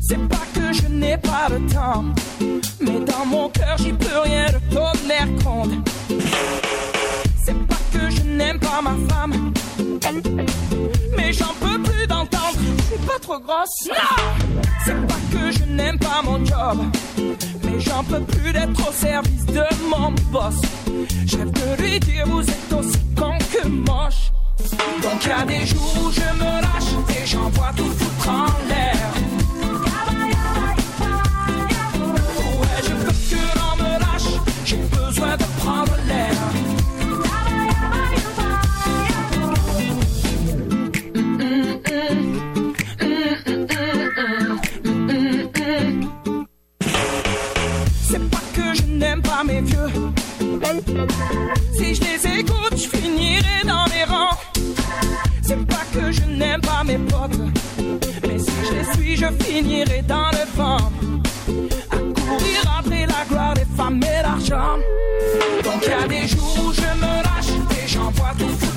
C'est 0.00 0.28
pas 0.28 0.46
que 0.54 0.72
je 0.72 0.86
n'ai 0.88 1.16
pas 1.16 1.48
le 1.50 1.66
temps, 1.72 2.04
mais 2.80 3.00
dans 3.00 3.26
mon 3.26 3.48
cœur 3.48 3.76
j'y 3.78 3.92
peux 3.92 4.18
rien, 4.24 4.46
le 4.52 4.60
tonnerre 4.74 5.28
compte. 5.42 5.70
C'est 7.44 7.58
pas 7.66 7.82
que 7.92 8.10
je 8.10 8.22
n'aime 8.22 8.58
pas 8.58 8.80
ma 8.82 8.96
femme, 9.08 9.52
mais 11.16 11.32
j'en 11.32 11.54
peux 11.60 11.82
plus 11.82 12.06
d'entendre. 12.06 12.58
Je 12.58 12.82
suis 12.82 13.06
pas 13.06 13.18
trop 13.20 13.38
grosse. 13.38 13.88
Non, 13.88 14.48
c'est 14.84 15.06
pas 15.06 15.20
que 15.32 15.50
n'aime 15.74 15.98
pas 15.98 16.22
mon 16.22 16.44
job, 16.44 16.78
mais 17.64 17.80
j'en 17.80 18.02
peux 18.04 18.20
plus 18.20 18.52
d'être 18.52 18.88
au 18.88 18.92
service 18.92 19.46
de 19.46 19.64
mon 19.88 20.12
boss. 20.30 20.60
Je 21.26 21.36
rêve 21.36 21.50
de 21.50 21.82
lui 21.82 22.00
dire 22.00 22.26
vous 22.26 22.42
êtes 22.42 22.72
aussi 22.72 22.98
con 23.16 23.36
que 23.52 23.66
moche. 23.68 24.32
Donc 25.02 25.24
y 25.26 25.30
a 25.30 25.44
des 25.44 25.66
jours 25.66 25.94
où 26.04 26.10
je 26.10 26.20
me 26.20 26.62
lâche 26.62 27.16
et 27.16 27.26
j'envoie 27.26 27.72
tout 27.76 27.90
foutre 27.90 28.28
en 28.28 28.68
l'air. 28.68 29.33
Si 51.76 51.94
je 51.94 52.00
les 52.00 52.40
écoute, 52.40 52.72
je 52.76 52.88
finirai 52.96 53.64
dans 53.64 53.84
les 53.86 54.04
rangs. 54.04 54.36
C'est 55.42 55.66
pas 55.66 55.84
que 55.92 56.10
je 56.10 56.22
n'aime 56.22 56.60
pas 56.60 56.82
mes 56.84 56.98
potes. 56.98 57.38
Mais 58.26 58.38
si 58.38 58.52
je 58.68 58.74
les 58.74 58.84
suis, 58.94 59.16
je 59.16 59.26
finirai 59.44 60.02
dans 60.02 60.30
le 60.30 60.44
vent. 60.56 60.78
À 61.90 61.96
courir 61.96 62.78
après 62.78 63.06
la 63.06 63.24
gloire 63.28 63.54
des 63.54 63.66
femmes 63.76 64.00
et 64.02 64.22
l'argent. 64.22 64.78
Donc 65.62 65.86
y 65.86 65.92
a 65.92 66.08
des 66.08 66.26
jours 66.28 66.56
où 66.66 66.72
je 66.72 66.80
me 66.80 67.22
lâche 67.22 67.52
et 67.78 67.88
j'envoie 67.88 68.32
tout 68.38 68.48
foutre 68.48 68.73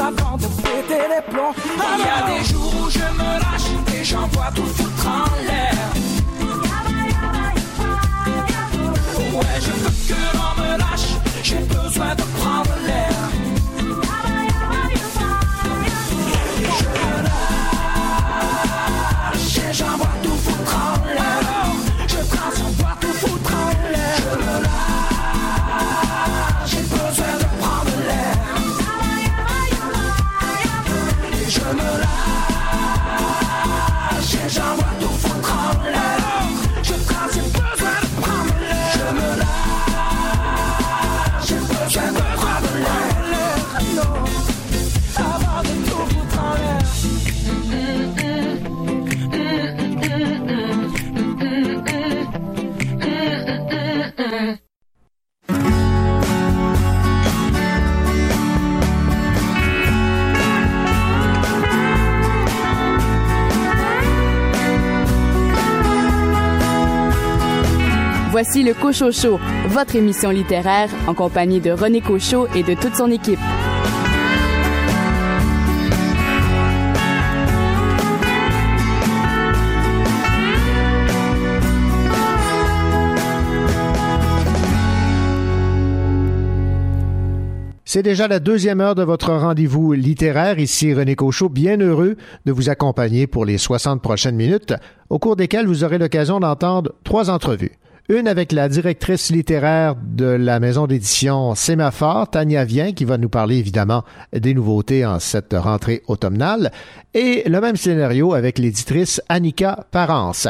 avant 0.00 0.36
de 0.36 0.46
péter 0.62 1.04
les 1.14 1.22
plombs. 1.30 1.54
Il 1.76 2.04
y 2.04 2.08
a 2.08 2.38
des 2.38 2.44
jours 2.44 2.72
où 2.82 2.90
je 2.90 2.98
me 2.98 3.32
lâche 3.42 3.70
et 3.94 4.04
j'envoie 4.04 4.50
tout 4.54 4.79
Voici 68.42 68.62
le 68.62 68.72
Cochocho, 68.72 69.38
votre 69.68 69.96
émission 69.96 70.30
littéraire 70.30 70.88
en 71.06 71.12
compagnie 71.12 71.60
de 71.60 71.72
René 71.72 72.00
Cochot 72.00 72.46
et 72.54 72.62
de 72.62 72.72
toute 72.72 72.94
son 72.94 73.10
équipe. 73.10 73.38
C'est 87.84 88.02
déjà 88.02 88.26
la 88.26 88.40
deuxième 88.40 88.80
heure 88.80 88.94
de 88.94 89.02
votre 89.02 89.34
rendez-vous 89.34 89.92
littéraire. 89.92 90.58
Ici 90.58 90.94
René 90.94 91.14
Cochot, 91.14 91.50
bien 91.50 91.76
heureux 91.78 92.16
de 92.46 92.52
vous 92.52 92.70
accompagner 92.70 93.26
pour 93.26 93.44
les 93.44 93.58
60 93.58 94.00
prochaines 94.00 94.36
minutes, 94.36 94.72
au 95.10 95.18
cours 95.18 95.36
desquelles 95.36 95.66
vous 95.66 95.84
aurez 95.84 95.98
l'occasion 95.98 96.40
d'entendre 96.40 96.94
trois 97.04 97.28
entrevues. 97.28 97.72
Une 98.10 98.26
avec 98.26 98.50
la 98.50 98.68
directrice 98.68 99.30
littéraire 99.30 99.94
de 99.94 100.24
la 100.24 100.58
maison 100.58 100.88
d'édition 100.88 101.54
Sémaphore, 101.54 102.28
Tania 102.28 102.64
Vien, 102.64 102.90
qui 102.90 103.04
va 103.04 103.18
nous 103.18 103.28
parler 103.28 103.58
évidemment 103.58 104.02
des 104.32 104.52
nouveautés 104.52 105.06
en 105.06 105.20
cette 105.20 105.54
rentrée 105.56 106.02
automnale, 106.08 106.72
et 107.14 107.48
le 107.48 107.60
même 107.60 107.76
scénario 107.76 108.34
avec 108.34 108.58
l'éditrice 108.58 109.22
Annika 109.28 109.86
Parence. 109.92 110.48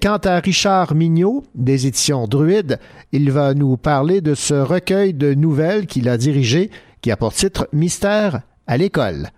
Quant 0.00 0.18
à 0.18 0.38
Richard 0.38 0.94
Mignot, 0.94 1.42
des 1.56 1.88
éditions 1.88 2.28
Druide, 2.28 2.78
il 3.10 3.32
va 3.32 3.54
nous 3.54 3.76
parler 3.76 4.20
de 4.20 4.36
ce 4.36 4.54
recueil 4.54 5.12
de 5.12 5.34
nouvelles 5.34 5.86
qu'il 5.86 6.08
a 6.08 6.16
dirigé, 6.16 6.70
qui 7.00 7.10
a 7.10 7.16
pour 7.16 7.32
titre 7.32 7.66
Mystère 7.72 8.42
à 8.68 8.76
l'école. 8.76 9.30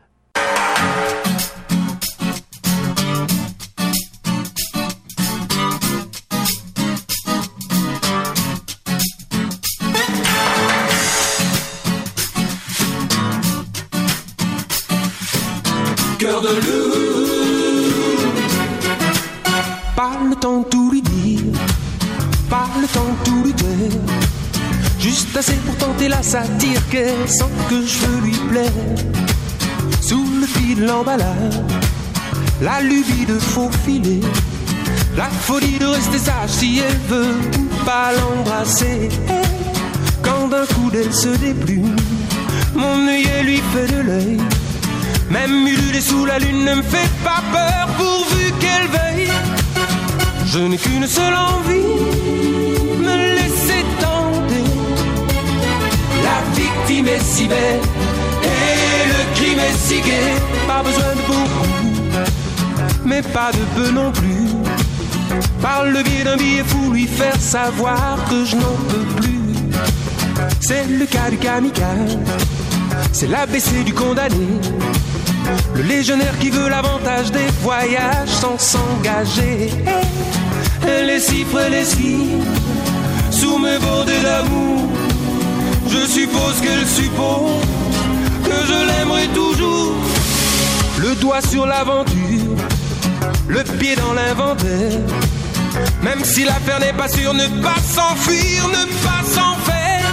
De 16.43 16.49
loup. 16.49 16.93
Pas 19.95 20.19
le 20.29 20.35
temps 20.35 20.65
tout 20.69 20.91
lui 20.91 21.03
dire, 21.03 21.53
pas 22.51 22.69
le 22.81 22.87
temps 22.89 23.15
tout 23.25 23.43
lui 23.45 23.53
taire. 23.53 24.01
Juste 24.99 25.37
assez 25.37 25.55
pour 25.65 25.77
tenter 25.77 26.09
la 26.09 26.23
satire 26.23 26.81
qu'elle 26.91 27.29
sent 27.29 27.45
que 27.69 27.87
je 27.87 28.07
lui 28.25 28.37
plaire. 28.51 28.73
Sous 30.01 30.25
le 30.41 30.47
fil 30.47 30.81
de 30.81 30.87
l'emballage, 30.87 31.61
la 32.61 32.81
lubie 32.81 33.27
de 33.27 33.39
faufiler. 33.39 34.21
La 35.17 35.29
folie 35.29 35.79
de 35.79 35.87
rester 35.87 36.19
sage 36.19 36.51
si 36.51 36.81
elle 36.81 37.01
veut 37.09 37.37
pas 37.85 38.11
l'embrasser. 38.19 39.09
Quand 40.23 40.49
d'un 40.49 40.67
coup 40.67 40.91
d'elle 40.91 41.15
se 41.15 41.29
déplume, 41.29 41.97
mon 42.75 43.07
œillet 43.07 43.43
lui 43.45 43.63
fait 43.73 43.93
de 43.95 44.01
l'œil. 44.01 44.39
Même 45.33 45.67
ululé 45.67 46.03
sous 46.03 46.27
la 46.27 46.39
lune 46.39 46.63
ne 46.63 46.75
me 46.75 46.83
fait 46.83 47.11
pas 47.25 47.43
peur 47.51 47.89
pourvu 47.97 48.53
qu'elle 48.61 48.89
veille. 48.89 49.31
Je 50.45 50.59
n'ai 50.59 50.77
qu'une 50.77 51.07
seule 51.07 51.35
envie, 51.35 51.89
me 53.07 53.17
laisser 53.37 53.83
tenter. 53.99 54.65
La 56.27 56.39
victime 56.55 57.09
est 57.09 57.25
si 57.25 57.47
belle 57.47 57.81
et 58.43 59.09
le 59.09 59.21
crime 59.37 59.59
est 59.59 59.79
si 59.79 60.01
gai. 60.03 60.35
Pas 60.69 60.83
besoin 60.83 61.15
de 61.17 61.23
beaucoup, 61.27 61.71
mais 63.07 63.23
pas 63.23 63.53
de 63.53 63.65
peu 63.75 63.91
non 63.91 64.13
plus. 64.13 64.49
Par 65.63 65.87
le 65.87 66.03
biais 66.03 66.25
d'un 66.25 66.37
billet 66.37 66.65
fou, 66.67 66.93
lui 66.93 67.07
faire 67.07 67.41
savoir 67.41 68.19
que 68.29 68.45
je 68.45 68.57
n'en 68.57 68.77
peux 68.91 69.07
plus. 69.17 69.41
C'est 70.61 70.87
le 70.89 71.07
cas 71.07 71.31
du 71.31 71.39
kamikaze, 71.39 72.19
c'est 73.13 73.29
l'ABC 73.29 73.83
du 73.83 73.95
condamné. 73.95 74.61
Le 75.75 75.83
légionnaire 75.83 76.39
qui 76.39 76.51
veut 76.51 76.69
l'avantage 76.69 77.31
des 77.33 77.47
voyages 77.63 78.29
sans 78.29 78.59
s'engager. 78.59 79.71
Et 80.87 81.05
les 81.05 81.21
chiffres 81.21 81.61
et 81.61 81.71
les 81.71 81.85
signes 81.85 82.43
Sous 83.31 83.59
mes 83.59 83.79
bordées 83.79 84.21
d'amour 84.23 84.89
Je 85.87 86.07
suppose 86.07 86.61
qu'elle 86.61 86.87
suppose 86.87 87.63
Que 88.45 88.67
je 88.67 88.87
l'aimerai 88.87 89.29
toujours. 89.29 89.95
Le 90.99 91.15
doigt 91.17 91.41
sur 91.41 91.67
l'aventure 91.67 92.57
Le 93.49 93.63
pied 93.79 93.95
dans 93.97 94.13
l'inventaire. 94.13 94.99
Même 96.03 96.25
si 96.25 96.45
l'affaire 96.45 96.81
n'est 96.81 96.93
pas 96.93 97.09
sûre 97.09 97.33
Ne 97.33 97.47
pas 97.63 97.79
s'enfuir, 97.81 98.69
ne 98.69 98.85
pas 99.07 99.23
s'en 99.25 99.55
faire. 99.65 100.13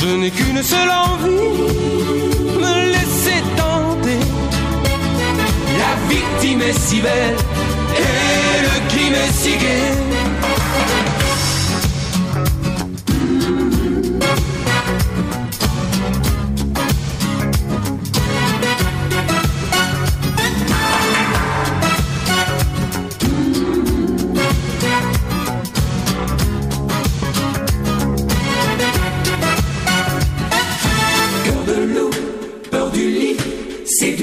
Je 0.00 0.08
n'ai 0.16 0.30
qu'une 0.30 0.62
seule 0.62 0.90
envie 0.90 2.25
La 4.06 5.96
victime 6.08 6.62
est 6.62 6.78
si 6.78 7.00
belle 7.00 7.36
Et 7.96 8.62
le 8.62 8.88
crime 8.88 9.14
est 9.14 9.32
si 9.32 9.56
gai 9.56 10.15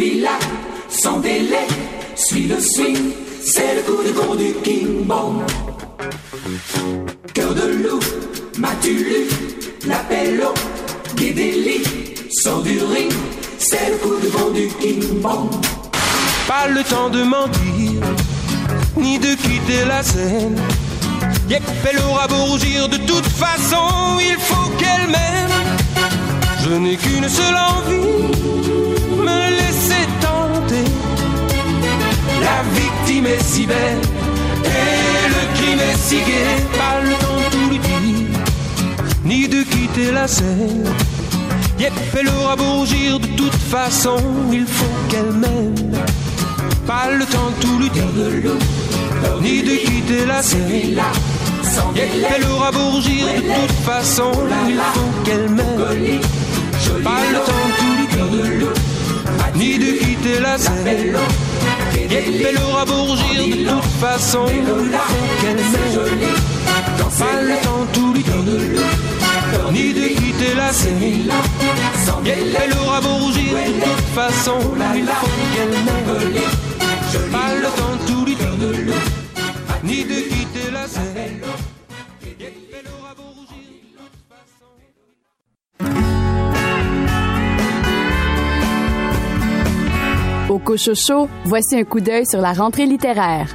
séduit-la 0.03 0.39
sans 0.89 1.19
délai. 1.19 1.67
Suis 2.15 2.43
le 2.47 2.59
swing, 2.59 3.11
c'est 3.43 3.75
le 3.75 3.81
coup 3.81 4.03
de 4.03 4.11
con 4.11 4.35
du 4.35 4.53
King 4.63 5.05
Bong. 5.05 5.41
Cœur 7.33 7.53
de 7.53 7.83
loup, 7.83 7.99
m'as-tu 8.59 8.93
lu 8.95 9.27
l'appel 9.87 10.41
au 10.41 10.53
Guédéli, 11.15 11.83
sort 12.31 12.61
du 12.61 12.79
ring, 12.79 13.11
c'est 13.57 13.91
le 13.91 13.97
coup 13.97 14.15
de 14.21 14.29
con 14.29 14.51
du 14.51 14.67
King 14.79 15.21
Bong. 15.21 15.49
Pas 16.47 16.67
le 16.67 16.83
temps 16.83 17.09
de 17.09 17.23
mentir, 17.23 18.01
ni 18.97 19.17
de 19.17 19.33
quitter 19.35 19.85
la 19.87 20.03
scène. 20.03 20.59
Yep, 21.49 21.63
elle 21.89 21.99
aura 21.99 22.27
beau 22.27 22.45
rougir, 22.45 22.87
de 22.89 22.97
toute 22.97 23.25
façon, 23.25 24.19
il 24.19 24.37
faut 24.39 24.69
qu'elle 24.77 25.09
m'aime. 25.09 25.49
Je 26.63 26.73
n'ai 26.75 26.95
qu'une 26.95 27.27
seule 27.27 27.55
envie, 27.55 28.07
me 29.17 29.62
La 32.41 32.63
victime 32.73 33.27
est 33.27 33.43
si 33.43 33.65
belle, 33.65 34.01
et 34.65 35.29
le 35.29 35.41
crime 35.57 35.79
est 35.79 35.97
si 35.97 36.17
gai. 36.17 36.63
Pas 36.77 36.99
le 37.03 37.11
temps 37.11 37.37
de 37.37 37.47
tout 37.51 37.69
lui 37.69 37.79
dire, 37.79 38.39
ni 39.25 39.47
de 39.47 39.63
quitter 39.63 40.11
la 40.11 40.27
scène. 40.27 40.85
Yep, 41.79 41.93
elle 42.19 42.29
aura 42.29 42.55
beau 42.55 42.85
de 42.85 43.35
toute 43.35 43.53
façon, 43.55 44.17
il 44.51 44.65
faut 44.65 44.95
qu'elle 45.09 45.33
m'aime. 45.33 45.91
Pas 46.87 47.09
le 47.11 47.25
temps 47.25 47.51
de 47.57 47.61
tout 47.61 47.79
lui 47.79 47.89
dire, 47.89 48.05
ni 49.41 49.61
de 49.63 49.75
quitter 49.75 50.25
la 50.25 50.41
scène. 50.41 50.99
Yep, 51.95 52.09
elle 52.35 52.45
aura 52.49 52.71
beau 52.71 52.99
de 52.99 53.41
toute 53.57 53.77
façon, 53.85 54.31
il 54.69 54.75
faut 54.93 55.11
qu'elle 55.23 55.49
m'aime. 55.49 56.21
Pas 57.03 57.23
le 57.31 57.39
temps 57.47 57.65
de 57.67 57.73
tout 57.79 57.93
lui 57.99 58.07
dire, 58.07 58.71
ni 59.55 59.77
de 59.77 60.02
quitter 60.23 60.39
la 60.39 60.57
scène. 60.57 61.17
Yep, 62.09 62.59
aura 62.69 62.85
beau 62.85 63.03
rougir, 63.03 63.57
de 63.57 63.69
toute 63.69 63.83
façon, 63.99 64.45
qu'elle 64.45 65.55
m'aime. 65.55 66.03
Pas 67.19 67.41
le 67.41 67.55
temps 67.63 67.85
tout 67.93 68.13
lui 68.13 68.23
dire, 68.23 68.33
ni 69.71 69.93
de 69.93 70.07
quitter 70.07 70.53
la 70.55 70.71
scène. 70.71 71.29
Yep, 72.25 72.37
elle 72.63 72.77
aura 72.77 73.01
beau 73.01 73.15
rougir, 73.15 73.53
de 73.53 73.81
toute 73.81 74.13
façon, 74.15 74.57
il 74.95 75.05
faut 75.05 75.27
qu'elle 75.53 75.75
m'aime. 75.85 76.33
Pas 77.31 77.53
le 77.55 77.69
temps 77.77 77.97
tout 78.07 78.25
lui 78.25 78.35
dire, 78.35 78.95
ni 79.83 80.03
de 80.03 80.19
quitter 80.29 80.71
la 80.71 80.87
scène. 80.87 81.41
Au 90.53 90.59
Cochocho, 90.59 91.27
voici 91.45 91.75
un 91.79 91.83
coup 91.83 91.99
d'œil 91.99 92.27
sur 92.27 92.39
la 92.39 92.53
rentrée 92.53 92.85
littéraire. 92.85 93.49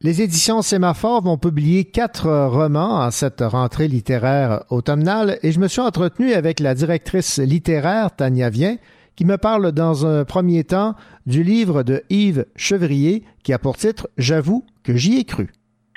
Les 0.00 0.20
éditions 0.20 0.62
Sémaphore 0.62 1.22
vont 1.22 1.38
publier 1.38 1.84
quatre 1.84 2.28
romans 2.48 2.96
en 2.96 3.12
cette 3.12 3.40
rentrée 3.40 3.86
littéraire 3.86 4.64
automnale 4.68 5.38
et 5.44 5.52
je 5.52 5.60
me 5.60 5.68
suis 5.68 5.80
entretenu 5.80 6.32
avec 6.32 6.58
la 6.58 6.74
directrice 6.74 7.38
littéraire 7.38 8.16
Tania 8.16 8.50
Vien 8.50 8.78
qui 9.14 9.24
me 9.24 9.38
parle 9.38 9.70
dans 9.70 10.06
un 10.06 10.24
premier 10.24 10.64
temps 10.64 10.96
du 11.24 11.44
livre 11.44 11.84
de 11.84 12.02
Yves 12.10 12.46
Chevrier 12.56 13.22
qui 13.44 13.52
a 13.52 13.60
pour 13.60 13.76
titre 13.76 14.08
J'avoue 14.18 14.64
que 14.82 14.96
j'y 14.96 15.18
ai 15.18 15.24
cru. 15.24 15.52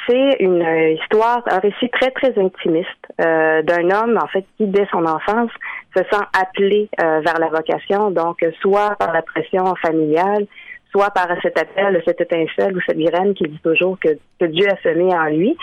C'est 0.07 0.37
une 0.39 0.61
euh, 0.61 0.91
histoire, 0.91 1.43
un 1.47 1.59
récit 1.59 1.89
très, 1.89 2.11
très 2.11 2.37
intimiste 2.37 2.89
euh, 3.19 3.61
d'un 3.61 3.89
homme, 3.91 4.17
en 4.21 4.27
fait, 4.27 4.45
qui, 4.57 4.65
dès 4.67 4.85
son 4.91 5.05
enfance, 5.05 5.51
se 5.95 6.03
sent 6.03 6.25
appelé 6.39 6.89
euh, 6.99 7.19
vers 7.21 7.39
la 7.39 7.49
vocation, 7.49 8.11
donc 8.11 8.45
soit 8.61 8.95
par 8.97 9.13
la 9.13 9.21
pression 9.21 9.75
familiale, 9.75 10.47
soit 10.91 11.09
par 11.11 11.27
cet 11.41 11.57
appel, 11.57 12.01
cette 12.05 12.21
étincelle 12.21 12.75
ou 12.75 12.81
cette 12.85 12.97
graine 12.97 13.33
qui 13.33 13.45
dit 13.45 13.59
toujours 13.63 13.97
que, 13.99 14.09
que 14.39 14.45
Dieu 14.45 14.67
a 14.69 14.77
semé 14.81 15.13
en 15.15 15.25
lui. 15.25 15.57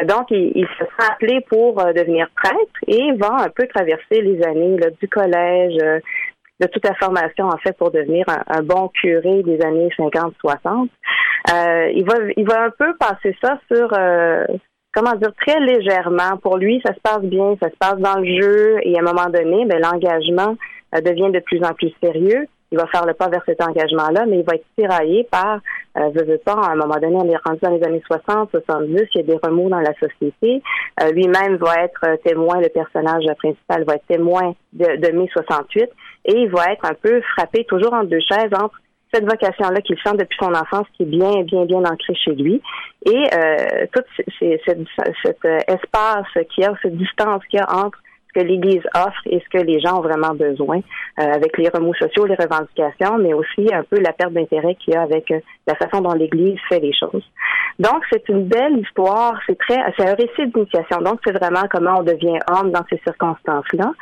Euh, 0.00 0.04
donc, 0.04 0.30
il, 0.30 0.52
il 0.54 0.66
se 0.78 0.84
sent 0.84 1.10
appelé 1.12 1.40
pour 1.48 1.80
euh, 1.80 1.92
devenir 1.92 2.28
prêtre 2.34 2.58
et 2.86 3.12
va 3.12 3.44
un 3.44 3.48
peu 3.48 3.66
traverser 3.68 4.20
les 4.20 4.42
années 4.44 4.76
là, 4.78 4.90
du 5.00 5.08
collège, 5.08 5.78
euh, 5.82 6.00
de 6.60 6.66
toute 6.68 6.84
la 6.84 6.94
formation, 6.94 7.46
en 7.46 7.58
fait, 7.58 7.76
pour 7.76 7.90
devenir 7.90 8.24
un, 8.28 8.62
bon 8.62 8.88
curé 8.88 9.42
des 9.42 9.60
années 9.62 9.88
50-60. 9.98 10.88
Euh, 11.52 11.90
il 11.94 12.04
va 12.04 12.14
il 12.36 12.46
va 12.46 12.64
un 12.64 12.70
peu 12.70 12.94
passer 12.96 13.36
ça 13.42 13.58
sur 13.70 13.88
euh, 13.92 14.44
comment 14.94 15.14
dire 15.14 15.32
très 15.40 15.60
légèrement. 15.60 16.36
Pour 16.42 16.56
lui, 16.56 16.80
ça 16.84 16.94
se 16.94 17.00
passe 17.00 17.22
bien, 17.22 17.56
ça 17.62 17.68
se 17.70 17.76
passe 17.76 17.98
dans 17.98 18.20
le 18.20 18.40
jeu 18.40 18.78
et 18.82 18.96
à 18.96 19.00
un 19.00 19.04
moment 19.04 19.28
donné, 19.28 19.66
ben, 19.66 19.80
l'engagement 19.80 20.56
euh, 20.94 21.00
devient 21.00 21.30
de 21.32 21.40
plus 21.40 21.62
en 21.64 21.74
plus 21.74 21.92
sérieux. 22.02 22.46
Il 22.72 22.78
va 22.78 22.86
faire 22.88 23.06
le 23.06 23.14
pas 23.14 23.28
vers 23.28 23.42
cet 23.46 23.62
engagement-là, 23.62 24.24
mais 24.26 24.38
il 24.38 24.44
va 24.44 24.54
être 24.54 24.66
tiraillé 24.76 25.28
par, 25.30 25.60
euh, 25.96 26.08
veux, 26.12 26.24
veux 26.24 26.38
pas, 26.38 26.54
à 26.54 26.72
un 26.72 26.74
moment 26.74 26.96
donné, 26.96 27.14
on 27.14 27.28
est 27.28 27.36
rendu 27.44 27.60
dans 27.62 27.70
les 27.70 27.84
années 27.84 28.02
60, 28.04 28.50
70, 28.50 29.02
il 29.14 29.20
y 29.20 29.20
a 29.20 29.22
des 29.22 29.38
remous 29.40 29.68
dans 29.68 29.78
la 29.78 29.94
société. 29.94 30.60
Euh, 31.00 31.12
Lui-même 31.12 31.56
va 31.56 31.84
être 31.84 32.00
euh, 32.04 32.16
témoin, 32.24 32.60
le 32.60 32.68
personnage 32.70 33.24
principal 33.38 33.84
va 33.84 33.94
être 33.94 34.06
témoin 34.08 34.56
de, 34.72 34.96
de 34.96 35.12
mai 35.12 35.28
68, 35.32 35.88
et 36.24 36.32
il 36.32 36.48
va 36.50 36.72
être 36.72 36.84
un 36.84 36.94
peu 36.94 37.20
frappé 37.36 37.64
toujours 37.64 37.92
en 37.92 38.04
deux 38.04 38.20
chaises 38.20 38.52
entre 38.52 38.80
cette 39.12 39.24
vocation-là 39.24 39.80
qu'il 39.80 39.96
sent 40.04 40.16
depuis 40.18 40.36
son 40.40 40.52
enfance, 40.52 40.86
qui 40.96 41.04
est 41.04 41.06
bien, 41.06 41.42
bien, 41.42 41.64
bien 41.64 41.84
ancrée 41.84 42.14
chez 42.16 42.34
lui, 42.34 42.60
et 43.06 43.24
euh, 43.32 43.86
tout 43.92 44.02
cet, 44.40 44.60
cet 45.22 45.44
euh, 45.44 45.58
espace 45.68 46.26
qu'il 46.50 46.64
y 46.64 46.66
a, 46.66 46.74
cette 46.82 46.96
distance 46.96 47.42
qu'il 47.48 47.60
y 47.60 47.62
a 47.62 47.72
entre 47.72 47.98
que 48.34 48.40
l'Église 48.40 48.82
offre 48.94 49.20
et 49.26 49.40
ce 49.40 49.58
que 49.58 49.62
les 49.62 49.80
gens 49.80 49.98
ont 49.98 50.02
vraiment 50.02 50.34
besoin, 50.34 50.78
euh, 50.78 51.22
avec 51.22 51.56
les 51.58 51.68
remous 51.68 51.94
sociaux, 51.94 52.26
les 52.26 52.34
revendications, 52.34 53.18
mais 53.18 53.32
aussi 53.32 53.72
un 53.72 53.84
peu 53.84 54.00
la 54.00 54.12
perte 54.12 54.32
d'intérêt 54.32 54.74
qu'il 54.76 54.94
y 54.94 54.96
a 54.96 55.02
avec 55.02 55.30
euh, 55.30 55.40
la 55.66 55.74
façon 55.76 56.00
dont 56.02 56.12
l'Église 56.12 56.58
fait 56.68 56.80
les 56.80 56.92
choses. 56.92 57.24
Donc, 57.78 58.04
c'est 58.12 58.28
une 58.28 58.44
belle 58.44 58.78
histoire, 58.78 59.38
c'est 59.46 59.58
très, 59.58 59.78
c'est 59.96 60.08
un 60.08 60.14
récit 60.14 60.46
d'initiation. 60.46 60.98
Donc, 60.98 61.20
c'est 61.24 61.36
vraiment 61.36 61.64
comment 61.70 61.98
on 61.98 62.02
devient 62.02 62.38
homme 62.48 62.70
dans 62.70 62.84
ces 62.88 63.00
circonstances-là. 63.04 63.92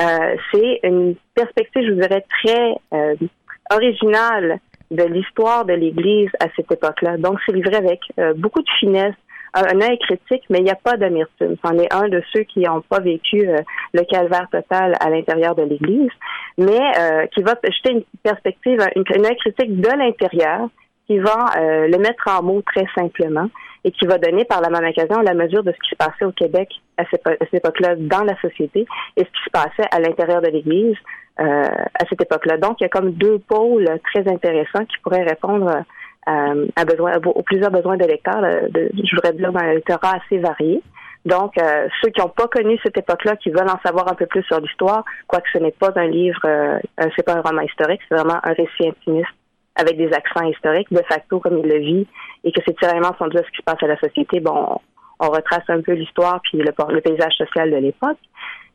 Euh, 0.00 0.36
c'est 0.52 0.80
une 0.84 1.16
perspective, 1.34 1.82
je 1.86 1.92
vous 1.92 2.00
dirais, 2.00 2.24
très 2.42 2.74
euh, 2.92 3.14
originale 3.72 4.60
de 4.90 5.02
l'histoire 5.02 5.64
de 5.64 5.72
l'Église 5.72 6.30
à 6.40 6.46
cette 6.54 6.70
époque-là. 6.70 7.16
Donc, 7.16 7.38
c'est 7.44 7.52
livré 7.52 7.76
avec 7.76 8.00
euh, 8.18 8.34
beaucoup 8.34 8.62
de 8.62 8.70
finesse, 8.78 9.14
un, 9.56 9.80
œil 9.80 9.98
critique, 9.98 10.44
mais 10.50 10.58
il 10.58 10.64
n'y 10.64 10.70
a 10.70 10.76
pas 10.76 10.96
d'amertume. 10.96 11.56
C'en 11.64 11.78
est 11.78 11.92
un 11.92 12.08
de 12.08 12.22
ceux 12.32 12.42
qui 12.42 12.60
n'ont 12.60 12.82
pas 12.82 13.00
vécu 13.00 13.48
euh, 13.48 13.58
le 13.94 14.02
calvaire 14.02 14.48
total 14.50 14.94
à 15.00 15.10
l'intérieur 15.10 15.54
de 15.54 15.62
l'Église, 15.62 16.10
mais 16.58 16.80
euh, 16.98 17.26
qui 17.28 17.42
va 17.42 17.54
jeter 17.64 17.92
une 17.92 18.04
perspective, 18.22 18.80
une, 18.94 19.26
œil 19.26 19.36
critique 19.36 19.80
de 19.80 19.88
l'intérieur, 19.88 20.68
qui 21.06 21.18
va 21.18 21.46
euh, 21.56 21.86
le 21.86 21.98
mettre 21.98 22.24
en 22.26 22.42
mots 22.42 22.62
très 22.62 22.86
simplement 22.94 23.48
et 23.84 23.92
qui 23.92 24.06
va 24.06 24.18
donner 24.18 24.44
par 24.44 24.60
la 24.60 24.68
même 24.70 24.88
occasion 24.88 25.20
la 25.20 25.34
mesure 25.34 25.62
de 25.62 25.70
ce 25.70 25.78
qui 25.78 25.90
se 25.90 25.96
passait 25.96 26.24
au 26.24 26.32
Québec 26.32 26.68
à 26.96 27.04
cette, 27.08 27.54
époque-là 27.54 27.94
dans 27.96 28.24
la 28.24 28.36
société 28.40 28.84
et 29.16 29.20
ce 29.20 29.24
qui 29.24 29.44
se 29.44 29.50
passait 29.52 29.88
à 29.92 30.00
l'intérieur 30.00 30.42
de 30.42 30.48
l'Église 30.48 30.96
à 31.38 32.06
cette 32.08 32.22
époque-là. 32.22 32.56
Donc, 32.56 32.80
il 32.80 32.84
y 32.84 32.86
a 32.86 32.88
comme 32.88 33.12
deux 33.12 33.38
pôles 33.38 33.86
très 34.10 34.26
intéressants 34.26 34.86
qui 34.86 34.96
pourraient 35.02 35.22
répondre 35.22 35.84
euh, 36.28 36.66
besoin, 36.86 37.12
aux 37.24 37.42
plusieurs 37.42 37.70
besoins 37.70 37.96
de 37.96 38.04
lecteurs. 38.04 38.40
de, 38.40 38.90
je 38.94 39.14
voudrais 39.14 39.32
dire 39.32 39.52
d'un 39.52 39.74
lectorat 39.74 40.18
assez 40.24 40.38
varié. 40.38 40.82
Donc, 41.26 41.58
euh, 41.58 41.88
ceux 42.00 42.10
qui 42.10 42.20
n'ont 42.20 42.28
pas 42.28 42.46
connu 42.46 42.78
cette 42.84 42.96
époque-là, 42.96 43.34
qui 43.34 43.50
veulent 43.50 43.68
en 43.68 43.80
savoir 43.84 44.06
un 44.08 44.14
peu 44.14 44.26
plus 44.26 44.44
sur 44.44 44.60
l'histoire, 44.60 45.04
quoique 45.26 45.48
ce 45.52 45.58
n'est 45.58 45.72
pas 45.72 45.90
un 45.96 46.06
livre, 46.06 46.38
euh, 46.44 46.78
c'est 47.16 47.24
pas 47.24 47.34
un 47.34 47.40
roman 47.40 47.62
historique, 47.62 48.00
c'est 48.08 48.14
vraiment 48.14 48.38
un 48.44 48.52
récit 48.52 48.86
intimiste 48.86 49.34
avec 49.74 49.96
des 49.96 50.12
accents 50.12 50.46
historiques, 50.46 50.90
de 50.92 51.02
facto 51.08 51.40
comme 51.40 51.58
il 51.58 51.68
le 51.68 51.78
vit, 51.78 52.06
et 52.44 52.52
que 52.52 52.60
ces 52.64 52.74
tiraillements 52.74 53.14
sont 53.18 53.26
dus 53.26 53.38
à 53.38 53.42
ce 53.42 53.50
qui 53.50 53.56
se 53.56 53.62
passe 53.62 53.82
à 53.82 53.88
la 53.88 53.98
société. 53.98 54.38
Bon, 54.38 54.78
on, 55.18 55.28
retrace 55.28 55.64
un 55.68 55.82
peu 55.82 55.92
l'histoire 55.94 56.40
puis 56.44 56.58
le, 56.58 56.72
le 56.90 57.00
paysage 57.00 57.34
social 57.34 57.72
de 57.72 57.76
l'époque. 57.76 58.18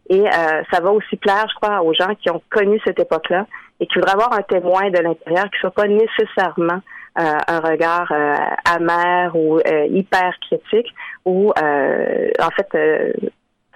Et 0.10 0.20
euh, 0.20 0.62
ça 0.72 0.82
va 0.82 0.92
aussi 0.92 1.16
plaire, 1.16 1.46
je 1.50 1.56
crois, 1.56 1.82
aux 1.82 1.94
gens 1.94 2.14
qui 2.16 2.30
ont 2.30 2.42
connu 2.50 2.82
cette 2.86 3.00
époque-là 3.00 3.48
et 3.80 3.88
qui 3.88 3.96
voudraient 3.96 4.14
avoir 4.14 4.34
un 4.34 4.42
témoin 4.42 4.90
de 4.90 5.00
l'intérieur 5.00 5.46
qui 5.46 5.60
soit 5.60 5.72
pas 5.72 5.88
nécessairement 5.88 6.82
un 7.16 7.60
regard 7.60 8.12
euh, 8.12 8.36
amer 8.66 9.36
ou 9.36 9.60
euh, 9.60 9.86
hyper 9.88 10.34
critique 10.40 10.88
ou 11.26 11.52
euh, 11.62 12.30
en 12.40 12.50
fait 12.52 12.68
euh, 12.76 13.12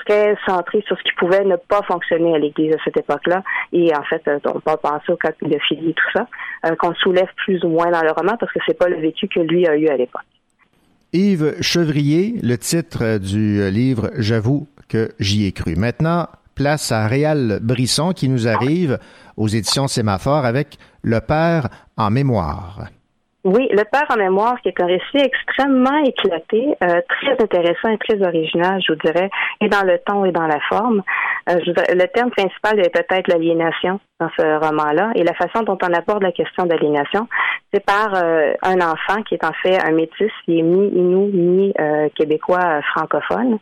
très 0.06 0.36
centré 0.46 0.84
sur 0.88 0.98
ce 0.98 1.04
qui 1.04 1.12
pouvait 1.18 1.44
ne 1.44 1.56
pas 1.56 1.82
fonctionner 1.84 2.36
à 2.36 2.40
l'Église 2.40 2.74
à 2.74 2.78
cette 2.84 2.98
époque-là. 2.98 3.44
Et 3.74 3.94
en 3.96 4.04
fait, 4.04 4.22
euh, 4.28 4.40
on 4.46 4.60
peut 4.60 4.78
penser 4.82 5.12
au 5.12 5.18
cas 5.18 5.32
de 5.32 5.36
pédophilie 5.36 5.90
et 5.90 5.94
tout 5.94 6.12
ça, 6.14 6.28
euh, 6.66 6.76
qu'on 6.76 6.94
soulève 6.96 7.28
plus 7.38 7.64
ou 7.64 7.70
moins 7.70 7.90
dans 7.92 8.02
le 8.02 8.12
roman 8.12 8.36
parce 8.40 8.52
que 8.52 8.60
c'est 8.66 8.78
pas 8.78 8.88
le 8.88 8.98
vécu 8.98 9.28
que 9.28 9.40
lui 9.40 9.68
a 9.68 9.76
eu 9.76 9.88
à 9.88 9.98
l'époque. 9.98 10.22
Yves 11.14 11.62
Chevrier, 11.62 12.36
le 12.42 12.58
titre 12.58 13.04
euh, 13.04 13.20
du 13.20 13.62
euh, 13.62 13.70
livre 13.70 14.12
J'avoue 14.18 14.68
que 14.88 15.12
j'y 15.20 15.48
ai 15.48 15.52
cru. 15.52 15.76
Maintenant, 15.76 16.28
place 16.54 16.92
à 16.92 17.08
Réal 17.08 17.60
Brisson 17.62 18.14
qui 18.14 18.30
nous 18.30 18.48
arrive 18.48 19.00
aux 19.36 19.48
éditions 19.48 19.88
Sémaphore 19.88 20.46
avec 20.46 20.78
Le 21.02 21.20
Père 21.20 21.70
en 21.98 22.12
mémoire. 22.12 22.88
Oui, 23.46 23.68
Le 23.70 23.84
Père 23.84 24.08
en 24.10 24.18
mémoire, 24.18 24.60
qui 24.62 24.70
est 24.70 24.82
un 24.82 24.88
récit 24.88 25.18
extrêmement 25.18 26.00
éclaté, 26.04 26.76
euh, 26.84 27.00
très 27.08 27.34
intéressant 27.34 27.90
et 27.90 28.00
très 28.00 28.20
original, 28.26 28.82
je 28.82 28.92
vous 28.92 29.00
dirais, 29.00 29.30
et 29.62 29.68
dans 29.68 29.84
le 29.84 30.00
ton 30.00 30.26
et 30.26 30.32
dans 30.32 30.48
la 30.48 30.60
forme. 30.62 31.04
Euh, 31.52 31.60
je 31.64 31.72
dirais- 31.72 31.94
le 31.94 32.08
thème 32.08 32.32
principal 32.32 32.80
est 32.80 32.92
peut-être 32.92 33.28
l'aliénation 33.28 34.00
dans 34.20 34.30
ce 34.36 34.66
roman-là, 34.66 35.12
et 35.14 35.24
la 35.24 35.36
façon 35.36 35.62
dont 35.62 35.78
on 35.84 35.94
aborde 35.94 36.24
la 36.24 36.32
question 36.32 36.66
d'aliénation, 36.66 37.28
c'est 37.72 37.86
par 37.86 38.16
euh, 38.16 38.54
un 38.64 38.82
enfant 38.82 39.22
qui 39.22 39.36
est 39.36 39.44
en 39.46 39.54
fait 39.62 39.78
un 39.80 39.92
métis, 39.92 40.32
qui 40.46 40.58
est 40.58 40.64
mi-inou, 40.64 41.30
mi-québécois 41.32 42.66
euh, 42.66 42.82
francophone, 42.96 43.60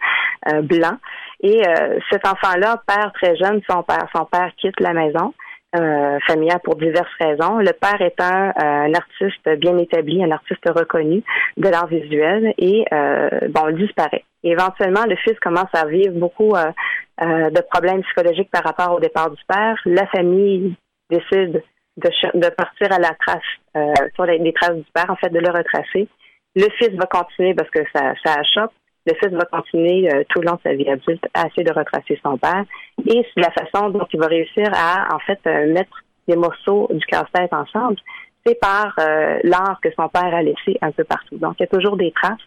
euh, 0.47 0.61
blanc. 0.61 0.95
Et 1.41 1.61
euh, 1.67 1.99
cet 2.09 2.25
enfant-là 2.25 2.81
perd 2.87 3.11
très 3.15 3.35
jeune 3.35 3.59
son 3.69 3.83
père. 3.83 4.07
Son 4.15 4.23
père 4.23 4.49
quitte 4.55 4.79
la 4.79 4.93
maison 4.93 5.33
euh, 5.75 6.19
familiale 6.27 6.59
pour 6.63 6.75
diverses 6.75 7.13
raisons. 7.19 7.57
Le 7.57 7.73
père 7.73 8.01
étant 8.01 8.49
euh, 8.49 8.87
un 8.87 8.93
artiste 8.93 9.49
bien 9.59 9.77
établi, 9.77 10.23
un 10.23 10.31
artiste 10.31 10.67
reconnu 10.67 11.23
de 11.57 11.67
l'art 11.69 11.87
visuel 11.87 12.53
et 12.57 12.85
euh, 12.93 13.29
bon, 13.49 13.69
il 13.69 13.77
disparaît. 13.77 14.23
Éventuellement, 14.43 15.05
le 15.07 15.15
fils 15.17 15.39
commence 15.39 15.73
à 15.73 15.85
vivre 15.85 16.13
beaucoup 16.13 16.53
euh, 16.55 17.49
de 17.49 17.61
problèmes 17.71 18.03
psychologiques 18.03 18.51
par 18.51 18.63
rapport 18.63 18.95
au 18.95 18.99
départ 18.99 19.31
du 19.31 19.41
père. 19.47 19.79
La 19.85 20.05
famille 20.07 20.75
décide 21.09 21.63
de, 21.97 22.09
de 22.33 22.49
partir 22.49 22.91
à 22.91 22.99
la 22.99 23.15
trace 23.19 24.11
sur 24.15 24.25
les, 24.25 24.39
les 24.39 24.53
traces 24.53 24.75
du 24.75 24.85
père, 24.93 25.09
en 25.09 25.15
fait, 25.15 25.29
de 25.29 25.39
le 25.39 25.49
retracer. 25.49 26.07
Le 26.55 26.67
fils 26.77 26.91
va 26.91 27.05
continuer 27.05 27.53
parce 27.53 27.69
que 27.69 27.79
ça, 27.93 28.13
ça 28.23 28.35
achoppe. 28.39 28.73
Le 29.05 29.13
fils 29.15 29.31
va 29.31 29.45
continuer 29.45 30.09
euh, 30.13 30.23
tout 30.29 30.39
le 30.39 30.47
long 30.47 30.55
de 30.55 30.61
sa 30.63 30.73
vie 30.73 30.89
adulte 30.89 31.25
à 31.33 31.47
essayer 31.47 31.63
de 31.63 31.73
retracer 31.73 32.19
son 32.23 32.37
père. 32.37 32.63
Et 33.05 33.25
la 33.35 33.51
façon 33.51 33.89
dont 33.89 34.07
il 34.13 34.19
va 34.19 34.27
réussir 34.27 34.69
à, 34.73 35.13
en 35.13 35.19
fait, 35.19 35.39
euh, 35.45 35.73
mettre 35.73 36.03
les 36.27 36.37
morceaux 36.37 36.87
du 36.93 37.05
casse-tête 37.05 37.51
ensemble, 37.53 37.97
c'est 38.45 38.57
par 38.59 38.93
euh, 38.99 39.39
l'art 39.43 39.79
que 39.81 39.89
son 39.97 40.07
père 40.07 40.33
a 40.33 40.41
laissé 40.41 40.77
un 40.81 40.91
peu 40.91 41.03
partout. 41.03 41.37
Donc, 41.37 41.55
il 41.59 41.63
y 41.63 41.65
a 41.65 41.67
toujours 41.67 41.97
des 41.97 42.11
traces, 42.11 42.39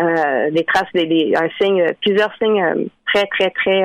euh, 0.00 0.50
des 0.50 0.64
traces, 0.64 0.90
des, 0.92 1.06
des- 1.06 1.34
un 1.36 1.48
signe, 1.60 1.84
plusieurs 2.00 2.34
signes 2.36 2.62
euh, 2.62 2.84
très, 3.12 3.26
très, 3.26 3.50
très, 3.50 3.84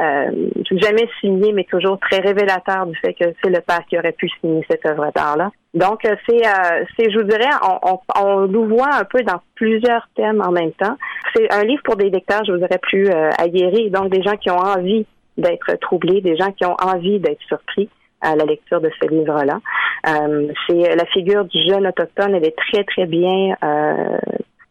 euh, 0.00 0.50
jamais 0.72 1.08
signés, 1.20 1.52
mais 1.52 1.64
toujours 1.64 1.98
très 2.00 2.18
révélateurs 2.18 2.86
du 2.86 2.96
fait 2.96 3.14
que 3.14 3.24
c'est 3.42 3.50
le 3.50 3.60
père 3.60 3.84
qui 3.88 3.98
aurait 3.98 4.12
pu 4.12 4.28
signer 4.40 4.64
cette 4.68 4.84
œuvre 4.86 5.10
d'art-là. 5.14 5.50
Donc, 5.72 6.04
euh, 6.04 6.16
c'est, 6.28 6.46
euh, 6.46 6.84
c'est, 6.96 7.10
je 7.10 7.18
vous 7.18 7.24
dirais, 7.24 7.50
on, 7.62 7.90
on, 7.92 8.24
on 8.24 8.46
nous 8.48 8.66
voit 8.66 8.92
un 8.92 9.04
peu 9.04 9.22
dans 9.22 9.40
plusieurs 9.54 10.08
thèmes 10.16 10.42
en 10.44 10.50
même 10.50 10.72
temps. 10.72 10.96
C'est 11.34 11.52
un 11.52 11.64
livre 11.64 11.82
pour 11.84 11.96
des 11.96 12.10
lecteurs, 12.10 12.44
je 12.44 12.52
vous 12.52 12.58
dirais, 12.58 12.80
plus 12.82 13.08
euh, 13.08 13.30
aguerris, 13.38 13.90
donc 13.90 14.10
des 14.10 14.22
gens 14.22 14.36
qui 14.36 14.50
ont 14.50 14.58
envie 14.58 15.06
d'être 15.36 15.74
troublés, 15.80 16.20
des 16.20 16.36
gens 16.36 16.52
qui 16.52 16.64
ont 16.64 16.76
envie 16.80 17.18
d'être 17.18 17.42
surpris 17.48 17.88
à 18.20 18.36
la 18.36 18.44
lecture 18.44 18.80
de 18.80 18.90
ce 19.00 19.08
livre-là. 19.08 19.60
Euh, 20.08 20.48
c'est 20.66 20.96
la 20.96 21.04
figure 21.06 21.44
du 21.44 21.58
jeune 21.68 21.86
autochtone, 21.86 22.34
elle 22.34 22.46
est 22.46 22.56
très 22.56 22.84
très 22.84 23.06
bien 23.06 23.54
euh, 23.62 24.18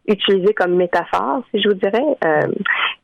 utilisée 0.07 0.53
comme 0.53 0.75
métaphore, 0.75 1.43
si 1.51 1.61
je 1.61 1.69
vous 1.69 1.75
dirais. 1.75 2.03
Euh, 2.25 2.41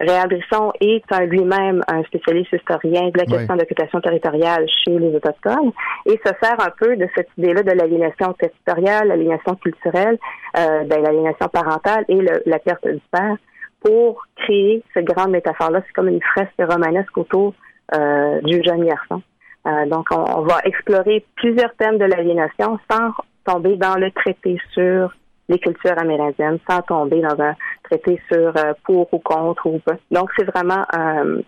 Réal 0.01 0.27
Brisson 0.27 0.71
est 0.81 1.03
lui-même 1.27 1.81
un 1.87 2.03
spécialiste 2.03 2.51
historien 2.53 3.09
de 3.09 3.17
la 3.17 3.23
Oui. 3.27 3.33
question 3.33 3.55
d'occupation 3.55 4.01
territoriale 4.01 4.65
chez 4.83 4.97
les 4.97 5.15
autochtones 5.15 5.71
et 6.05 6.19
se 6.25 6.31
sert 6.41 6.59
un 6.59 6.71
peu 6.77 6.95
de 6.97 7.07
cette 7.15 7.29
idée-là 7.37 7.63
de 7.63 7.71
l'aliénation 7.71 8.33
territoriale, 8.33 9.07
l'aliénation 9.09 9.55
culturelle, 9.55 10.17
euh, 10.57 10.83
ben, 10.85 11.01
l'aliénation 11.01 11.47
parentale 11.47 12.05
et 12.09 12.15
le- 12.15 12.41
la 12.45 12.59
perte 12.59 12.85
du 12.87 13.01
père 13.11 13.35
pour 13.81 14.25
créer 14.35 14.83
cette 14.93 15.05
grande 15.05 15.31
métaphore-là. 15.31 15.81
C'est 15.87 15.93
comme 15.93 16.09
une 16.09 16.21
fresque 16.21 16.53
romanesque 16.59 17.17
autour 17.17 17.53
euh, 17.95 18.39
du 18.41 18.61
jeune 18.63 18.85
garçon. 18.85 19.21
Euh, 19.67 19.85
donc, 19.87 20.05
on, 20.11 20.23
on 20.37 20.41
va 20.43 20.59
explorer 20.63 21.25
plusieurs 21.35 21.73
thèmes 21.75 21.97
de 21.97 22.05
l'aliénation 22.05 22.77
sans 22.89 23.11
tomber 23.45 23.77
dans 23.77 23.95
le 23.95 24.11
traité 24.11 24.57
sur 24.73 25.11
les 25.49 25.59
cultures 25.59 25.97
amérindiennes, 25.97 26.59
sans 26.69 26.81
tomber 26.83 27.21
dans 27.21 27.43
un 27.43 27.55
traité 27.83 28.21
sur 28.31 28.55
euh, 28.55 28.73
pour 28.85 29.13
ou 29.13 29.19
contre 29.19 29.65
ou 29.65 29.79
pas. 29.79 29.97
Donc, 30.11 30.29
c'est 30.37 30.45
vraiment, 30.45 30.85
euh, 30.95 31.41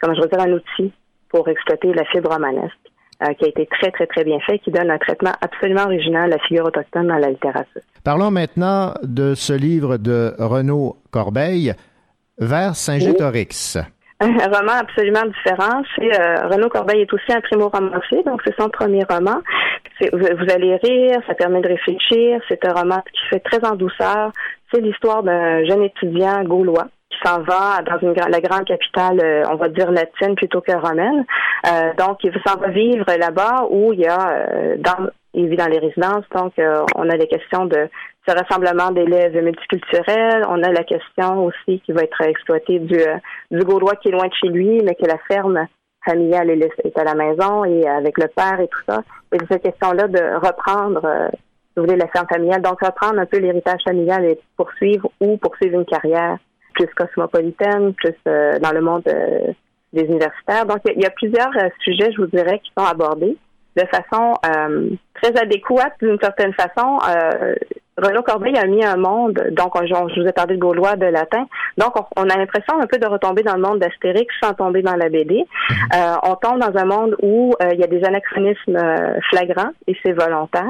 comment 0.00 0.14
je 0.14 0.20
veux 0.20 0.28
dire, 0.28 0.40
un 0.40 0.52
outil 0.52 0.92
pour 1.30 1.48
exploiter 1.48 1.92
la 1.94 2.04
fibre 2.06 2.30
romanesque 2.30 2.74
euh, 3.22 3.32
qui 3.34 3.44
a 3.44 3.48
été 3.48 3.66
très, 3.66 3.90
très, 3.90 4.06
très 4.06 4.24
bien 4.24 4.38
fait, 4.40 4.58
qui 4.58 4.70
donne 4.70 4.90
un 4.90 4.98
traitement 4.98 5.32
absolument 5.40 5.84
original 5.84 6.24
à 6.24 6.36
la 6.36 6.38
figure 6.40 6.64
autochtone 6.66 7.08
dans 7.08 7.18
la 7.18 7.30
littérature. 7.30 7.82
Parlons 8.02 8.30
maintenant 8.30 8.94
de 9.02 9.34
ce 9.34 9.52
livre 9.52 9.96
de 9.96 10.34
Renaud 10.38 10.96
Corbeil, 11.10 11.74
Vers 12.38 12.74
Saint-Gétorix. 12.74 13.78
Un 14.20 14.28
roman 14.28 14.72
absolument 14.80 15.24
différent. 15.26 15.82
C'est 15.96 16.20
euh, 16.20 16.48
Renaud 16.48 16.68
Corbeil 16.68 17.02
est 17.02 17.12
aussi 17.12 17.32
un 17.32 17.40
primo-romancier, 17.40 18.22
donc 18.24 18.42
c'est 18.46 18.54
son 18.58 18.68
premier 18.68 19.02
roman. 19.08 19.40
Vous, 20.00 20.50
allez 20.52 20.76
rire, 20.76 21.20
ça 21.26 21.34
permet 21.34 21.60
de 21.60 21.68
réfléchir. 21.68 22.40
C'est 22.48 22.64
un 22.66 22.72
roman 22.72 23.02
qui 23.12 23.28
fait 23.30 23.40
très 23.40 23.64
en 23.64 23.76
douceur. 23.76 24.32
C'est 24.72 24.80
l'histoire 24.80 25.22
d'un 25.22 25.64
jeune 25.64 25.82
étudiant 25.82 26.42
gaulois 26.44 26.88
qui 27.10 27.18
s'en 27.24 27.42
va 27.42 27.80
dans 27.82 27.98
une 28.00 28.14
la 28.14 28.40
grande 28.40 28.64
capitale, 28.64 29.20
euh, 29.22 29.44
on 29.50 29.54
va 29.54 29.68
dire 29.68 29.90
latine 29.90 30.34
plutôt 30.34 30.60
que 30.60 30.72
romaine. 30.72 31.24
Euh, 31.66 31.92
donc, 31.96 32.18
il 32.24 32.32
s'en 32.44 32.58
va 32.58 32.68
vivre 32.68 33.06
là-bas 33.06 33.66
où 33.70 33.92
il 33.92 34.00
y 34.00 34.06
a, 34.06 34.30
euh, 34.30 34.76
dans, 34.78 35.10
il 35.32 35.48
vit 35.48 35.56
dans 35.56 35.66
les 35.66 35.78
résidences, 35.78 36.24
donc 36.34 36.52
euh, 36.58 36.84
on 36.96 37.08
a 37.08 37.16
des 37.16 37.26
questions 37.26 37.66
de 37.66 37.88
ce 38.26 38.34
rassemblement 38.34 38.90
d'élèves 38.90 39.36
multiculturels. 39.36 40.44
On 40.48 40.62
a 40.62 40.70
la 40.70 40.84
question 40.84 41.44
aussi 41.44 41.80
qui 41.80 41.92
va 41.92 42.02
être 42.02 42.20
exploitée 42.22 42.78
du, 42.78 42.98
du 43.50 43.64
Gaulois 43.64 43.96
qui 43.96 44.08
est 44.08 44.12
loin 44.12 44.26
de 44.26 44.34
chez 44.34 44.48
lui, 44.48 44.80
mais 44.82 44.94
que 44.94 45.06
la 45.06 45.18
ferme 45.28 45.66
familiale 46.04 46.50
est, 46.50 46.98
à 46.98 47.04
la 47.04 47.14
maison 47.14 47.64
et 47.64 47.86
avec 47.86 48.18
le 48.18 48.28
père 48.28 48.60
et 48.60 48.68
tout 48.68 48.80
ça. 48.88 49.02
Et 49.32 49.38
cette 49.50 49.62
question-là 49.62 50.08
de 50.08 50.46
reprendre, 50.46 51.04
euh, 51.04 51.28
si 51.32 51.72
vous 51.76 51.82
voulez, 51.82 51.96
la 51.96 52.08
ferme 52.08 52.26
familiale, 52.28 52.62
donc 52.62 52.80
reprendre 52.80 53.18
un 53.18 53.26
peu 53.26 53.38
l'héritage 53.38 53.80
familial 53.84 54.24
et 54.24 54.38
poursuivre 54.56 55.10
ou 55.20 55.36
poursuivre 55.36 55.78
une 55.78 55.84
carrière 55.84 56.38
plus 56.74 56.88
cosmopolitaine, 56.88 57.94
plus 57.94 58.14
euh, 58.28 58.58
dans 58.58 58.72
le 58.72 58.80
monde 58.80 59.02
euh, 59.06 59.52
des 59.92 60.02
universitaires. 60.02 60.66
Donc, 60.66 60.78
il 60.86 60.98
y 60.98 61.02
y, 61.02 61.06
a 61.06 61.10
plusieurs 61.10 61.56
euh, 61.56 61.68
sujets, 61.80 62.12
je 62.12 62.20
vous 62.20 62.26
dirais, 62.26 62.60
qui 62.60 62.72
sont 62.76 62.84
abordés 62.84 63.36
de 63.76 63.84
façon 63.86 64.34
euh, 64.46 64.90
très 65.20 65.36
adéquate 65.40 65.94
d'une 66.00 66.18
certaine 66.20 66.52
façon. 66.54 66.98
Renaud 67.96 68.22
Corbeil 68.22 68.56
a 68.56 68.66
mis 68.66 68.84
un 68.84 68.96
monde, 68.96 69.40
donc 69.52 69.76
on- 69.76 69.86
je 69.86 70.20
vous 70.20 70.26
ai 70.26 70.32
parlé 70.32 70.56
de 70.56 70.60
gaulois, 70.60 70.96
de 70.96 71.06
latin, 71.06 71.46
donc 71.78 71.94
on, 72.16 72.22
a 72.22 72.36
l'impression 72.36 72.80
un 72.80 72.86
peu 72.86 72.98
de 72.98 73.06
retomber 73.06 73.42
dans 73.42 73.54
le 73.54 73.60
monde 73.62 73.78
d'Astérix 73.78 74.34
sans 74.42 74.52
tomber 74.54 74.82
dans 74.82 74.96
la 74.96 75.08
BD. 75.08 75.44
Euh, 75.94 76.14
on 76.24 76.34
tombe 76.34 76.58
dans 76.58 76.76
un 76.76 76.84
monde 76.84 77.16
où 77.22 77.54
euh, 77.62 77.68
il 77.72 77.78
y 77.78 77.84
a 77.84 77.86
des 77.86 78.02
anachronismes 78.04 78.76
euh, 78.76 79.20
flagrants 79.30 79.70
et 79.86 79.96
c'est 80.04 80.12
volontaire. 80.12 80.64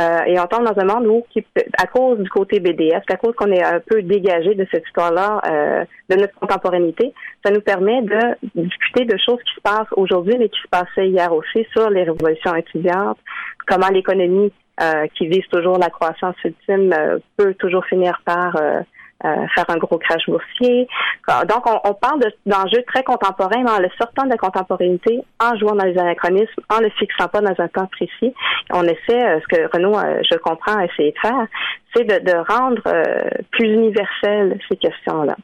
Euh, 0.00 0.18
et 0.26 0.40
on 0.40 0.46
tombe 0.46 0.64
dans 0.64 0.78
un 0.80 0.84
monde 0.84 1.06
où, 1.06 1.24
qui, 1.30 1.46
à 1.78 1.86
cause 1.86 2.18
du 2.18 2.28
côté 2.28 2.58
BDS, 2.58 3.02
à 3.08 3.16
cause 3.16 3.34
qu'on 3.36 3.52
est 3.52 3.62
un 3.62 3.80
peu 3.80 4.02
dégagé 4.02 4.54
de 4.54 4.66
cette 4.70 4.84
histoire-là, 4.86 5.40
euh, 5.48 5.84
de 6.10 6.16
notre 6.16 6.34
contemporanéité, 6.34 7.14
ça 7.44 7.52
nous 7.52 7.60
permet 7.60 8.02
de 8.02 8.18
discuter 8.56 9.04
de 9.04 9.16
choses 9.24 9.38
qui 9.44 9.54
se 9.54 9.60
passent 9.60 9.92
aujourd'hui, 9.96 10.34
mais 10.38 10.48
qui 10.48 10.60
se 10.60 10.68
passaient 10.68 11.08
hier 11.08 11.32
aussi 11.32 11.64
sur 11.72 11.88
les 11.90 12.02
révolutions 12.02 12.54
étudiantes, 12.56 13.18
comment 13.66 13.88
l'économie 13.88 14.52
euh, 14.80 15.06
qui 15.14 15.26
vise 15.26 15.46
toujours 15.50 15.78
la 15.78 15.90
croissance 15.90 16.36
ultime 16.44 16.92
euh, 16.92 17.18
peut 17.36 17.54
toujours 17.54 17.84
finir 17.86 18.20
par 18.24 18.56
euh, 18.56 18.80
euh, 19.24 19.46
faire 19.54 19.64
un 19.68 19.78
gros 19.78 19.98
crash 19.98 20.26
boursier. 20.28 20.86
Donc, 21.48 21.66
on, 21.66 21.80
on 21.88 21.94
parle 21.94 22.20
de- 22.20 22.32
d'enjeux 22.44 22.82
très 22.86 23.02
contemporains, 23.02 23.62
mais 23.64 23.70
en 23.70 23.78
le 23.78 23.88
sortant 23.98 24.24
de 24.24 24.28
la 24.30 24.36
contemporanéité, 24.36 25.22
en 25.40 25.56
jouant 25.56 25.74
dans 25.74 25.86
les 25.86 25.98
anachronismes, 25.98 26.62
en 26.68 26.80
le 26.80 26.90
fixant 26.90 27.28
pas 27.28 27.40
dans 27.40 27.54
un 27.58 27.68
temps 27.68 27.86
précis. 27.86 28.34
On 28.72 28.82
essaie, 28.84 29.24
euh, 29.26 29.40
ce 29.40 29.56
que 29.56 29.74
Renaud, 29.74 29.96
euh, 29.98 30.20
je 30.30 30.36
comprends, 30.36 30.76
a 30.76 30.84
essayé 30.84 31.12
de 31.12 31.18
faire, 31.18 31.46
c'est 31.94 32.04
de, 32.04 32.30
de 32.30 32.36
rendre 32.36 32.82
plus 33.52 33.68
universelles 33.72 34.58
ces 34.68 34.76
questions-là. 34.76 35.36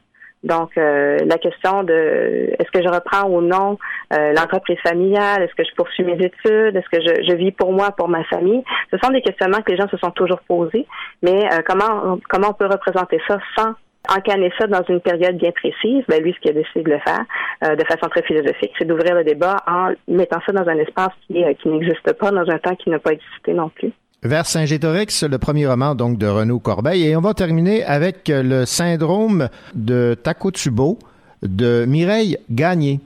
Donc, 0.43 0.71
euh, 0.77 1.17
la 1.25 1.37
question 1.37 1.83
de 1.83 2.49
est-ce 2.59 2.71
que 2.71 2.83
je 2.83 2.89
reprends 2.89 3.29
ou 3.29 3.41
non 3.41 3.77
euh, 4.13 4.33
l'entreprise 4.33 4.77
familiale, 4.83 5.41
est-ce 5.41 5.55
que 5.55 5.63
je 5.63 5.73
poursuis 5.75 6.03
mes 6.03 6.13
études, 6.13 6.75
est-ce 6.75 6.89
que 6.89 7.01
je, 7.01 7.23
je, 7.29 7.35
vis 7.35 7.51
pour 7.51 7.71
moi, 7.71 7.91
pour 7.91 8.09
ma 8.09 8.23
famille, 8.25 8.63
ce 8.91 8.97
sont 9.01 9.11
des 9.11 9.21
questionnements 9.21 9.61
que 9.61 9.71
les 9.71 9.77
gens 9.77 9.87
se 9.87 9.97
sont 9.97 10.11
toujours 10.11 10.41
posés. 10.47 10.85
Mais 11.21 11.45
euh, 11.53 11.61
comment 11.65 12.19
comment 12.29 12.49
on 12.49 12.53
peut 12.53 12.67
représenter 12.67 13.19
ça 13.27 13.39
sans 13.57 13.73
encanner 14.09 14.51
ça 14.57 14.67
dans 14.67 14.83
une 14.89 14.99
période 14.99 15.37
bien 15.37 15.51
précise, 15.51 16.03
ben 16.07 16.21
lui, 16.21 16.33
ce 16.33 16.39
qu'il 16.39 16.51
a 16.51 16.53
décidé 16.53 16.83
de 16.83 16.89
le 16.89 16.99
faire 16.99 17.23
euh, 17.63 17.75
de 17.75 17.83
façon 17.85 18.09
très 18.09 18.23
philosophique, 18.23 18.71
c'est 18.77 18.85
d'ouvrir 18.85 19.15
le 19.15 19.23
débat 19.23 19.57
en 19.67 19.93
mettant 20.07 20.39
ça 20.45 20.51
dans 20.51 20.67
un 20.67 20.77
espace 20.77 21.13
qui, 21.27 21.43
euh, 21.43 21.53
qui 21.53 21.69
n'existe 21.69 22.13
pas, 22.13 22.31
dans 22.31 22.49
un 22.49 22.57
temps 22.59 22.75
qui 22.75 22.89
n'a 22.89 22.99
pas 22.99 23.13
existé 23.13 23.53
non 23.53 23.69
plus. 23.69 23.93
Vers 24.23 24.45
Saint-Gétorix, 24.45 25.25
le 25.29 25.37
premier 25.37 25.67
roman 25.67 25.95
donc 25.95 26.17
de 26.17 26.27
Renaud 26.27 26.59
Corbeil. 26.59 27.07
Et 27.07 27.17
on 27.17 27.19
va 27.19 27.33
terminer 27.33 27.83
avec 27.83 28.29
le 28.29 28.63
syndrome 28.63 29.49
de 29.75 30.13
Takotsubo 30.13 30.97
de 31.41 31.83
Mireille 31.85 32.37
Gagné. 32.49 33.01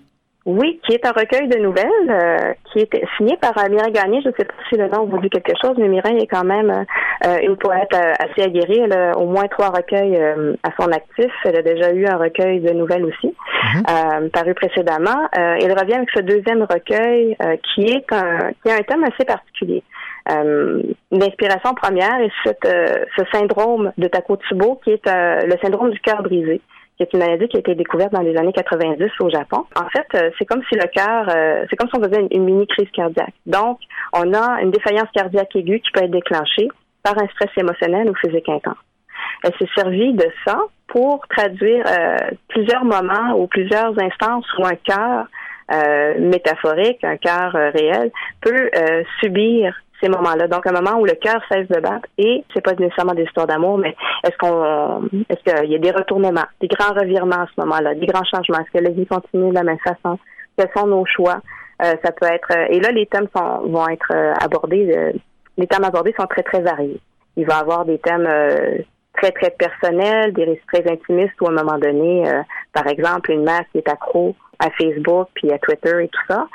Oui, 0.45 0.80
qui 0.85 0.94
est 0.94 1.06
un 1.06 1.11
recueil 1.11 1.49
de 1.49 1.57
nouvelles 1.57 1.89
euh, 2.10 2.53
qui 2.72 2.80
est 2.80 2.89
signé 3.18 3.35
par 3.41 3.57
euh, 3.57 3.68
Mireille 3.68 3.91
Gagné. 3.91 4.22
Je 4.22 4.30
ne 4.30 4.34
sais 4.38 4.45
pas 4.45 4.53
si 4.69 4.77
le 4.77 4.88
nom 4.88 5.06
vous 5.06 5.19
dit 5.19 5.30
quelque 5.30 5.52
chose, 5.61 5.73
mais 5.77 5.89
Mireille 5.89 6.19
est 6.19 6.27
quand 6.27 6.45
même 6.45 6.85
euh, 7.26 7.38
une 7.41 7.57
poète 7.57 7.94
euh, 7.94 8.14
assez 8.19 8.48
aguerrie. 8.48 8.80
Elle 8.80 8.94
a 8.94 9.18
au 9.18 9.26
moins 9.26 9.48
trois 9.48 9.72
recueils 9.72 10.15
euh, 10.15 10.53
à 10.64 10.69
son 10.80 10.89
actif. 10.89 11.31
Elle 11.44 11.57
a 11.57 11.64
déjà 11.64 11.91
eu 11.91 12.06
un 12.06 12.15
recueil 12.18 12.61
de 12.61 12.72
nouvelles 12.72 13.03
aussi, 13.03 13.34
euh, 13.89 14.30
paru 14.30 14.53
précédemment. 14.53 15.27
Euh, 15.38 15.57
elle 15.60 15.77
revient 15.77 15.95
avec 15.95 16.11
ce 16.15 16.22
deuxième 16.22 16.61
recueil 16.61 17.35
euh, 17.44 17.57
qui 17.73 17.85
est 17.91 18.06
un 18.14 18.52
qui 18.64 18.72
a 18.72 18.76
un 18.76 18.84
thème 18.84 19.03
assez 19.03 19.26
particulier. 19.26 19.84
Euh, 20.30 20.82
L'inspiration 21.12 21.74
première 21.74 22.20
est 22.20 22.32
cette, 22.44 22.66
euh, 22.66 23.06
ce 23.16 23.24
syndrome 23.32 23.94
de 23.98 24.08
Takotsubo 24.08 24.80
qui 24.84 24.91
est 24.91 25.08
euh, 25.08 25.41
le 25.45 25.56
syndrome 25.64 25.91
du 25.91 25.99
cœur 26.02 26.22
brisé 26.22 26.62
qui 26.98 27.04
est 27.04 27.14
une 27.14 27.20
maladie 27.20 27.48
qui 27.48 27.58
a 27.58 27.60
été 27.60 27.76
découverte 27.76 28.12
dans 28.12 28.22
les 28.22 28.36
années 28.38 28.52
90 28.52 29.12
au 29.20 29.30
Japon. 29.30 29.66
En 29.76 29.88
fait, 29.90 30.08
euh, 30.16 30.32
c'est 30.38 30.45
comme 30.45 30.64
si 30.68 30.76
le 30.76 30.88
cœur, 30.88 31.30
euh, 31.30 31.64
c'est 31.70 31.76
comme 31.76 31.88
si 31.90 31.95
on 31.95 32.04
faisait 32.04 32.28
une, 32.32 32.44
mini 32.44 32.66
crise 32.66 32.90
cardiaque. 32.91 33.36
Donc, 33.45 33.80
on 34.14 34.34
a 34.34 34.62
une 34.64 34.72
défaillance 34.72 35.10
cardiaque 35.14 35.56
aiguë 35.56 35.80
qui 35.80 35.91
peut 35.91 36.04
être 36.04 36.12
déclenchée 36.12 36.68
par 37.04 37.14
un 37.22 37.28
stress 37.28 37.52
émotionnel 37.56 38.10
ou 38.10 38.16
physique 38.16 38.49
intense. 38.49 38.78
Elle 39.44 39.54
s'est 39.60 39.70
servie 39.76 40.14
de 40.14 40.26
ça 40.44 40.60
pour 40.88 41.26
traduire 41.28 41.84
plusieurs 42.48 42.84
moments 42.84 43.34
ou 43.38 43.45
plusieurs 43.45 43.94
instances 44.02 44.48
où 44.58 44.66
un 44.66 44.76
cœur 44.76 45.28
euh, 45.72 46.14
métaphorique, 46.20 47.04
un 47.04 47.18
cœur 47.18 47.52
réel, 47.52 48.12
peut 48.41 48.70
euh, 48.74 49.04
subir 49.20 49.76
ces 50.02 50.10
moments-là. 50.10 50.48
Donc, 50.48 50.68
un 50.68 50.72
moment 50.72 50.99
où 50.99 51.06
le 51.06 51.14
cœur 51.14 51.41
cesse 51.49 51.68
de 51.68 51.80
battre 51.80 52.07
et 52.18 52.44
c'est 52.53 52.61
pas 52.61 52.74
nécessairement 52.74 53.14
des 53.14 53.24
histoires 53.24 53.48
d'amour, 53.48 53.78
mais 53.78 53.95
est-ce 54.24 54.38
qu'on, 54.38 55.07
est-ce 55.30 55.44
qu'il 55.44 55.72
y 55.72 55.76
a 55.76 55.80
des 55.80 55.91
retournements, 55.91 56.45
des 56.61 56.68
grands 56.68 56.94
revirements 56.94 57.44
à 57.44 57.48
ce 57.48 57.61
moment-là, 57.61 57.95
des 57.95 58.06
grands 58.06 58.24
changements? 58.24 58.60
Est-ce 58.60 58.78
que 58.78 58.84
la 58.84 58.91
vie 58.91 59.07
continue 59.07 59.49
de 59.49 59.56
la 59.56 59.64
même 59.64 59.80
façon? 59.80 60.19
Quels 60.57 60.69
sont 60.76 60.88
nos 60.88 61.06
choix? 61.06 61.40
Euh, 61.84 61.94
ça 62.03 62.11
peut 62.11 62.26
être, 62.26 62.52
euh, 62.52 62.65
et 62.69 62.80
là, 62.80 62.91
les 62.91 63.06
thèmes 63.06 63.28
sont, 63.36 63.68
vont 63.68 63.88
être 63.88 64.11
euh, 64.11 64.34
abordés, 64.41 64.91
euh, 64.98 65.11
les 65.57 65.68
thèmes 65.68 65.84
abordés 65.84 66.14
sont 66.19 66.26
très, 66.26 66.41
très 66.41 66.61
variés. 66.61 66.99
Il 67.36 67.45
va 67.45 67.57
y 67.57 67.61
avoir 67.61 67.86
des 67.86 67.99
thèmes 67.99 68.26
euh, 68.28 68.80
très, 69.15 69.32
très 69.32 69.52
personnels, 69.52 70.34
des 70.34 70.45
récits 70.45 70.65
très 70.74 70.91
intimistes 70.91 71.40
où 71.41 71.45
à 71.45 71.52
un 71.52 71.53
moment 71.53 71.78
donné, 71.78 72.28
euh, 72.28 72.41
par 72.74 72.88
exemple, 72.88 73.32
une 73.32 73.44
mère 73.44 73.61
qui 73.72 73.78
est 73.78 73.90
accro 73.90 74.36
à 74.57 74.72
Facebook 74.72 75.28
puis 75.36 75.52
à 75.52 75.60
Twitter 75.60 76.03
et 76.03 76.07
tout 76.07 76.22
ça. 76.28 76.48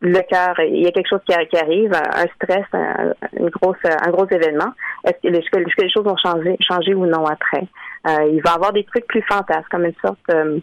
Le 0.00 0.20
cœur, 0.20 0.54
il 0.60 0.80
y 0.80 0.86
a 0.86 0.92
quelque 0.92 1.08
chose 1.08 1.22
qui, 1.26 1.34
arrive, 1.56 1.92
un 1.92 2.26
stress, 2.36 2.64
un, 2.72 3.14
une 3.36 3.48
grosse, 3.48 3.76
un 3.84 4.10
gros 4.10 4.26
événement. 4.26 4.72
Est-ce 5.04 5.50
que, 5.50 5.82
les 5.82 5.90
choses 5.90 6.04
vont 6.04 6.16
changer, 6.16 6.94
ou 6.94 7.06
non 7.06 7.26
après? 7.26 7.66
Euh, 8.06 8.30
il 8.32 8.40
va 8.42 8.52
y 8.52 8.54
avoir 8.54 8.72
des 8.72 8.84
trucs 8.84 9.06
plus 9.08 9.22
fantasques, 9.22 9.68
comme 9.70 9.86
une 9.86 9.94
sorte 10.00 10.20
euh, 10.30 10.60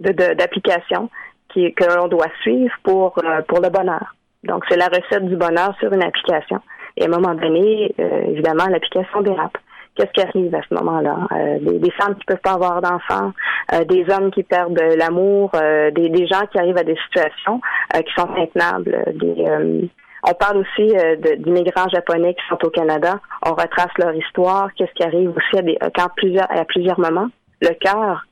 de, 0.00 0.12
de, 0.12 0.34
d'application 0.34 1.08
qui, 1.52 1.72
que 1.72 1.84
l'on 1.84 2.08
doit 2.08 2.30
suivre 2.42 2.74
pour, 2.82 3.14
euh, 3.24 3.40
pour 3.48 3.60
le 3.60 3.70
bonheur. 3.70 4.14
Donc, 4.44 4.64
c'est 4.68 4.76
la 4.76 4.88
recette 4.88 5.24
du 5.26 5.36
bonheur 5.36 5.74
sur 5.78 5.92
une 5.92 6.02
application. 6.02 6.60
Et 6.96 7.04
à 7.04 7.06
un 7.06 7.10
moment 7.10 7.34
donné, 7.34 7.94
euh, 7.98 8.22
évidemment, 8.28 8.66
l'application 8.66 9.22
dérape. 9.22 9.56
Qu'est-ce 9.96 10.12
qui 10.12 10.20
arrive 10.20 10.54
à 10.54 10.60
ce 10.68 10.74
moment-là? 10.74 11.26
Euh, 11.32 11.58
des, 11.60 11.78
des, 11.78 11.90
femmes 11.90 12.14
qui 12.14 12.24
peuvent 12.24 12.40
pas 12.42 12.52
avoir 12.52 12.80
d'enfants, 12.80 13.32
euh, 13.72 13.84
des 13.84 14.04
hommes 14.10 14.30
qui 14.30 14.42
perdent 14.42 14.80
l'amour, 14.96 15.50
euh, 15.54 15.90
des, 15.90 16.08
des, 16.08 16.26
gens 16.26 16.46
qui 16.50 16.58
arrivent 16.58 16.78
à 16.78 16.84
des 16.84 16.96
situations 17.06 17.60
euh, 17.94 18.00
qui 18.02 18.12
sont 18.14 18.28
intenables. 18.36 19.04
Des, 19.14 19.88
on 20.22 20.34
parle 20.34 20.58
aussi 20.58 20.94
d'immigrants 21.38 21.88
japonais 21.88 22.34
qui 22.34 22.42
sont 22.50 22.62
au 22.62 22.68
Canada. 22.68 23.20
On 23.44 23.52
retrace 23.52 23.92
leur 23.98 24.14
histoire. 24.14 24.68
Qu'est-ce 24.74 24.92
qui 24.92 25.02
arrive 25.02 25.30
aussi 25.30 25.58
à, 25.58 25.62
des, 25.62 25.78
plusieurs, 26.14 26.50
à 26.50 26.64
plusieurs 26.66 27.00
moments, 27.00 27.28
le 27.62 27.70
cœur 27.80 28.26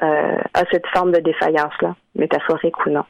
a 0.00 0.64
cette 0.70 0.86
forme 0.94 1.10
de 1.10 1.18
défaillance-là, 1.18 1.96
métaphorique 2.14 2.86
ou 2.86 2.90
non. 2.90 3.04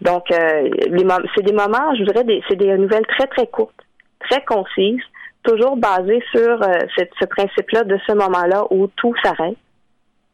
donc, 0.00 0.24
c'est 0.28 1.42
des 1.42 1.52
moments, 1.52 1.94
je 1.94 2.04
voudrais, 2.04 2.24
c'est 2.48 2.56
des 2.56 2.76
nouvelles 2.76 3.06
très, 3.06 3.28
très 3.28 3.46
courtes, 3.46 3.80
très 4.28 4.42
concises, 4.42 5.02
toujours 5.42 5.76
basé 5.76 6.22
sur 6.32 6.62
euh, 6.62 6.78
cette, 6.96 7.12
ce 7.20 7.26
principe-là 7.26 7.84
de 7.84 7.98
ce 8.06 8.12
moment-là 8.12 8.64
où 8.70 8.86
tout 8.96 9.14
s'arrête. 9.22 9.56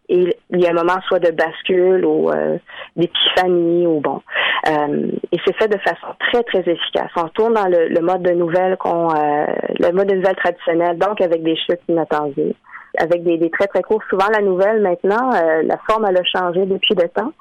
Et 0.08 0.36
il 0.50 0.60
y 0.60 0.66
a 0.66 0.70
un 0.70 0.74
moment 0.74 1.00
soit 1.08 1.18
de 1.18 1.32
bascule 1.32 2.04
ou 2.04 2.30
euh, 2.30 2.58
d'épiphanie 2.94 3.86
ou 3.88 4.00
bon. 4.00 4.22
Euh, 4.68 5.10
et 5.32 5.38
c'est 5.44 5.56
fait 5.56 5.68
de 5.68 5.78
façon 5.78 6.06
très, 6.20 6.44
très 6.44 6.60
efficace. 6.60 7.10
On 7.16 7.24
retourne 7.24 7.54
dans 7.54 7.66
le, 7.66 7.88
le 7.88 8.00
mode 8.00 8.22
de 8.22 8.30
nouvelles 8.30 8.76
qu'on 8.76 9.10
euh, 9.10 9.46
le 9.80 9.92
mode 9.92 10.08
de 10.08 10.14
nouvelles 10.14 10.36
traditionnel, 10.36 10.96
donc 10.96 11.20
avec 11.20 11.42
des 11.42 11.56
chutes 11.56 11.80
inattendues. 11.88 12.54
Avec 12.98 13.24
des, 13.24 13.36
des 13.36 13.50
très 13.50 13.66
très 13.66 13.82
courts. 13.82 14.00
Souvent 14.08 14.28
la 14.32 14.40
nouvelle 14.40 14.80
maintenant, 14.80 15.30
euh, 15.34 15.62
la 15.64 15.76
forme 15.86 16.06
elle 16.08 16.16
a 16.16 16.24
changé 16.24 16.64
depuis 16.64 16.94
le 16.94 17.08
temps. 17.08 17.32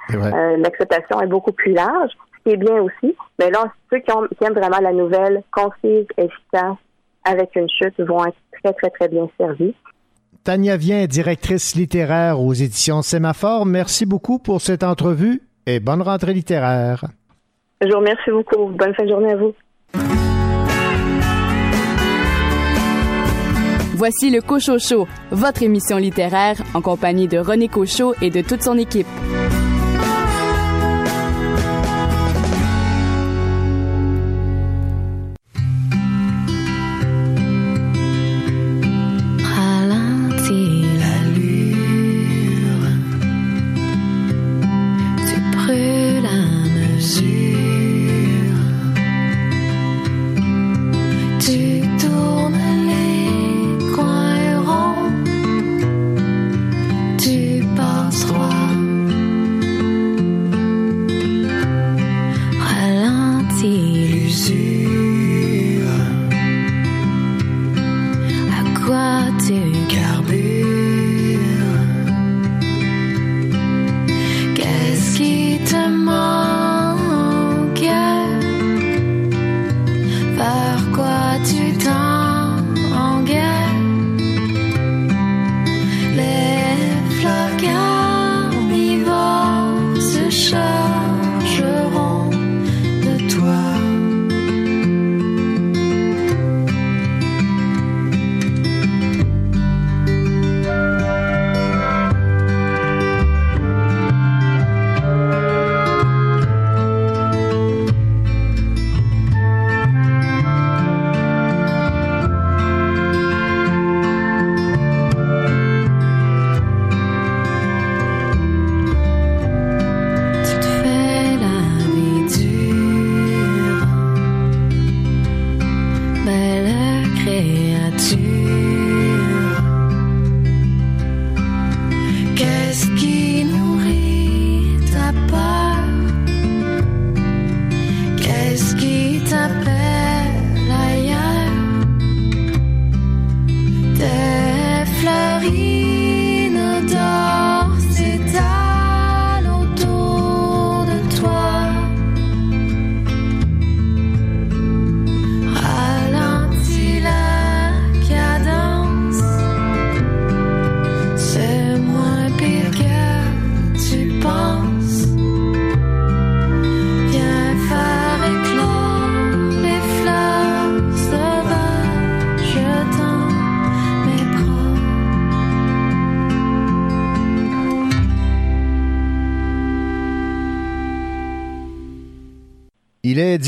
L'acceptation 0.57 1.21
est 1.21 1.27
beaucoup 1.27 1.53
plus 1.53 1.71
large, 1.71 2.11
ce 2.11 2.43
qui 2.43 2.55
est 2.55 2.57
bien 2.57 2.81
aussi. 2.81 3.15
Mais 3.39 3.49
là, 3.51 3.71
ceux 3.89 3.99
qui, 3.99 4.11
ont, 4.11 4.27
qui 4.37 4.43
aiment 4.43 4.53
vraiment 4.53 4.81
la 4.81 4.91
nouvelle 4.91 5.43
concise, 5.51 6.07
efficace, 6.17 6.75
avec 7.25 7.55
une 7.55 7.67
chute 7.69 7.99
vont 7.99 8.25
être 8.25 8.37
très, 8.63 8.73
très, 8.73 8.89
très 8.91 9.07
bien 9.09 9.27
servis. 9.37 9.73
Tania 10.43 10.77
Vien, 10.77 11.05
directrice 11.07 11.75
littéraire 11.75 12.39
aux 12.39 12.53
éditions 12.53 13.01
Sémaphore, 13.01 13.65
merci 13.65 14.05
beaucoup 14.05 14.37
pour 14.39 14.61
cette 14.61 14.83
entrevue 14.83 15.41
et 15.65 15.79
bonne 15.79 16.03
rentrée 16.03 16.33
littéraire. 16.33 17.03
Je 17.81 17.87
vous 17.87 17.97
remercie 17.97 18.31
beaucoup. 18.31 18.67
Bonne 18.71 18.93
fin 18.93 19.03
de 19.03 19.09
journée 19.09 19.31
à 19.31 19.37
vous. 19.37 19.53
Voici 23.95 24.29
le 24.29 24.41
Cochocho, 24.41 25.07
votre 25.31 25.63
émission 25.63 25.97
littéraire 25.97 26.57
en 26.73 26.81
compagnie 26.81 27.27
de 27.27 27.37
René 27.37 27.69
Cochot 27.69 28.13
et 28.21 28.29
de 28.29 28.41
toute 28.41 28.61
son 28.61 28.77
équipe. 28.77 29.07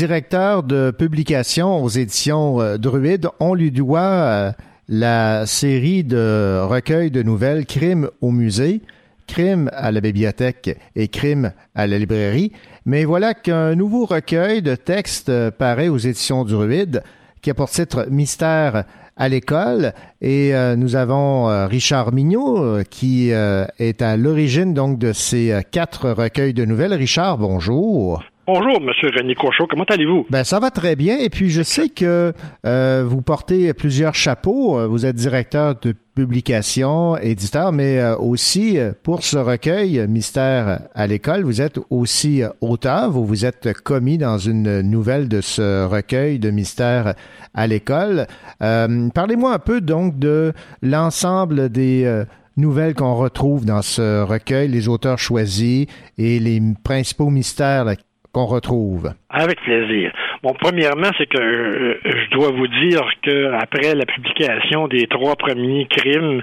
Directeur 0.08 0.62
de 0.62 0.90
publication 0.90 1.82
aux 1.84 1.90
éditions 1.90 2.62
euh, 2.62 2.78
Druide. 2.78 3.28
On 3.40 3.52
lui 3.52 3.70
doit 3.70 4.00
euh, 4.00 4.52
la 4.88 5.44
série 5.44 6.02
de 6.02 6.62
recueils 6.62 7.10
de 7.10 7.22
nouvelles 7.22 7.66
Crime 7.66 8.08
au 8.22 8.30
musée, 8.30 8.80
Crime 9.26 9.68
à 9.74 9.92
la 9.92 10.00
bibliothèque 10.00 10.78
et 10.96 11.08
Crime 11.08 11.52
à 11.74 11.86
la 11.86 11.98
librairie. 11.98 12.52
Mais 12.86 13.04
voilà 13.04 13.34
qu'un 13.34 13.74
nouveau 13.74 14.06
recueil 14.06 14.62
de 14.62 14.76
textes 14.76 15.28
euh, 15.28 15.50
paraît 15.50 15.88
aux 15.88 15.98
éditions 15.98 16.42
Druide 16.42 17.02
qui 17.42 17.50
a 17.50 17.54
pour 17.54 17.68
titre 17.68 18.06
Mystère 18.10 18.84
à 19.14 19.28
l'école 19.28 19.92
et 20.22 20.54
euh, 20.54 20.74
nous 20.74 20.96
avons 20.96 21.66
Richard 21.66 22.14
Mignot 22.14 22.82
qui 22.88 23.28
est 23.28 24.02
à 24.02 24.16
l'origine 24.16 24.72
donc 24.72 24.98
de 24.98 25.12
ces 25.12 25.60
quatre 25.70 26.08
recueils 26.08 26.54
de 26.54 26.64
nouvelles. 26.64 26.94
Richard, 26.94 27.36
bonjour. 27.36 28.22
Bonjour, 28.50 28.80
Monsieur 28.80 29.10
René 29.14 29.34
Cochot, 29.34 29.66
comment 29.68 29.84
allez-vous? 29.84 30.24
Ben 30.30 30.42
ça 30.42 30.58
va 30.58 30.70
très 30.70 30.96
bien 30.96 31.18
et 31.18 31.28
puis 31.28 31.50
je 31.50 31.60
sais 31.60 31.90
que 31.90 32.32
euh, 32.64 33.04
vous 33.06 33.20
portez 33.20 33.74
plusieurs 33.74 34.14
chapeaux. 34.14 34.78
Euh, 34.78 34.86
Vous 34.86 35.04
êtes 35.04 35.16
directeur 35.16 35.74
de 35.78 35.94
publication, 36.14 37.18
éditeur, 37.18 37.72
mais 37.72 37.98
euh, 37.98 38.16
aussi 38.16 38.78
pour 39.02 39.22
ce 39.22 39.36
recueil 39.36 40.06
Mystère 40.08 40.80
à 40.94 41.06
l'école, 41.06 41.42
vous 41.42 41.60
êtes 41.60 41.78
aussi 41.90 42.40
auteur. 42.62 43.10
Vous 43.10 43.26
vous 43.26 43.44
êtes 43.44 43.74
commis 43.82 44.16
dans 44.16 44.38
une 44.38 44.80
nouvelle 44.80 45.28
de 45.28 45.42
ce 45.42 45.84
recueil 45.84 46.38
de 46.38 46.48
Mystère 46.48 47.16
à 47.52 47.66
l'école. 47.66 48.28
Parlez-moi 48.60 49.52
un 49.52 49.58
peu 49.58 49.82
donc 49.82 50.18
de 50.18 50.54
l'ensemble 50.80 51.68
des 51.68 52.24
nouvelles 52.56 52.94
qu'on 52.94 53.14
retrouve 53.14 53.64
dans 53.64 53.82
ce 53.82 54.22
recueil, 54.22 54.68
les 54.68 54.88
auteurs 54.88 55.18
choisis 55.18 55.86
et 56.16 56.40
les 56.40 56.62
principaux 56.82 57.30
mystères 57.30 57.94
qu'on 58.38 58.46
retrouve. 58.46 59.12
Avec 59.30 59.60
plaisir. 59.62 60.12
Bon, 60.42 60.54
premièrement, 60.58 61.10
c'est 61.18 61.26
que 61.26 61.36
euh, 61.40 61.94
je 62.04 62.30
dois 62.30 62.50
vous 62.52 62.68
dire 62.68 63.02
que 63.22 63.52
après 63.54 63.94
la 63.94 64.06
publication 64.06 64.86
des 64.86 65.06
trois 65.08 65.34
premiers 65.34 65.86
crimes, 65.86 66.42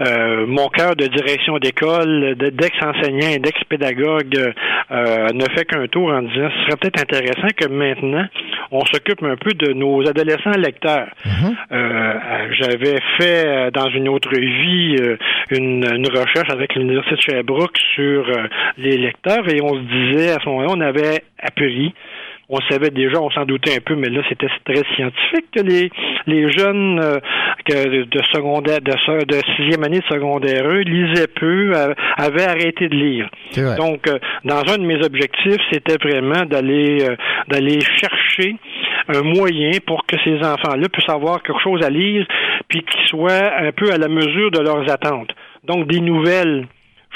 euh, 0.00 0.46
mon 0.46 0.68
cœur 0.68 0.96
de 0.96 1.06
direction 1.06 1.58
d'école, 1.58 2.36
de- 2.36 2.48
d'ex-enseignant 2.48 3.28
et 3.34 3.38
d'ex-pédagogue 3.38 4.52
euh, 4.90 5.28
ne 5.34 5.44
fait 5.54 5.66
qu'un 5.66 5.86
tour 5.88 6.10
en 6.10 6.22
disant 6.22 6.48
ce 6.56 6.64
serait 6.64 6.76
peut-être 6.80 7.02
intéressant 7.02 7.48
que 7.56 7.68
maintenant 7.68 8.24
on 8.70 8.80
s'occupe 8.86 9.22
un 9.22 9.36
peu 9.36 9.52
de 9.52 9.72
nos 9.74 10.00
adolescents 10.08 10.58
lecteurs. 10.58 11.08
Euh, 11.70 12.12
J'avais 12.58 12.98
fait 13.18 13.46
euh, 13.46 13.70
dans 13.70 13.88
une 13.90 14.08
autre 14.08 14.34
vie 14.34 14.96
une, 15.50 15.84
une 15.84 16.08
recherche 16.08 16.50
avec 16.50 16.74
l'Université 16.74 17.14
de 17.16 17.20
Sherbrooke 17.20 17.76
sur 17.94 18.24
les 18.78 18.96
lecteurs 18.96 19.46
et 19.48 19.60
on 19.62 19.74
se 19.74 19.80
disait 19.82 20.30
à 20.32 20.38
ce 20.42 20.48
moment-là, 20.48 20.68
on 20.70 20.80
avait 20.80 21.22
appris 21.40 21.94
on 22.48 22.58
savait 22.68 22.90
déjà, 22.90 23.20
on 23.20 23.30
s'en 23.30 23.44
doutait 23.44 23.76
un 23.76 23.80
peu, 23.80 23.94
mais 23.94 24.08
là, 24.08 24.22
c'était 24.28 24.48
très 24.64 24.82
scientifique 24.94 25.46
que 25.54 25.60
les, 25.60 25.90
les 26.26 26.50
jeunes 26.50 27.00
euh, 27.02 27.18
que 27.64 28.04
de 28.04 28.22
secondaire, 28.32 28.80
de, 28.80 29.24
de 29.24 29.40
sixième 29.56 29.82
année 29.84 30.00
de 30.00 30.14
secondaire 30.14 30.66
eux, 30.66 30.80
lisaient 30.80 31.28
peu, 31.28 31.72
avaient 32.16 32.44
arrêté 32.44 32.88
de 32.88 32.94
lire. 32.94 33.30
Donc, 33.76 34.06
euh, 34.08 34.18
dans 34.44 34.62
un 34.72 34.78
de 34.78 34.84
mes 34.84 35.04
objectifs, 35.04 35.60
c'était 35.72 35.96
vraiment 36.02 36.44
d'aller 36.44 37.02
euh, 37.02 37.16
d'aller 37.48 37.80
chercher 37.80 38.56
un 39.08 39.22
moyen 39.22 39.70
pour 39.86 40.06
que 40.06 40.16
ces 40.24 40.36
enfants-là 40.38 40.88
puissent 40.88 41.08
avoir 41.08 41.42
quelque 41.42 41.60
chose 41.62 41.82
à 41.84 41.90
lire, 41.90 42.26
puis 42.68 42.82
qu'ils 42.82 43.06
soient 43.08 43.52
un 43.58 43.72
peu 43.72 43.92
à 43.92 43.98
la 43.98 44.08
mesure 44.08 44.50
de 44.50 44.60
leurs 44.60 44.90
attentes. 44.90 45.30
Donc, 45.64 45.86
des 45.86 46.00
nouvelles 46.00 46.66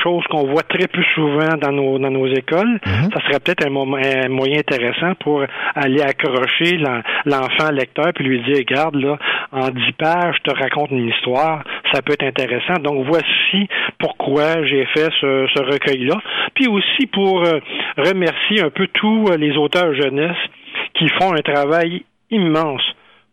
chose 0.02 0.24
qu'on 0.30 0.46
voit 0.46 0.62
très 0.62 0.86
peu 0.88 1.02
souvent 1.14 1.56
dans 1.60 1.72
nos 1.72 1.98
dans 1.98 2.10
nos 2.10 2.26
écoles, 2.28 2.78
ça 3.12 3.20
serait 3.26 3.40
peut-être 3.40 3.66
un, 3.66 3.74
un 3.74 4.28
moyen 4.28 4.58
intéressant 4.60 5.14
pour 5.20 5.42
aller 5.74 6.00
accrocher 6.02 6.76
l'en- 6.78 7.02
l'enfant 7.26 7.70
lecteur 7.72 8.12
puis 8.14 8.24
lui 8.24 8.40
dire 8.42 8.56
regarde 8.58 8.94
là 8.96 9.16
en 9.52 9.68
dix 9.70 9.92
pages 9.98 10.36
je 10.44 10.50
te 10.52 10.56
raconte 10.58 10.90
une 10.90 11.08
histoire, 11.08 11.62
ça 11.92 12.02
peut 12.02 12.12
être 12.12 12.24
intéressant. 12.24 12.74
Donc 12.82 13.04
voici 13.06 13.68
pourquoi 13.98 14.64
j'ai 14.66 14.84
fait 14.94 15.08
ce, 15.20 15.46
ce 15.54 15.62
recueil 15.62 16.04
là, 16.06 16.16
puis 16.54 16.68
aussi 16.68 17.06
pour 17.06 17.42
euh, 17.44 17.58
remercier 17.96 18.62
un 18.62 18.70
peu 18.70 18.86
tous 18.94 19.30
les 19.38 19.56
auteurs 19.56 19.94
jeunesse 19.94 20.36
qui 20.94 21.08
font 21.20 21.32
un 21.32 21.42
travail 21.42 22.02
immense 22.30 22.82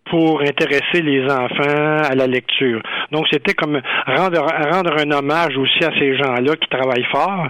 pour 0.10 0.42
intéresser 0.42 1.02
les 1.02 1.24
enfants 1.26 2.04
à 2.04 2.16
la 2.16 2.28
lecture. 2.28 2.82
Donc, 3.12 3.26
c'était 3.32 3.54
comme 3.54 3.82
rendre, 4.06 4.42
rendre 4.72 4.94
un 5.00 5.12
hommage 5.12 5.58
aussi 5.58 5.84
à 5.84 5.92
ces 5.98 6.16
gens-là 6.16 6.56
qui 6.56 6.70
travaillent 6.70 7.08
fort, 7.12 7.48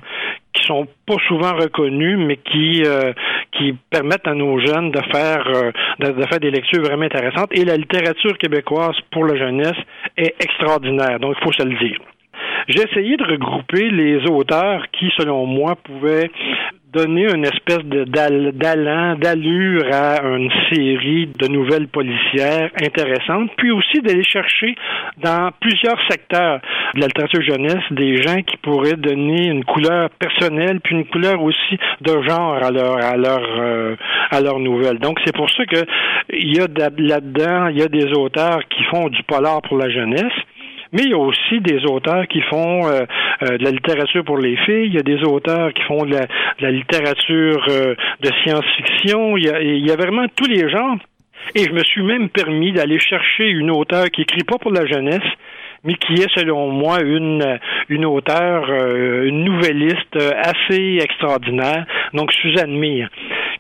qui 0.54 0.64
sont 0.64 0.88
pas 1.06 1.18
souvent 1.28 1.54
reconnus, 1.54 2.18
mais 2.18 2.38
qui 2.38 2.84
euh, 2.86 3.14
qui 3.52 3.76
permettent 3.90 4.28
à 4.28 4.34
nos 4.34 4.60
jeunes 4.60 4.92
de 4.92 5.02
faire 5.14 5.48
euh, 5.48 5.72
de, 6.00 6.12
de 6.12 6.28
faire 6.28 6.40
des 6.40 6.52
lectures 6.52 6.82
vraiment 6.82 7.06
intéressantes. 7.06 7.50
Et 7.52 7.66
la 7.66 7.78
littérature 7.78 8.38
québécoise 8.38 8.96
pour 9.12 9.26
la 9.26 9.36
jeunesse 9.38 9.78
est 10.18 10.36
extraordinaire. 10.42 11.20
Donc, 11.20 11.36
il 11.40 11.44
faut 11.44 11.54
se 11.54 11.64
le 11.64 11.78
dire. 11.78 12.00
J'ai 12.68 12.82
essayé 12.82 13.16
de 13.16 13.24
regrouper 13.24 13.90
les 13.92 14.28
auteurs 14.30 14.86
qui, 14.92 15.12
selon 15.18 15.46
moi, 15.46 15.76
pouvaient 15.76 16.32
donner 16.96 17.26
une 17.34 17.44
espèce 17.46 17.84
d'allant, 17.86 19.16
d'allure 19.18 19.84
à 19.94 20.22
une 20.24 20.50
série 20.72 21.28
de 21.38 21.48
nouvelles 21.48 21.88
policières 21.88 22.70
intéressantes, 22.82 23.50
puis 23.58 23.72
aussi 23.72 24.00
d'aller 24.02 24.24
chercher 24.24 24.76
dans 25.22 25.50
plusieurs 25.60 26.00
secteurs 26.10 26.60
de 26.94 27.02
la 27.02 27.08
littérature 27.08 27.42
jeunesse 27.42 27.84
des 27.92 28.22
gens 28.22 28.42
qui 28.42 28.58
pourraient 28.58 28.96
donner 28.98 29.48
une 29.48 29.66
couleur 29.66 30.10
personnelle, 30.12 30.80
puis 30.82 30.96
une 30.96 31.06
couleur 31.06 31.42
aussi 31.44 31.78
de 32.02 32.22
genre 32.28 32.56
à 32.64 32.72
leur 32.72 33.04
à 33.04 33.18
leur 33.18 33.44
euh, 33.60 33.96
à 34.32 34.40
leurs 34.42 34.60
nouvelles. 34.60 35.00
Donc 35.00 35.20
c'est 35.26 35.36
pour 35.36 35.50
ça 35.52 35.66
que 35.66 35.84
il 36.34 36.56
y 36.56 36.62
a 36.62 36.68
de- 36.68 37.08
là-dedans, 37.08 37.68
il 37.68 37.78
y 37.78 37.84
a 37.84 37.88
des 37.88 38.06
auteurs 38.18 38.60
qui 38.70 38.84
font 38.86 39.10
du 39.10 39.22
polar 39.24 39.62
pour 39.64 39.78
la 39.78 39.90
jeunesse. 39.90 40.34
Mais 40.94 41.04
il 41.04 41.10
y 41.10 41.14
a 41.14 41.18
aussi 41.18 41.60
des 41.62 41.86
auteurs 41.86 42.28
qui 42.28 42.42
font 42.42 42.88
euh, 42.88 43.06
euh, 43.44 43.58
de 43.58 43.64
la 43.64 43.72
littérature 43.72 44.24
pour 44.24 44.38
les 44.38 44.56
filles, 44.58 44.88
il 44.88 44.94
y 44.94 45.00
a 45.00 45.04
des 45.04 45.24
auteurs 45.24 45.74
qui 45.74 45.82
font 45.84 46.06
de 46.06 46.12
la, 46.12 46.22
de 46.22 46.62
la 46.62 46.72
littérature 46.72 47.66
euh, 47.70 47.96
de 48.22 48.30
science-fiction, 48.44 49.38
il 49.38 49.46
y, 49.46 49.50
a, 49.50 49.62
il 49.62 49.86
y 49.86 49.92
a 49.92 49.96
vraiment 49.96 50.26
tous 50.36 50.48
les 50.48 50.70
genres. 50.70 50.98
Et 51.54 51.64
je 51.64 51.72
me 51.72 51.84
suis 51.84 52.02
même 52.02 52.30
permis 52.30 52.72
d'aller 52.72 53.00
chercher 53.00 53.48
une 53.50 53.70
auteure 53.70 54.10
qui 54.10 54.22
écrit 54.22 54.44
pas 54.44 54.58
pour 54.58 54.72
la 54.72 54.86
jeunesse, 54.86 55.22
mais 55.84 55.94
qui 55.96 56.14
est 56.14 56.34
selon 56.34 56.72
moi 56.72 57.02
une 57.02 57.60
une 57.90 58.06
auteure, 58.06 58.68
euh, 58.70 59.28
une 59.28 59.44
nouvelliste 59.44 60.16
euh, 60.16 60.32
assez 60.42 60.98
extraordinaire. 61.02 61.86
Donc 62.14 62.34
Suzanne 62.34 62.72
Mire, 62.72 63.10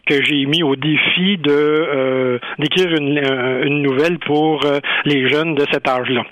que 0.05 0.23
j'ai 0.23 0.45
mis 0.45 0.63
au 0.63 0.75
défi 0.75 1.37
de 1.37 1.51
euh, 1.51 2.39
d'écrire 2.59 2.91
une, 2.95 3.17
euh, 3.17 3.65
une 3.65 3.81
nouvelle 3.81 4.19
pour 4.19 4.65
euh, 4.65 4.79
les 5.05 5.29
jeunes 5.29 5.55
de 5.55 5.65
cet 5.71 5.87
âge-là. 5.87 6.23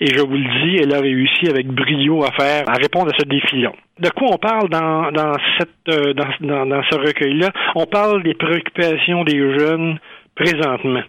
Et 0.00 0.06
je 0.06 0.20
vous 0.20 0.36
le 0.36 0.64
dis, 0.64 0.76
elle 0.82 0.94
a 0.94 1.00
réussi 1.00 1.48
avec 1.48 1.66
brio 1.66 2.24
à 2.24 2.32
faire, 2.32 2.64
à 2.68 2.74
répondre 2.74 3.12
à 3.14 3.18
ce 3.18 3.26
défi-là. 3.26 3.72
De 3.98 4.08
quoi 4.10 4.28
on 4.32 4.38
parle 4.38 4.68
dans, 4.70 5.12
dans, 5.12 5.34
cette, 5.58 5.88
euh, 5.88 6.14
dans, 6.14 6.28
dans, 6.40 6.66
dans 6.66 6.82
ce 6.90 6.96
recueil-là? 6.96 7.50
On 7.74 7.86
parle 7.86 8.22
des 8.22 8.34
préoccupations 8.34 9.24
des 9.24 9.38
jeunes 9.58 9.98
présentement. 10.34 11.02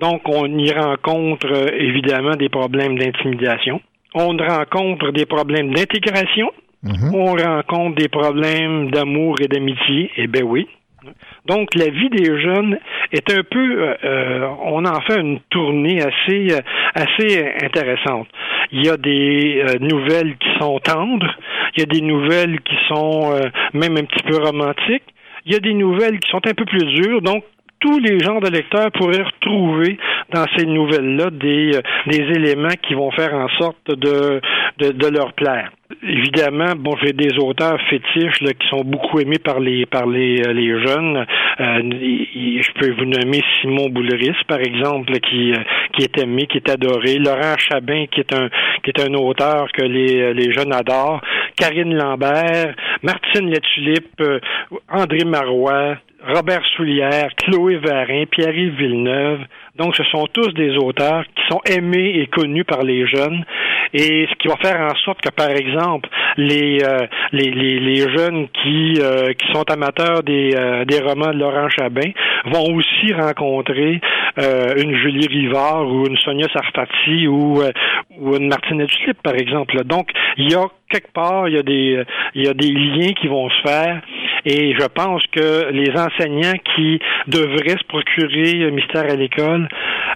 Donc, 0.00 0.22
on 0.28 0.46
y 0.58 0.72
rencontre 0.72 1.72
évidemment 1.78 2.34
des 2.34 2.48
problèmes 2.48 2.98
d'intimidation. 2.98 3.80
On 4.14 4.36
rencontre 4.36 5.12
des 5.12 5.26
problèmes 5.26 5.72
d'intégration. 5.72 6.50
On 7.14 7.36
rencontre 7.36 7.94
des 7.94 8.08
problèmes 8.08 8.90
d'amour 8.90 9.36
et 9.40 9.46
d'amitié. 9.46 10.10
Eh 10.16 10.26
bien 10.26 10.42
oui. 10.42 10.66
Donc, 11.46 11.74
la 11.74 11.88
vie 11.88 12.08
des 12.10 12.40
jeunes 12.40 12.78
est 13.10 13.32
un 13.32 13.42
peu, 13.42 13.82
euh, 13.82 13.94
euh, 14.04 14.48
on 14.64 14.84
en 14.84 15.00
fait 15.00 15.20
une 15.20 15.40
tournée 15.50 16.00
assez, 16.00 16.52
euh, 16.52 16.60
assez 16.94 17.44
intéressante. 17.64 18.28
Il 18.70 18.86
y 18.86 18.88
a 18.88 18.96
des 18.96 19.60
euh, 19.60 19.78
nouvelles 19.80 20.36
qui 20.38 20.48
sont 20.60 20.78
tendres, 20.78 21.36
il 21.76 21.80
y 21.80 21.82
a 21.82 21.86
des 21.86 22.00
nouvelles 22.00 22.60
qui 22.60 22.76
sont 22.88 23.32
euh, 23.32 23.48
même 23.74 23.96
un 23.96 24.04
petit 24.04 24.22
peu 24.22 24.36
romantiques, 24.36 25.02
il 25.44 25.52
y 25.52 25.56
a 25.56 25.60
des 25.60 25.74
nouvelles 25.74 26.20
qui 26.20 26.30
sont 26.30 26.46
un 26.46 26.54
peu 26.54 26.64
plus 26.64 26.84
dures. 26.84 27.20
Donc, 27.22 27.42
tous 27.80 27.98
les 27.98 28.20
genres 28.20 28.40
de 28.40 28.48
lecteurs 28.48 28.92
pourraient 28.92 29.24
retrouver 29.24 29.98
dans 30.32 30.46
ces 30.56 30.66
nouvelles-là 30.66 31.30
des, 31.30 31.72
des 32.06 32.22
éléments 32.36 32.76
qui 32.80 32.94
vont 32.94 33.10
faire 33.10 33.34
en 33.34 33.48
sorte 33.58 33.88
de, 33.88 34.40
de, 34.78 34.92
de 34.92 35.06
leur 35.08 35.32
plaire. 35.32 35.72
Évidemment, 36.02 36.74
bon, 36.76 36.96
j'ai 37.02 37.12
des 37.12 37.38
auteurs 37.38 37.78
fétiches 37.88 38.38
qui 38.38 38.68
sont 38.68 38.84
beaucoup 38.84 39.20
aimés 39.20 39.38
par 39.38 39.60
les 39.60 39.86
par 39.86 40.06
les, 40.06 40.40
euh, 40.46 40.52
les 40.52 40.80
jeunes. 40.86 41.26
Euh, 41.60 41.82
je 42.60 42.72
peux 42.78 42.92
vous 42.92 43.04
nommer 43.04 43.42
Simon 43.60 43.88
Boulris, 43.88 44.36
par 44.48 44.60
exemple, 44.60 45.12
qui 45.20 45.52
euh, 45.52 45.58
qui 45.92 46.04
est 46.04 46.18
aimé, 46.18 46.46
qui 46.46 46.58
est 46.58 46.70
adoré. 46.70 47.18
Laurent 47.18 47.56
Chabin, 47.58 48.06
qui 48.06 48.20
est 48.20 48.34
un 48.34 48.48
qui 48.82 48.90
est 48.90 49.00
un 49.00 49.14
auteur 49.14 49.66
que 49.72 49.82
les 49.82 50.34
les 50.34 50.52
jeunes 50.52 50.72
adorent. 50.72 51.20
Karine 51.56 51.94
Lambert, 51.94 52.74
Martine 53.02 53.50
Latulippe, 53.50 54.22
André 54.88 55.24
Marois, 55.24 55.96
Robert 56.26 56.62
Soulière, 56.76 57.30
Chloé 57.36 57.76
Varin, 57.76 58.24
Pierre-Yves 58.30 58.76
Villeneuve. 58.76 59.40
Donc, 59.76 59.96
ce 59.96 60.04
sont 60.04 60.26
tous 60.32 60.52
des 60.54 60.76
auteurs 60.76 61.24
qui 61.34 61.42
sont 61.48 61.60
aimés 61.66 62.20
et 62.20 62.26
connus 62.28 62.64
par 62.64 62.82
les 62.82 63.06
jeunes. 63.06 63.44
Et 63.94 64.26
ce 64.30 64.34
qui 64.36 64.48
va 64.48 64.56
faire 64.56 64.80
en 64.80 64.94
sorte 64.96 65.20
que, 65.20 65.30
par 65.30 65.50
exemple, 65.50 66.08
les 66.36 66.82
euh, 66.82 67.06
les, 67.32 67.50
les, 67.50 67.78
les 67.78 68.16
jeunes 68.16 68.48
qui 68.62 68.98
euh, 69.00 69.32
qui 69.34 69.52
sont 69.52 69.64
amateurs 69.70 70.22
des 70.22 70.54
euh, 70.56 70.84
des 70.84 71.00
romans 71.00 71.32
de 71.32 71.38
Laurent 71.38 71.68
Chabin 71.68 72.10
vont 72.46 72.74
aussi 72.74 73.12
rencontrer 73.12 74.00
euh, 74.38 74.74
une 74.76 74.96
Julie 74.96 75.26
Rivard 75.26 75.86
ou 75.86 76.06
une 76.06 76.16
Sonia 76.16 76.46
Sarfati 76.52 77.26
ou 77.26 77.60
euh, 77.60 77.70
ou 78.18 78.36
une 78.36 78.48
Martine 78.48 78.84
Duslip, 78.84 79.22
par 79.22 79.34
exemple. 79.34 79.84
Donc, 79.84 80.08
il 80.36 80.50
y 80.50 80.54
a 80.54 80.64
quelque 80.92 81.12
part, 81.12 81.48
il 81.48 81.54
y 81.54 81.58
a 81.58 81.62
des 81.62 82.04
il 82.34 82.44
y 82.44 82.48
a 82.48 82.54
des 82.54 82.70
liens 82.70 83.12
qui 83.20 83.28
vont 83.28 83.48
se 83.48 83.62
faire. 83.68 84.02
Et 84.44 84.74
je 84.78 84.86
pense 84.86 85.22
que 85.32 85.70
les 85.70 85.92
enseignants 85.98 86.58
qui 86.74 86.98
devraient 87.28 87.78
se 87.78 87.86
procurer 87.86 88.64
un 88.64 88.70
mystère 88.72 89.10
à 89.10 89.14
l'école 89.14 89.68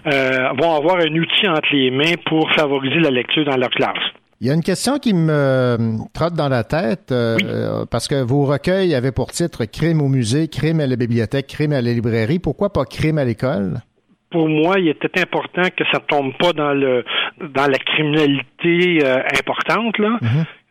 euh, 0.05 0.49
vont 0.57 0.75
avoir 0.75 0.97
un 0.97 1.15
outil 1.15 1.47
entre 1.47 1.73
les 1.73 1.91
mains 1.91 2.15
pour 2.25 2.51
favoriser 2.51 2.99
la 2.99 3.09
lecture 3.09 3.45
dans 3.45 3.55
leur 3.55 3.69
classe. 3.69 4.03
Il 4.39 4.45
y 4.45 4.51
a 4.51 4.53
une 4.53 4.61
question 4.61 4.99
qui 4.99 5.15
me 5.15 5.31
euh, 5.31 5.77
trotte 6.13 6.35
dans 6.35 6.49
la 6.49 6.63
tête, 6.63 7.11
euh, 7.11 7.85
parce 7.89 8.07
que 8.07 8.23
vos 8.23 8.45
recueils 8.45 8.93
avaient 8.93 9.11
pour 9.11 9.31
titre 9.31 9.65
Crime 9.65 9.99
au 9.99 10.09
musée, 10.09 10.47
Crime 10.47 10.79
à 10.79 10.85
la 10.85 10.95
bibliothèque, 10.95 11.47
Crime 11.47 11.73
à 11.73 11.81
la 11.81 11.91
librairie. 11.91 12.37
Pourquoi 12.37 12.71
pas 12.71 12.85
Crime 12.85 13.17
à 13.17 13.25
l'école? 13.25 13.79
Pour 14.29 14.47
moi, 14.47 14.75
il 14.77 14.89
était 14.89 15.21
important 15.21 15.63
que 15.75 15.83
ça 15.91 15.99
tombe 16.07 16.33
pas 16.37 16.51
dans 16.53 16.73
le 16.73 17.03
dans 17.55 17.65
la 17.65 17.79
criminalité 17.79 18.99
euh, 19.03 19.23
importante 19.39 19.97
là. 19.97 20.19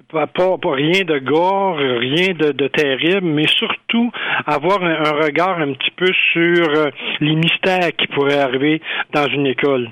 Pas, 0.09 0.29
pas, 0.29 0.57
rien 0.73 1.03
de 1.05 1.19
gore, 1.19 1.79
rien 1.79 2.33
de, 2.35 2.53
de 2.53 2.69
terrible, 2.69 3.27
mais 3.27 3.49
surtout 3.49 4.13
avoir 4.47 4.81
un, 4.85 5.05
un 5.05 5.13
regard 5.21 5.59
un 5.59 5.73
petit 5.73 5.91
peu 5.91 6.07
sur 6.33 6.69
euh, 6.69 6.91
les 7.21 7.35
mystères 7.35 7.91
qui 7.99 8.07
pourraient 8.07 8.39
arriver 8.39 8.81
dans 9.13 9.27
une 9.27 9.49
école. 9.49 9.91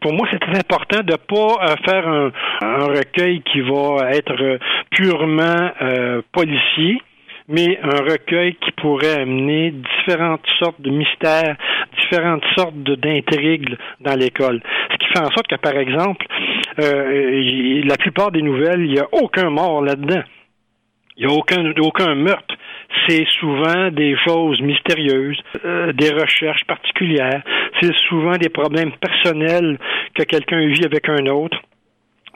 Pour 0.00 0.14
moi, 0.14 0.26
c'est 0.32 0.40
très 0.40 0.58
important 0.58 1.02
de 1.04 1.14
pas 1.14 1.62
euh, 1.62 1.76
faire 1.84 2.08
un, 2.08 2.32
un 2.60 2.86
recueil 2.86 3.40
qui 3.42 3.60
va 3.60 4.10
être 4.10 4.34
euh, 4.42 4.58
purement 4.90 5.70
euh, 5.80 6.22
policier, 6.32 7.00
mais 7.48 7.78
un 7.84 8.02
recueil 8.02 8.56
qui 8.56 8.72
pourrait 8.72 9.20
amener 9.20 9.72
différentes 9.72 10.46
sortes 10.58 10.80
de 10.80 10.90
mystères, 10.90 11.56
différentes 12.00 12.44
sortes 12.56 12.74
d'intrigues 12.74 13.76
dans 14.00 14.18
l'école. 14.18 14.60
Ce 14.90 14.96
qui 14.96 15.06
fait 15.06 15.20
en 15.20 15.30
sorte 15.30 15.46
que, 15.46 15.56
par 15.56 15.76
exemple, 15.76 16.26
euh, 16.78 17.82
la 17.84 17.96
plupart 17.96 18.30
des 18.30 18.42
nouvelles, 18.42 18.80
il 18.80 18.92
n'y 18.92 18.98
a 18.98 19.08
aucun 19.12 19.50
mort 19.50 19.82
là-dedans. 19.82 20.22
Il 21.16 21.26
n'y 21.26 21.32
a 21.32 21.36
aucun, 21.36 21.72
aucun 21.80 22.14
meurtre. 22.14 22.54
C'est 23.06 23.26
souvent 23.40 23.90
des 23.90 24.16
choses 24.24 24.60
mystérieuses, 24.60 25.40
euh, 25.64 25.92
des 25.92 26.10
recherches 26.10 26.64
particulières. 26.64 27.42
C'est 27.80 27.94
souvent 28.08 28.36
des 28.36 28.48
problèmes 28.48 28.92
personnels 28.92 29.78
que 30.14 30.22
quelqu'un 30.22 30.66
vit 30.66 30.84
avec 30.84 31.08
un 31.08 31.26
autre. 31.26 31.58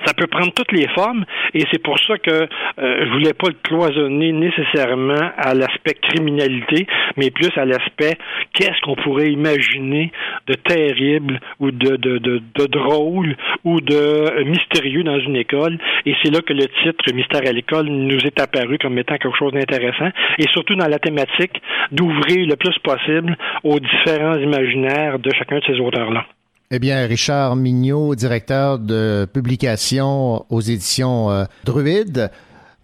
Ça 0.06 0.14
peut 0.14 0.26
prendre 0.28 0.52
toutes 0.54 0.72
les 0.72 0.88
formes 0.88 1.24
et 1.52 1.64
c'est 1.70 1.82
pour 1.82 1.98
ça 1.98 2.16
que 2.18 2.30
euh, 2.30 2.46
je 2.78 3.12
voulais 3.12 3.34
pas 3.34 3.48
le 3.48 3.56
cloisonner 3.62 4.32
nécessairement 4.32 5.32
à 5.36 5.54
l'aspect 5.54 5.94
criminalité, 5.94 6.86
mais 7.16 7.30
plus 7.30 7.50
à 7.56 7.64
l'aspect 7.64 8.16
qu'est-ce 8.54 8.80
qu'on 8.82 8.94
pourrait 8.96 9.30
imaginer 9.32 10.12
de 10.46 10.54
terrible 10.54 11.40
ou 11.60 11.70
de, 11.70 11.96
de, 11.96 12.18
de, 12.18 12.42
de 12.54 12.66
drôle 12.66 13.36
ou 13.64 13.80
de 13.80 14.44
mystérieux 14.44 15.02
dans 15.02 15.18
une 15.18 15.36
école. 15.36 15.78
Et 16.04 16.14
c'est 16.22 16.32
là 16.32 16.40
que 16.40 16.52
le 16.52 16.66
titre 16.82 17.12
Mystère 17.12 17.42
à 17.46 17.52
l'école 17.52 17.86
nous 17.86 18.18
est 18.18 18.40
apparu 18.40 18.78
comme 18.78 18.98
étant 18.98 19.16
quelque 19.16 19.36
chose 19.36 19.52
d'intéressant 19.52 20.10
et 20.38 20.46
surtout 20.52 20.76
dans 20.76 20.88
la 20.88 20.98
thématique 20.98 21.60
d'ouvrir 21.90 22.46
le 22.46 22.56
plus 22.56 22.78
possible 22.78 23.36
aux 23.64 23.80
différents 23.80 24.38
imaginaires 24.38 25.18
de 25.18 25.30
chacun 25.34 25.58
de 25.58 25.64
ces 25.64 25.80
auteurs-là. 25.80 26.26
Eh 26.72 26.80
bien, 26.80 27.06
Richard 27.06 27.54
Mignot, 27.54 28.16
directeur 28.16 28.80
de 28.80 29.24
publication 29.32 30.44
aux 30.50 30.60
éditions 30.60 31.30
euh, 31.30 31.44
Druide. 31.64 32.28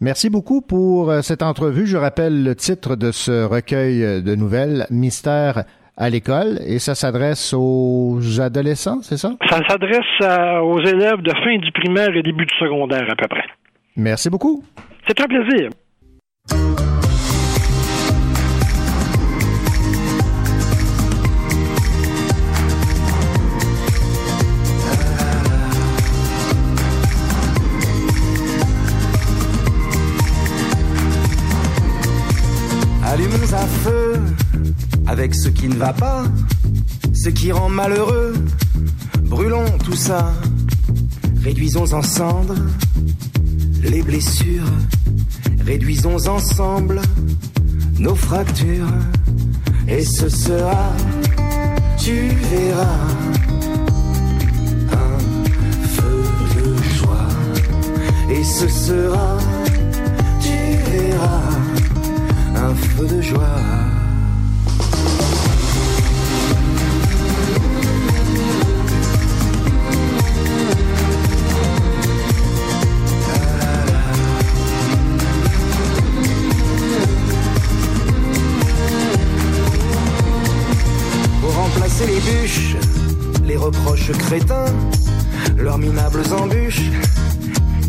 Merci 0.00 0.30
beaucoup 0.30 0.60
pour 0.60 1.10
euh, 1.10 1.20
cette 1.20 1.42
entrevue. 1.42 1.86
Je 1.86 1.96
rappelle 1.96 2.44
le 2.44 2.54
titre 2.54 2.94
de 2.94 3.10
ce 3.10 3.44
recueil 3.44 4.04
euh, 4.04 4.20
de 4.20 4.36
nouvelles, 4.36 4.86
Mystère 4.90 5.64
à 5.96 6.10
l'école, 6.10 6.60
et 6.64 6.78
ça 6.78 6.94
s'adresse 6.94 7.52
aux 7.56 8.40
adolescents, 8.40 9.02
c'est 9.02 9.18
ça? 9.18 9.32
Ça 9.50 9.60
s'adresse 9.68 10.62
aux 10.62 10.80
élèves 10.80 11.20
de 11.20 11.30
fin 11.30 11.58
du 11.58 11.70
primaire 11.72 12.16
et 12.16 12.22
début 12.22 12.46
du 12.46 12.54
secondaire 12.58 13.04
à 13.10 13.16
peu 13.16 13.28
près. 13.28 13.44
Merci 13.96 14.30
beaucoup. 14.30 14.64
C'est 15.06 15.20
un 15.20 15.26
plaisir. 15.26 15.68
Avec 35.06 35.34
ce 35.34 35.48
qui 35.48 35.68
ne 35.68 35.76
va 35.76 35.92
pas, 35.92 36.24
ce 37.12 37.28
qui 37.28 37.52
rend 37.52 37.68
malheureux. 37.68 38.34
Brûlons 39.22 39.78
tout 39.84 39.96
ça, 39.96 40.32
réduisons 41.42 41.92
en 41.92 42.02
cendres 42.02 42.56
les 43.82 44.02
blessures, 44.02 44.70
réduisons 45.64 46.28
ensemble 46.28 47.00
nos 47.98 48.14
fractures. 48.14 48.92
Et 49.88 50.04
ce 50.04 50.28
sera, 50.28 50.92
tu 51.98 52.28
verras, 52.50 53.06
un 54.92 55.18
feu 55.86 56.22
de 56.56 56.82
joie. 56.94 57.28
Et 58.30 58.44
ce 58.44 58.68
sera, 58.68 59.38
tu 60.40 60.58
verras 60.90 61.42
un 62.54 62.74
feu 62.74 63.06
de 63.06 63.20
joie. 63.20 63.91
Remplacer 81.74 82.06
les 82.06 82.20
bûches, 82.20 82.76
les 83.44 83.56
reproches 83.56 84.12
crétins, 84.12 84.72
leurs 85.56 85.78
minables 85.78 86.22
embûches 86.32 86.90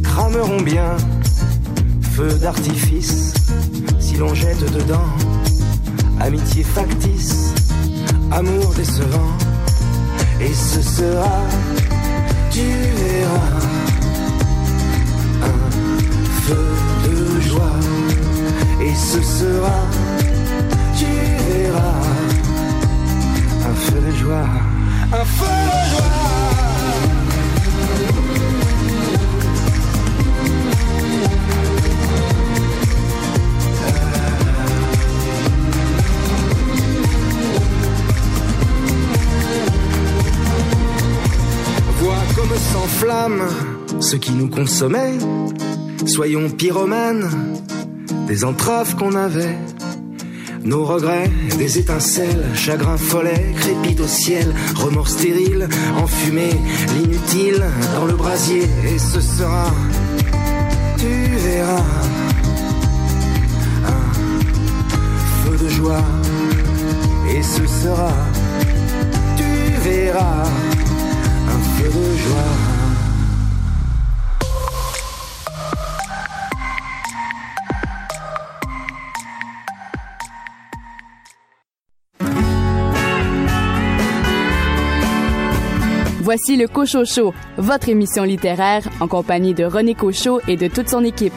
crameront 0.03 0.61
bien. 0.61 0.95
Feu 2.11 2.29
d'artifice, 2.41 3.33
si 3.99 4.17
l'on 4.17 4.35
jette 4.35 4.71
dedans, 4.71 5.09
amitié 6.19 6.63
factice, 6.63 7.53
amour 8.31 8.73
décevant, 8.75 9.33
et 10.39 10.53
ce 10.53 10.81
sera, 10.81 11.41
tu 12.51 12.61
verras, 12.61 13.59
un 15.41 15.71
feu 16.41 16.67
de 17.05 17.41
joie, 17.41 17.79
et 18.79 18.93
ce 18.93 19.21
sera, 19.23 19.87
feu 23.83 23.99
de 23.99 24.11
joie, 24.15 24.47
un 25.11 25.25
feu 25.25 25.45
de 25.69 25.79
joie. 25.91 26.23
Vois 41.99 42.23
comme 42.35 42.55
s'enflamme 42.71 43.43
ce 43.99 44.15
qui 44.15 44.31
nous 44.31 44.49
consommait. 44.49 45.17
Soyons 46.05 46.49
pyromanes 46.49 47.29
des 48.27 48.43
entraves 48.43 48.95
qu'on 48.95 49.15
avait. 49.15 49.57
Nos 50.65 50.85
regrets, 50.85 51.29
des 51.57 51.77
étincelles, 51.77 52.45
chagrin 52.55 52.95
follet, 52.95 53.53
crépite 53.59 53.99
au 53.99 54.07
ciel, 54.07 54.53
remords 54.75 55.09
stériles, 55.09 55.67
enfumé, 55.97 56.51
l'inutile 56.95 57.61
dans 57.95 58.05
le 58.05 58.13
brasier. 58.13 58.63
Et 58.85 58.97
ce 58.97 59.19
sera, 59.19 59.65
tu 60.97 61.35
verras, 61.35 61.83
un 63.85 64.13
feu 65.43 65.57
de 65.57 65.69
joie. 65.69 66.05
Et 67.29 67.43
ce 67.43 67.65
sera, 67.67 68.13
tu 69.35 69.89
verras, 69.89 70.45
Voici 86.33 86.57
le 86.57 86.67
Cochocho, 86.67 87.31
votre 87.57 87.89
émission 87.89 88.23
littéraire 88.23 88.89
en 89.01 89.07
compagnie 89.07 89.53
de 89.53 89.65
René 89.65 89.93
Cochot 89.93 90.41
et 90.47 90.57
de 90.57 90.67
toute 90.67 90.89
son 90.89 91.03
équipe. 91.03 91.31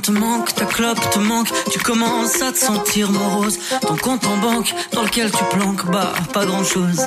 Ta 0.00 0.64
clope 0.64 1.10
te 1.10 1.18
manque, 1.18 1.48
tu 1.70 1.78
commences 1.80 2.40
à 2.42 2.52
te 2.52 2.58
sentir 2.58 3.10
morose. 3.10 3.58
Ton 3.80 3.96
compte 3.96 4.26
en 4.26 4.36
banque 4.38 4.74
dans 4.92 5.02
lequel 5.02 5.30
tu 5.30 5.44
planques, 5.56 5.84
bah 5.90 6.12
pas 6.32 6.44
grand 6.44 6.64
chose. 6.64 7.06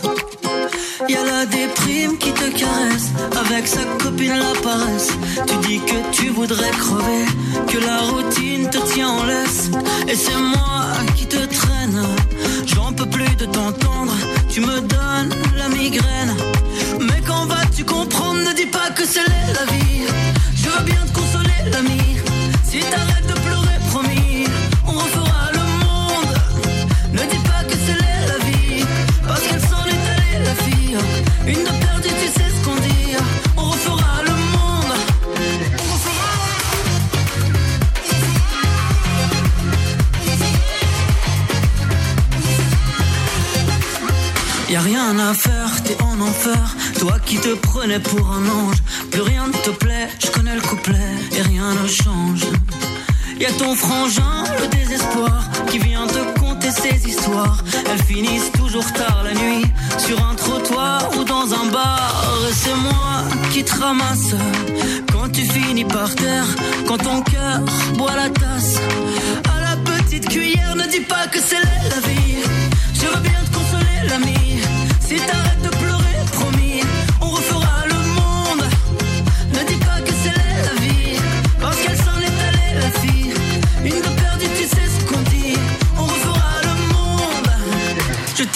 Y 1.07 1.15
a 1.15 1.23
la 1.23 1.45
déprime 1.45 2.17
qui 2.17 2.31
te 2.31 2.49
caresse, 2.49 3.09
avec 3.45 3.67
sa 3.67 3.83
copine 4.03 4.37
la 4.37 4.59
paresse. 4.61 5.09
Tu 5.47 5.67
dis 5.67 5.79
que 5.79 6.11
tu 6.11 6.29
voudrais 6.29 6.69
crever, 6.71 7.25
que 7.67 7.77
la 7.79 7.99
routine 7.99 8.69
te 8.69 8.77
tient 8.93 9.09
en 9.09 9.23
laisse. 9.23 9.71
Et 10.07 10.15
c'est 10.15 10.37
moi 10.37 10.85
qui 11.15 11.25
te 11.25 11.37
traîne, 11.37 12.03
j'en 12.67 12.93
peux 12.93 13.09
plus 13.09 13.35
de 13.35 13.45
t'entendre. 13.45 14.13
Tu 14.49 14.61
me 14.61 14.81
donnes 14.81 15.33
la 15.57 15.69
migraine, 15.69 16.35
mais 16.99 17.21
quand 17.25 17.45
vas-tu 17.45 17.83
comprendre? 17.83 18.41
Ne 18.47 18.53
dis 18.53 18.67
pas 18.67 18.89
que 18.91 19.05
c'est 19.05 19.25
la 19.25 19.65
vie. 19.71 20.03
Je 20.55 20.69
veux 20.69 20.83
bien 20.83 21.03
te 21.07 21.19
consoler, 21.19 21.71
l'ami. 21.71 22.20
Toi 46.99 47.17
qui 47.25 47.37
te 47.37 47.55
prenais 47.55 47.99
pour 47.99 48.31
un 48.31 48.47
ange, 48.47 48.77
plus 49.11 49.21
rien 49.21 49.47
ne 49.47 49.53
te 49.53 49.71
plaît. 49.71 50.07
Je 50.19 50.29
connais 50.29 50.55
le 50.55 50.61
couplet 50.61 50.97
et 51.35 51.41
rien 51.41 51.73
ne 51.73 51.87
change. 51.87 52.60
Y 53.41 53.51
ton 53.57 53.73
frangin, 53.75 54.43
le 54.61 54.67
désespoir, 54.67 55.41
qui 55.71 55.79
vient 55.79 56.05
te 56.05 56.39
conter 56.39 56.69
ses 56.69 57.09
histoires. 57.09 57.57
Elles 57.89 58.03
finissent 58.03 58.51
toujours 58.51 58.85
tard 58.93 59.23
la 59.23 59.33
nuit, 59.33 59.65
sur 59.97 60.23
un 60.23 60.35
trottoir 60.35 61.09
ou 61.17 61.23
dans 61.23 61.51
un 61.51 61.65
bar. 61.71 62.23
Et 62.47 62.53
c'est 62.53 62.75
moi 62.75 63.23
qui 63.51 63.63
te 63.63 63.73
ramasse 63.81 64.35
quand 65.11 65.27
tu 65.31 65.41
finis 65.41 65.85
par 65.85 66.13
terre, 66.13 66.45
quand 66.87 66.97
ton 66.97 67.23
cœur 67.23 67.61
boit 67.95 68.15
la 68.15 68.29
tasse. 68.29 68.75
À 69.55 69.59
la 69.59 69.75
petite 69.91 70.29
cuillère, 70.29 70.75
ne 70.75 70.85
dis 70.85 71.01
pas 71.01 71.25
que 71.25 71.39
c'est 71.39 71.63
la 71.89 71.99
vie. 72.07 72.43
Je 72.93 73.07
veux 73.07 73.21
bien 73.21 73.41
te 73.43 73.57
consoler, 73.57 74.07
l'ami. 74.07 74.30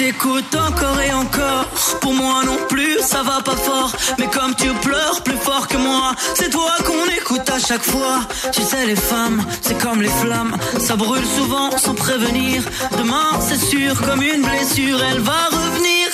T'écoute 0.05 0.55
encore 0.55 1.01
et 1.01 1.11
encore. 1.13 1.65
Pour 1.99 2.13
moi 2.13 2.43
non 2.45 2.59
plus, 2.69 2.99
ça 3.01 3.23
va 3.23 3.41
pas 3.41 3.55
fort. 3.55 3.91
Mais 4.19 4.27
comme 4.27 4.53
tu 4.55 4.69
pleures 4.87 5.23
plus 5.23 5.37
fort 5.37 5.67
que 5.67 5.77
moi, 5.77 6.13
c'est 6.35 6.51
toi 6.51 6.73
qu'on 6.85 7.05
écoute 7.19 7.49
à 7.49 7.57
chaque 7.57 7.81
fois. 7.81 8.19
Tu 8.51 8.61
sais, 8.61 8.85
les 8.85 8.95
femmes, 8.95 9.43
c'est 9.61 9.79
comme 9.81 10.01
les 10.03 10.15
flammes. 10.21 10.55
Ça 10.79 10.95
brûle 10.95 11.25
souvent 11.37 11.75
sans 11.77 11.95
prévenir. 11.95 12.61
Demain, 12.99 13.29
c'est 13.47 13.59
sûr, 13.73 13.99
comme 14.05 14.21
une 14.21 14.43
blessure, 14.43 14.99
elle 15.09 15.21
va 15.21 15.41
revenir. 15.59 16.07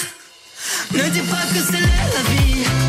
Ne 0.93 1.09
dis 1.09 1.27
pas 1.34 1.45
que 1.53 1.61
c'est 1.69 1.88
la 2.15 2.23
vie. 2.30 2.81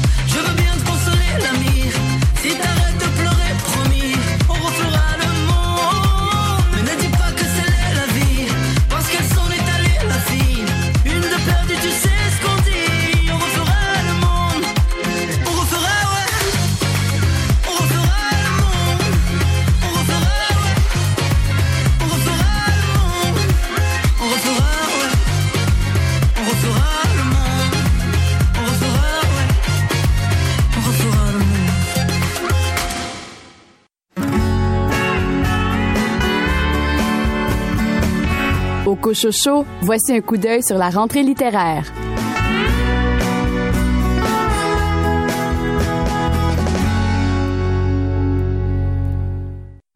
Au 39.13 39.15
Cochocho, 39.15 39.67
voici 39.83 40.15
un 40.15 40.23
coup 40.23 40.39
d'œil 40.39 40.63
sur 40.63 40.79
la 40.79 40.89
rentrée 40.89 41.23
littéraire. 41.23 41.85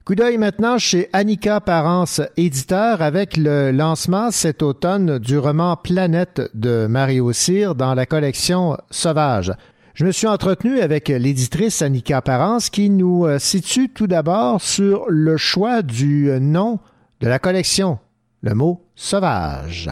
Coup 0.04 0.14
d'œil 0.14 0.36
maintenant 0.36 0.76
chez 0.76 1.08
Annika 1.14 1.62
Parence, 1.62 2.20
éditeur, 2.36 3.00
avec 3.00 3.38
le 3.38 3.70
lancement 3.70 4.30
cet 4.30 4.62
automne 4.62 5.18
du 5.18 5.38
roman 5.38 5.76
Planète 5.76 6.42
de 6.52 6.86
Mario 6.86 7.32
Cyr 7.32 7.74
dans 7.74 7.94
la 7.94 8.04
collection 8.04 8.76
Sauvage. 8.90 9.54
Je 9.94 10.04
me 10.04 10.12
suis 10.12 10.26
entretenu 10.26 10.80
avec 10.80 11.08
l'éditrice 11.08 11.80
Annika 11.80 12.20
Parence 12.20 12.68
qui 12.68 12.90
nous 12.90 13.24
euh, 13.24 13.38
situe 13.38 13.88
tout 13.88 14.08
d'abord 14.08 14.60
sur 14.60 15.06
le 15.08 15.38
choix 15.38 15.80
du 15.80 16.28
nom 16.38 16.80
de 17.22 17.28
la 17.28 17.38
collection, 17.38 17.98
le 18.42 18.54
mot 18.54 18.80
sauvage. 18.94 19.90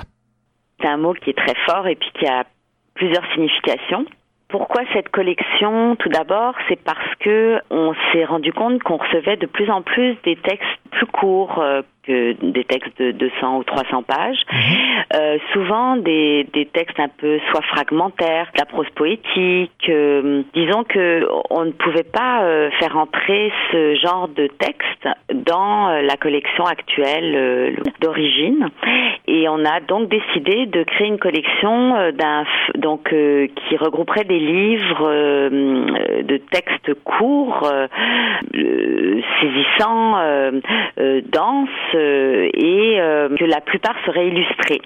C'est 0.81 0.89
un 0.89 0.97
mot 0.97 1.15
qui 1.15 1.31
est 1.31 1.39
très 1.39 1.55
fort 1.67 1.87
et 1.87 1.97
puis 1.97 2.11
qui 2.19 2.27
a 2.27 2.45
plusieurs 2.95 3.25
significations. 3.33 4.05
Pourquoi 4.49 4.83
cette 4.93 5.09
collection? 5.09 5.97
Tout 5.97 6.11
d'abord, 6.11 6.55
c'est 6.69 6.81
parce 6.83 7.15
que 7.21 7.61
on 7.71 7.95
s'est 8.13 8.25
rendu 8.25 8.53
compte 8.53 8.83
qu'on 8.83 8.99
recevait 8.99 9.37
de 9.37 9.47
plus 9.47 9.69
en 9.71 9.83
plus 9.83 10.17
des 10.25 10.37
textes 10.37 10.69
plus 10.91 11.07
courts 11.07 11.59
euh, 11.59 11.83
que 12.07 12.33
des 12.43 12.65
textes 12.65 13.01
de 13.01 13.13
200 13.13 13.59
ou 13.59 13.65
300 13.65 14.03
pages. 14.03 14.39
Euh, 15.15 15.39
souvent 15.53 15.97
des, 15.97 16.47
des 16.53 16.67
textes 16.67 16.99
un 16.99 17.09
peu 17.09 17.39
soit 17.51 17.63
fragmentaires, 17.63 18.51
de 18.55 18.59
la 18.59 18.67
prose 18.67 18.89
poétique. 18.95 19.71
euh, 19.89 20.43
disons 20.55 20.85
que 20.85 21.27
on 21.51 21.65
ne 21.65 21.73
pouvait 21.73 22.03
pas 22.05 22.43
euh, 22.43 22.71
faire 22.79 22.97
entrer 22.97 23.53
ce 23.71 23.95
genre 23.97 24.29
de 24.29 24.47
texte 24.47 25.09
dans 25.33 25.89
euh, 25.89 26.03
la 26.03 26.17
collection 26.17 26.65
actuelle 26.65 27.35
euh, 27.35 27.71
d'origine. 28.01 28.69
Et 29.27 29.49
on 29.49 29.65
a 29.65 29.81
donc 29.81 30.09
décidé 30.09 30.67
de 30.67 30.83
créer 30.83 31.09
une 31.09 31.19
collection 31.19 31.95
euh, 31.97 32.13
d'un 32.13 32.45
donc 32.77 33.13
euh, 33.13 33.47
qui 33.69 33.77
regrouperait 33.77 34.25
des 34.25 34.39
livres 34.39 35.07
euh, 35.09 36.23
de 36.23 36.37
textes 36.37 36.95
courts, 37.05 37.69
saisissants, 38.53 40.17
denses 40.97 41.94
et 41.95 43.01
euh, 43.01 43.29
que 43.37 43.45
la 43.45 43.61
plupart 43.61 43.95
seraient 44.07 44.29
illustrés. 44.29 44.81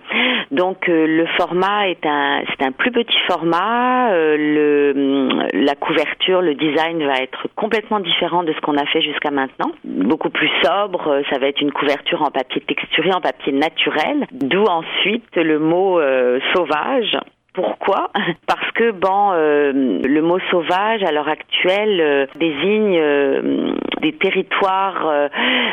Donc 0.50 0.88
euh, 0.88 1.06
le 1.06 1.26
format 1.36 1.88
est 1.88 2.04
un 2.06 2.42
c'est 2.48 2.64
un 2.64 2.72
plus 2.72 2.90
petit 2.92 3.18
format. 3.26 4.12
euh, 4.12 4.36
le 4.36 5.64
la 5.66 5.74
couverture, 5.74 6.42
le 6.42 6.54
design 6.54 7.04
va 7.06 7.16
être 7.22 7.46
complètement 7.56 8.00
différent 8.00 8.42
de 8.42 8.52
ce 8.52 8.60
qu'on 8.60 8.76
a 8.76 8.86
fait 8.86 9.02
jusqu'à 9.02 9.30
maintenant. 9.30 9.70
Beaucoup 9.84 10.30
plus 10.30 10.50
sobre. 10.62 11.08
euh, 11.08 11.22
Ça 11.30 11.38
va 11.38 11.48
être 11.48 11.60
une 11.60 11.72
couverture 11.72 12.22
en 12.22 12.30
papier 12.30 12.60
texturé, 12.62 13.10
en 13.12 13.20
papier 13.20 13.52
naturel. 13.52 14.26
D'où 14.32 14.64
ensuite 14.64 15.34
le 15.36 15.58
mot 15.58 15.98
euh, 15.98 16.40
sauvage. 16.54 17.16
Pourquoi 17.58 18.12
Parce 18.46 18.70
que 18.76 18.92
bon, 18.92 19.32
euh, 19.32 19.72
le 19.72 20.22
mot 20.22 20.38
sauvage 20.48 21.02
à 21.02 21.10
l'heure 21.10 21.28
actuelle 21.28 22.00
euh, 22.00 22.26
désigne 22.36 22.96
euh, 22.96 23.72
des 24.00 24.12
territoires 24.12 25.28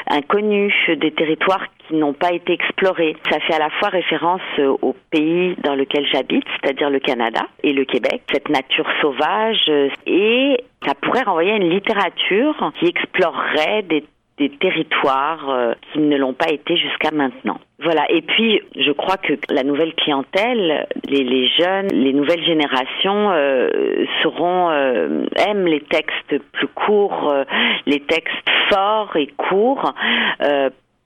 inconnus, 0.10 0.74
des 0.90 1.12
territoires 1.12 1.64
qui 1.88 1.94
n'ont 1.94 2.14
pas 2.14 2.32
été 2.32 2.54
explorés. 2.54 3.16
Ça 3.30 3.40
fait 3.40 3.54
à 3.54 3.60
la 3.60 3.70
fois 3.70 3.90
référence 3.90 4.42
au 4.58 4.96
pays 5.12 5.56
dans 5.64 5.76
lequel 5.76 6.08
j'habite, 6.12 6.46
c'est-à-dire 6.60 6.90
le 6.90 7.00
Canada 7.00 7.42
et 7.62 7.72
le 7.72 7.86
Québec, 7.86 8.24
cette 8.34 8.50
nature 8.50 8.88
sauvage, 9.02 9.72
et 10.08 10.58
ça 10.84 10.96
pourrait 10.96 11.22
renvoyer 11.22 11.52
à 11.52 11.58
une 11.58 11.70
littérature 11.70 12.72
qui 12.80 12.88
explorerait 12.88 13.84
des 13.84 14.04
des 14.38 14.50
territoires 14.50 15.50
euh, 15.50 15.74
qui 15.92 16.00
ne 16.00 16.18
l'ont 16.18 16.34
pas 16.34 16.50
été 16.50 16.76
jusqu'à 16.76 17.12
maintenant. 17.12 17.60
Voilà. 17.80 18.06
Et 18.10 18.22
puis, 18.22 18.62
je 18.76 18.92
crois 18.92 19.18
que 19.18 19.34
la 19.50 19.64
nouvelle 19.64 19.94
clientèle, 19.96 20.88
les, 21.08 21.48
jeunes, 21.50 21.88
les 21.92 22.14
nouvelles 22.14 22.44
générations 22.44 23.32
euh, 23.32 24.06
seront 24.24 24.70
euh, 24.72 25.26
aiment 25.36 25.68
les 25.68 25.82
textes 25.82 26.38
plus 26.54 26.68
courts, 26.68 27.30
euh, 27.30 27.44
les 27.86 28.00
textes 28.02 28.50
forts 28.70 29.16
et 29.16 29.28
courts. 29.38 29.94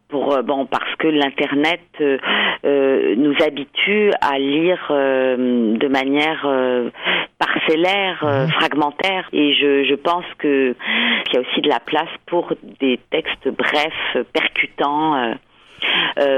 Pour 0.09 0.33
euh, 0.33 0.41
bon 0.41 0.65
parce 0.65 0.95
que 0.97 1.07
l'internet 1.07 1.81
euh, 2.01 2.17
euh, 2.65 3.15
nous 3.15 3.35
habitue 3.45 4.11
à 4.19 4.37
lire 4.37 4.87
euh, 4.89 5.77
de 5.77 5.87
manière 5.87 6.45
parcellaire, 7.37 8.19
euh, 8.23 8.47
fragmentaire 8.47 9.29
et 9.31 9.53
je, 9.53 9.85
je 9.85 9.95
pense 9.95 10.25
que 10.39 10.75
qu'il 11.25 11.35
y 11.35 11.37
a 11.37 11.41
aussi 11.41 11.61
de 11.61 11.69
la 11.69 11.79
place 11.79 12.09
pour 12.25 12.53
des 12.81 12.99
textes 13.11 13.47
brefs, 13.47 14.25
percutants 14.33 15.35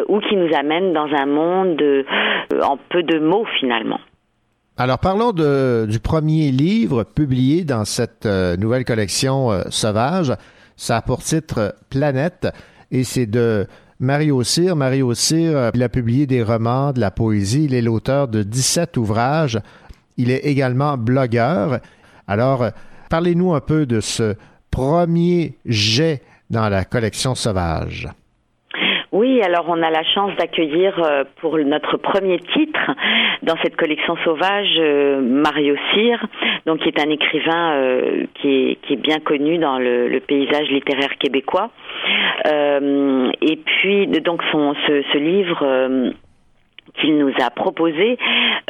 ou 0.08 0.20
qui 0.20 0.36
nous 0.36 0.54
amènent 0.56 0.94
dans 0.94 1.10
un 1.12 1.26
monde 1.26 1.82
en 2.62 2.78
peu 2.78 3.02
de 3.02 3.18
mots 3.18 3.46
finalement. 3.60 4.00
Alors 4.78 5.00
parlons 5.00 5.32
de, 5.32 5.88
du 5.90 6.00
premier 6.00 6.52
livre 6.52 7.04
publié 7.04 7.64
dans 7.64 7.86
cette 7.86 8.26
nouvelle 8.26 8.86
collection 8.86 9.50
Sauvage. 9.70 10.34
Ça 10.76 10.98
a 10.98 11.02
pour 11.02 11.20
titre 11.20 11.76
Planète 11.90 12.48
et 12.92 13.04
c'est 13.04 13.26
de 13.26 13.68
Mario 14.00 14.44
Cyr. 14.44 14.76
Mario 14.76 15.14
Cyr, 15.14 15.56
euh, 15.56 15.72
il 15.74 15.84
a 15.84 15.90
publié 15.90 16.28
des 16.28 16.44
romans, 16.44 16.92
de 16.92 17.00
la 17.00 17.12
poésie. 17.12 17.66
Il 17.66 17.74
est 17.74 17.82
l'auteur 17.82 18.28
de 18.28 18.44
17 18.44 18.98
ouvrages. 18.98 19.60
Il 20.18 20.30
est 20.30 20.46
également 20.46 20.98
blogueur. 20.98 21.80
Alors, 22.28 22.64
euh, 22.64 22.70
parlez-nous 23.10 23.54
un 23.54 23.62
peu 23.62 23.86
de 23.86 24.02
ce 24.02 24.36
premier 24.70 25.58
jet 25.66 26.22
dans 26.50 26.68
la 26.68 26.84
collection 26.84 27.36
Sauvage. 27.36 28.10
Oui, 29.12 29.42
alors 29.42 29.66
on 29.68 29.84
a 29.84 29.90
la 29.90 30.04
chance 30.04 30.34
d'accueillir 30.38 30.98
euh, 31.04 31.26
pour 31.42 31.58
notre 31.58 31.98
premier 31.98 32.40
titre 32.40 32.92
dans 33.44 33.58
cette 33.62 33.76
collection 33.76 34.16
sauvage 34.24 34.74
euh, 34.80 35.20
Mario 35.22 35.76
Cyr, 35.92 36.26
donc 36.66 36.80
qui 36.80 36.88
est 36.88 36.98
un 36.98 37.10
écrivain 37.10 37.74
euh, 37.74 38.26
qui, 38.36 38.48
est, 38.48 38.76
qui 38.82 38.94
est 38.94 39.02
bien 39.02 39.20
connu 39.20 39.58
dans 39.58 39.80
le, 39.80 40.08
le 40.08 40.20
paysage 40.22 40.70
littéraire 40.70 41.18
québécois. 41.20 41.72
Et 42.46 43.58
puis 43.66 44.08
donc 44.08 44.42
son 44.52 44.74
ce, 44.88 45.04
ce 45.12 45.18
livre. 45.18 46.14
qu'il 47.00 47.18
nous 47.18 47.34
a 47.42 47.50
proposé 47.52 48.18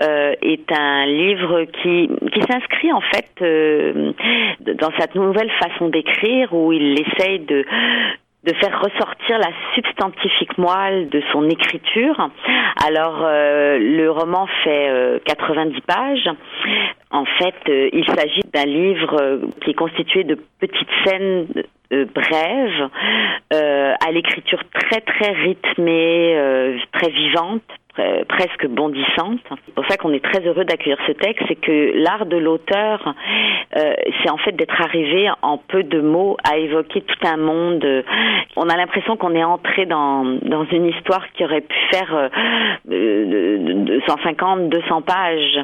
euh, 0.03 0.35
est 0.41 0.71
un 0.71 1.05
livre 1.05 1.63
qui, 1.81 2.09
qui 2.31 2.41
s'inscrit 2.41 2.91
en 2.91 3.01
fait 3.01 3.29
euh, 3.41 4.11
dans 4.59 4.91
cette 4.99 5.15
nouvelle 5.15 5.49
façon 5.51 5.89
d'écrire 5.89 6.53
où 6.53 6.71
il 6.71 6.99
essaye 6.99 7.39
de 7.39 7.65
de 8.43 8.53
faire 8.53 8.81
ressortir 8.81 9.37
la 9.37 9.51
substantifique 9.75 10.57
moelle 10.57 11.09
de 11.09 11.21
son 11.31 11.47
écriture. 11.49 12.29
Alors 12.83 13.21
euh, 13.23 13.77
le 13.77 14.09
roman 14.09 14.47
fait 14.63 14.89
euh, 14.89 15.19
90 15.25 15.81
pages. 15.81 16.29
En 17.11 17.25
fait, 17.25 17.55
euh, 17.69 17.89
il 17.93 18.05
s'agit 18.05 18.41
d'un 18.53 18.65
livre 18.65 19.15
euh, 19.21 19.39
qui 19.63 19.71
est 19.71 19.75
constitué 19.75 20.23
de 20.23 20.39
petites 20.59 20.89
scènes 21.05 21.47
euh, 21.91 22.05
brèves, 22.05 22.89
euh, 23.53 23.93
à 23.99 24.11
l'écriture 24.11 24.61
très 24.73 25.01
très 25.01 25.31
rythmée, 25.33 26.79
très 26.93 27.09
vivante, 27.09 27.63
pre- 27.97 28.25
presque 28.25 28.67
bondissante. 28.67 29.39
C'est 29.65 29.73
pour 29.75 29.85
ça 29.87 29.97
qu'on 29.97 30.13
est 30.13 30.23
très 30.23 30.45
heureux 30.45 30.65
d'accueillir 30.65 30.97
ce 31.07 31.11
texte, 31.13 31.43
c'est 31.47 31.55
que 31.55 31.93
l'art 32.03 32.25
de 32.25 32.37
l'auteur, 32.37 33.13
euh, 33.77 33.93
c'est 34.23 34.29
en 34.31 34.37
fait 34.37 34.53
d'être 34.55 34.79
arrivé 34.81 35.29
en 35.41 35.57
peu 35.57 35.83
de 35.83 36.01
mots 36.01 36.37
à 36.49 36.57
évoquer 36.57 37.01
tout 37.01 37.27
un 37.27 37.37
monde. 37.37 37.85
On 38.55 38.69
a 38.69 38.77
l'impression 38.77 39.17
qu'on 39.17 39.35
est 39.35 39.43
entré 39.43 39.85
dans, 39.85 40.23
dans 40.41 40.65
une 40.65 40.87
histoire 40.87 41.25
qui 41.33 41.43
aurait 41.43 41.61
pu 41.61 41.75
faire 41.91 42.15
euh, 42.15 42.29
euh, 42.91 43.57
de- 43.57 43.73
de 43.95 44.01
150, 44.07 44.69
200 44.69 45.01
pages. 45.01 45.59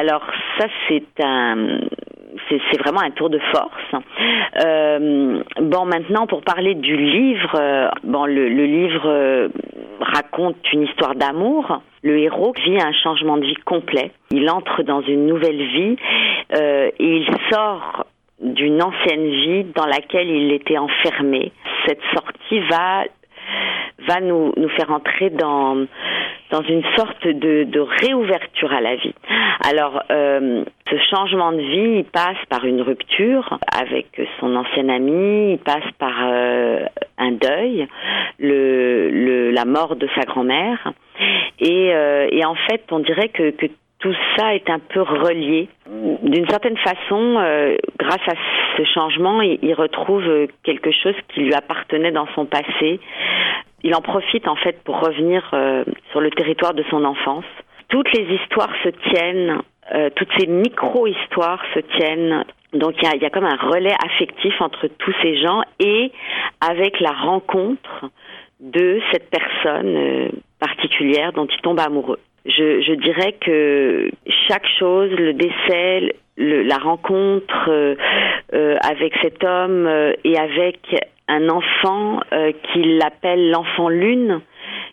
Alors 0.00 0.22
ça, 0.58 0.66
c'est 0.88 1.04
un 1.24 1.80
c'est 2.48 2.78
vraiment 2.80 3.00
un 3.00 3.10
tour 3.10 3.28
de 3.28 3.40
force. 3.52 4.02
Euh, 4.64 5.42
bon, 5.60 5.84
maintenant, 5.84 6.26
pour 6.26 6.42
parler 6.42 6.74
du 6.74 6.96
livre, 6.96 7.52
euh, 7.58 7.88
bon, 8.04 8.24
le, 8.24 8.48
le 8.48 8.64
livre 8.64 9.02
euh, 9.06 9.48
raconte 10.00 10.56
une 10.72 10.82
histoire 10.82 11.14
d'amour. 11.14 11.82
Le 12.02 12.18
héros 12.18 12.54
vit 12.64 12.80
un 12.80 12.92
changement 12.92 13.36
de 13.36 13.44
vie 13.44 13.56
complet. 13.64 14.12
Il 14.30 14.50
entre 14.50 14.82
dans 14.82 15.02
une 15.02 15.26
nouvelle 15.26 15.62
vie 15.62 15.96
euh, 16.56 16.90
et 16.98 17.16
il 17.16 17.28
sort 17.50 18.06
d'une 18.40 18.82
ancienne 18.82 19.28
vie 19.28 19.64
dans 19.74 19.86
laquelle 19.86 20.28
il 20.28 20.52
était 20.52 20.78
enfermé. 20.78 21.52
Cette 21.86 22.00
sortie 22.14 22.60
va 22.70 23.04
va 24.08 24.20
nous, 24.20 24.52
nous 24.56 24.68
faire 24.70 24.90
entrer 24.90 25.30
dans, 25.30 25.86
dans 26.50 26.62
une 26.62 26.82
sorte 26.96 27.26
de, 27.26 27.80
réouverture 28.02 28.72
à 28.72 28.80
la 28.80 28.96
vie. 28.96 29.14
Alors, 29.64 30.02
euh, 30.10 30.64
ce 30.90 30.96
changement 31.10 31.52
de 31.52 31.58
vie, 31.58 31.98
il 31.98 32.04
passe 32.04 32.38
par 32.48 32.64
une 32.64 32.82
rupture 32.82 33.58
avec 33.72 34.20
son 34.40 34.54
ancien 34.56 34.88
ami, 34.88 35.52
il 35.52 35.58
passe 35.58 35.90
par 35.98 36.14
euh, 36.22 36.84
un 37.18 37.32
deuil, 37.32 37.86
le, 38.38 39.50
la 39.50 39.64
mort 39.64 39.96
de 39.96 40.08
sa 40.14 40.22
grand-mère. 40.22 40.92
Et, 41.60 41.94
euh, 41.94 42.28
et 42.30 42.44
en 42.44 42.54
fait, 42.54 42.82
on 42.90 43.00
dirait 43.00 43.28
que, 43.28 43.50
que 43.50 43.66
tout 44.00 44.14
ça 44.36 44.54
est 44.54 44.68
un 44.70 44.78
peu 44.78 45.02
relié. 45.02 45.68
D'une 46.22 46.48
certaine 46.48 46.78
façon, 46.78 47.34
grâce 47.98 48.28
à 48.28 48.34
ce 48.78 48.84
changement, 48.94 49.42
il, 49.42 49.74
retrouve 49.74 50.24
quelque 50.62 50.90
chose 50.90 51.14
qui 51.28 51.40
lui 51.40 51.52
appartenait 51.52 52.10
dans 52.10 52.26
son 52.34 52.46
passé. 52.46 52.98
Il 53.82 53.94
en 53.94 54.00
profite 54.02 54.46
en 54.48 54.56
fait 54.56 54.82
pour 54.84 55.00
revenir 55.00 55.48
euh, 55.54 55.84
sur 56.10 56.20
le 56.20 56.30
territoire 56.30 56.74
de 56.74 56.84
son 56.90 57.04
enfance. 57.04 57.44
Toutes 57.88 58.12
les 58.12 58.24
histoires 58.34 58.72
se 58.84 58.88
tiennent, 59.10 59.58
euh, 59.94 60.10
toutes 60.14 60.28
ces 60.38 60.46
micro-histoires 60.46 61.62
se 61.74 61.80
tiennent. 61.80 62.44
Donc 62.72 62.94
il 63.02 63.04
y 63.04 63.12
a, 63.12 63.16
y 63.16 63.24
a 63.24 63.30
comme 63.30 63.46
un 63.46 63.56
relais 63.56 63.94
affectif 64.04 64.54
entre 64.60 64.86
tous 64.98 65.14
ces 65.22 65.36
gens 65.40 65.62
et 65.80 66.12
avec 66.60 67.00
la 67.00 67.10
rencontre 67.12 68.10
de 68.60 69.00
cette 69.10 69.28
personne 69.30 69.96
euh, 69.96 70.28
particulière 70.60 71.32
dont 71.32 71.46
il 71.46 71.60
tombe 71.62 71.80
amoureux. 71.80 72.18
Je, 72.46 72.80
je 72.82 72.92
dirais 72.94 73.32
que 73.40 74.10
chaque 74.48 74.66
chose, 74.78 75.10
le 75.10 75.32
décès, 75.32 76.14
le- 76.36 76.62
la 76.62 76.76
rencontre 76.76 77.68
euh, 77.68 77.94
euh, 78.54 78.76
avec 78.82 79.14
cet 79.22 79.42
homme 79.44 79.86
euh, 79.86 80.12
et 80.24 80.38
avec 80.38 80.78
un 81.30 81.48
enfant 81.48 82.20
euh, 82.32 82.52
qu'il 82.72 83.00
appelle 83.02 83.50
l'enfant 83.50 83.88
lune, 83.88 84.40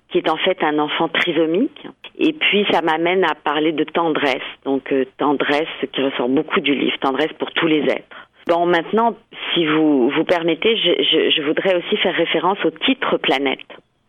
qui 0.09 0.19
est 0.19 0.29
en 0.29 0.37
fait 0.37 0.63
un 0.63 0.77
enfant 0.79 1.07
trisomique. 1.09 1.81
Et 2.19 2.33
puis 2.33 2.65
ça 2.71 2.81
m'amène 2.81 3.23
à 3.23 3.35
parler 3.35 3.71
de 3.71 3.83
tendresse, 3.83 4.49
donc 4.65 4.91
euh, 4.91 5.05
tendresse 5.17 5.75
qui 5.91 6.01
ressort 6.01 6.29
beaucoup 6.29 6.61
du 6.61 6.73
livre, 6.73 6.97
tendresse 6.99 7.33
pour 7.39 7.51
tous 7.51 7.67
les 7.67 7.83
êtres. 7.83 8.17
Bon, 8.47 8.65
maintenant, 8.65 9.15
si 9.53 9.65
vous 9.65 10.09
vous 10.09 10.23
permettez, 10.23 10.77
je, 10.77 11.03
je, 11.03 11.19
je 11.35 11.41
voudrais 11.41 11.75
aussi 11.75 11.97
faire 11.97 12.15
référence 12.15 12.57
au 12.63 12.71
titre 12.71 13.17
planète. 13.17 13.67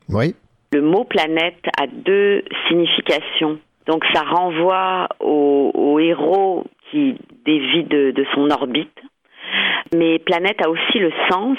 Oui. 0.08 0.34
Le 0.72 0.80
mot 0.82 1.04
planète 1.04 1.64
a 1.80 1.86
deux 1.86 2.44
significations. 2.68 3.58
Donc 3.86 4.04
ça 4.12 4.22
renvoie 4.22 5.08
au, 5.18 5.72
au 5.74 5.98
héros 5.98 6.64
qui 6.90 7.16
dévie 7.44 7.84
de, 7.84 8.12
de 8.12 8.26
son 8.34 8.50
orbite. 8.50 8.98
Mais 9.94 10.18
planète 10.18 10.64
a 10.64 10.70
aussi 10.70 10.98
le 10.98 11.12
sens 11.30 11.58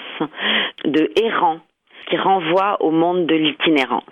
de 0.86 1.12
errant, 1.24 1.60
qui 2.10 2.18
renvoie 2.18 2.78
au 2.82 2.92
monde 2.92 3.26
de 3.26 3.36
l'itinérance. 3.36 4.04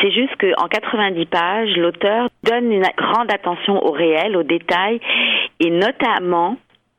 C'est 0.00 0.12
juste 0.12 0.36
qu'en 0.36 0.68
90 0.68 1.26
pages, 1.26 1.76
l'auteur 1.76 2.28
donne 2.44 2.70
une 2.72 2.86
grande 2.96 3.32
attention 3.32 3.84
au 3.84 3.90
réel, 3.90 4.36
aux 4.36 4.44
détails, 4.44 5.00
et 5.60 5.70
notamment 5.70 6.56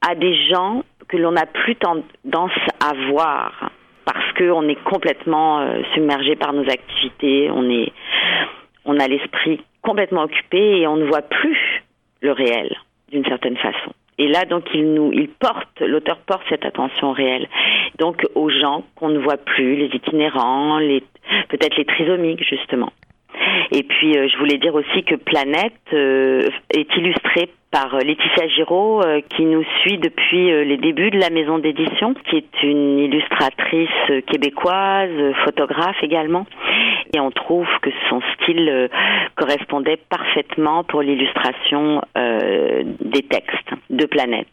à 0.08 0.16
des 0.16 0.36
gens 0.48 0.84
que 1.08 1.18
l'on 1.18 1.32
n'a 1.32 1.46
plus 1.46 1.76
tendance 1.76 2.52
à 2.82 2.94
voir 3.10 3.72
parce 4.06 4.34
qu'on 4.34 4.68
est 4.68 4.84
complètement 4.84 5.60
euh, 5.60 5.82
submergé 5.94 6.36
par 6.36 6.52
nos 6.52 6.68
activités, 6.68 7.50
on 7.52 9.00
a 9.00 9.08
l'esprit 9.08 9.62
complètement 9.82 10.24
occupé 10.24 10.80
et 10.80 10.88
on 10.88 10.96
ne 10.96 11.06
voit 11.06 11.22
plus 11.22 11.84
le 12.22 12.32
réel 12.32 12.76
d'une 13.12 13.26
certaine 13.26 13.58
façon. 13.58 13.94
Et 14.20 14.28
là, 14.28 14.44
donc, 14.44 14.66
il 14.74 14.94
nous, 14.94 15.12
il 15.14 15.30
porte, 15.30 15.80
l'auteur 15.80 16.18
porte 16.18 16.44
cette 16.50 16.66
attention 16.66 17.14
réelle. 17.14 17.48
Donc, 17.98 18.22
aux 18.36 18.50
gens 18.50 18.84
qu'on 18.96 19.08
ne 19.08 19.18
voit 19.18 19.38
plus, 19.38 19.78
les 19.78 19.88
itinérants, 19.96 20.78
les, 20.78 21.02
peut-être 21.48 21.78
les 21.78 21.86
trisomiques, 21.86 22.44
justement. 22.44 22.92
Et 23.72 23.84
puis, 23.84 24.18
euh, 24.18 24.28
je 24.28 24.38
voulais 24.38 24.58
dire 24.58 24.74
aussi 24.74 25.04
que 25.04 25.16
Planète 25.16 25.74
euh, 25.94 26.50
est 26.72 26.96
illustrée 26.96 27.50
par 27.72 27.94
euh, 27.94 28.00
Laetitia 28.00 28.48
Giraud, 28.48 29.04
qui 29.30 29.46
nous 29.46 29.64
suit 29.82 30.00
depuis 30.00 30.66
les 30.66 30.78
débuts 30.78 31.12
de 31.12 31.20
la 31.20 31.30
maison 31.30 31.60
d'édition, 31.60 32.16
qui 32.26 32.38
est 32.38 32.64
une 32.64 32.98
illustratrice 33.00 34.24
québécoise, 34.26 35.12
photographe 35.46 36.02
également. 36.02 36.48
Et 37.14 37.20
on 37.20 37.30
trouve 37.30 37.68
que 37.82 37.92
son 38.10 38.22
style 38.34 38.90
correspondait 39.36 39.98
parfaitement 39.98 40.84
pour 40.84 41.02
l'illustration 41.02 42.02
des 42.16 43.22
textes 43.22 43.72
de 43.90 44.06
Planète. 44.06 44.48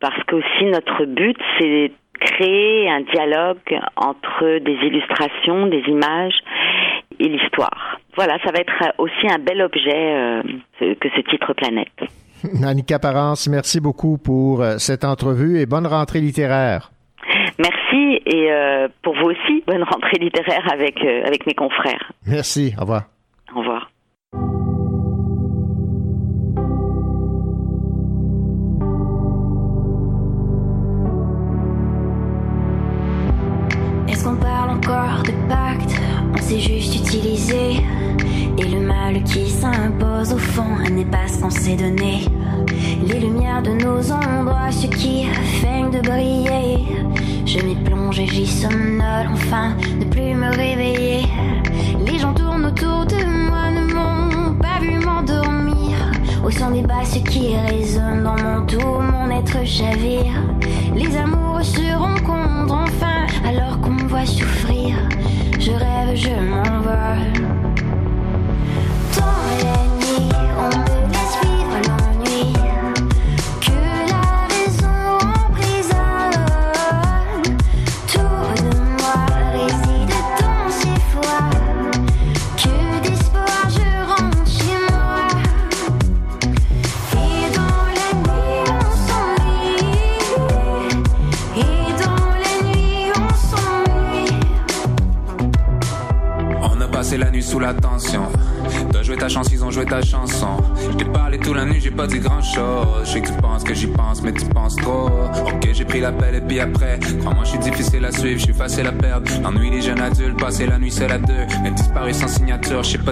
Parce 0.00 0.22
que 0.24 0.36
aussi 0.36 0.64
notre 0.64 1.06
but, 1.06 1.36
c'est 1.58 1.90
créer 2.20 2.88
un 2.90 3.00
dialogue 3.00 3.80
entre 3.96 4.58
des 4.58 4.78
illustrations, 4.86 5.66
des 5.66 5.82
images 5.88 6.38
et 7.18 7.28
l'histoire. 7.28 7.98
Voilà, 8.16 8.38
ça 8.44 8.50
va 8.52 8.60
être 8.60 8.94
aussi 8.98 9.28
un 9.28 9.38
bel 9.38 9.62
objet 9.62 9.92
euh, 9.94 10.42
que 10.80 11.08
ce 11.16 11.20
titre 11.30 11.52
Planète. 11.54 11.88
Annika 12.64 12.98
Parence, 12.98 13.48
merci 13.48 13.80
beaucoup 13.80 14.18
pour 14.18 14.62
euh, 14.62 14.78
cette 14.78 15.04
entrevue 15.04 15.60
et 15.60 15.66
bonne 15.66 15.86
rentrée 15.86 16.20
littéraire. 16.20 16.90
Merci 17.58 18.22
et 18.26 18.52
euh, 18.52 18.88
pour 19.02 19.14
vous 19.14 19.30
aussi, 19.30 19.64
bonne 19.66 19.82
rentrée 19.82 20.18
littéraire 20.20 20.66
avec, 20.72 21.04
avec 21.04 21.46
mes 21.46 21.54
confrères. 21.54 22.12
Merci. 22.26 22.74
Au 22.78 22.82
revoir. 22.82 23.17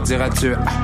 Ah, 0.08 0.75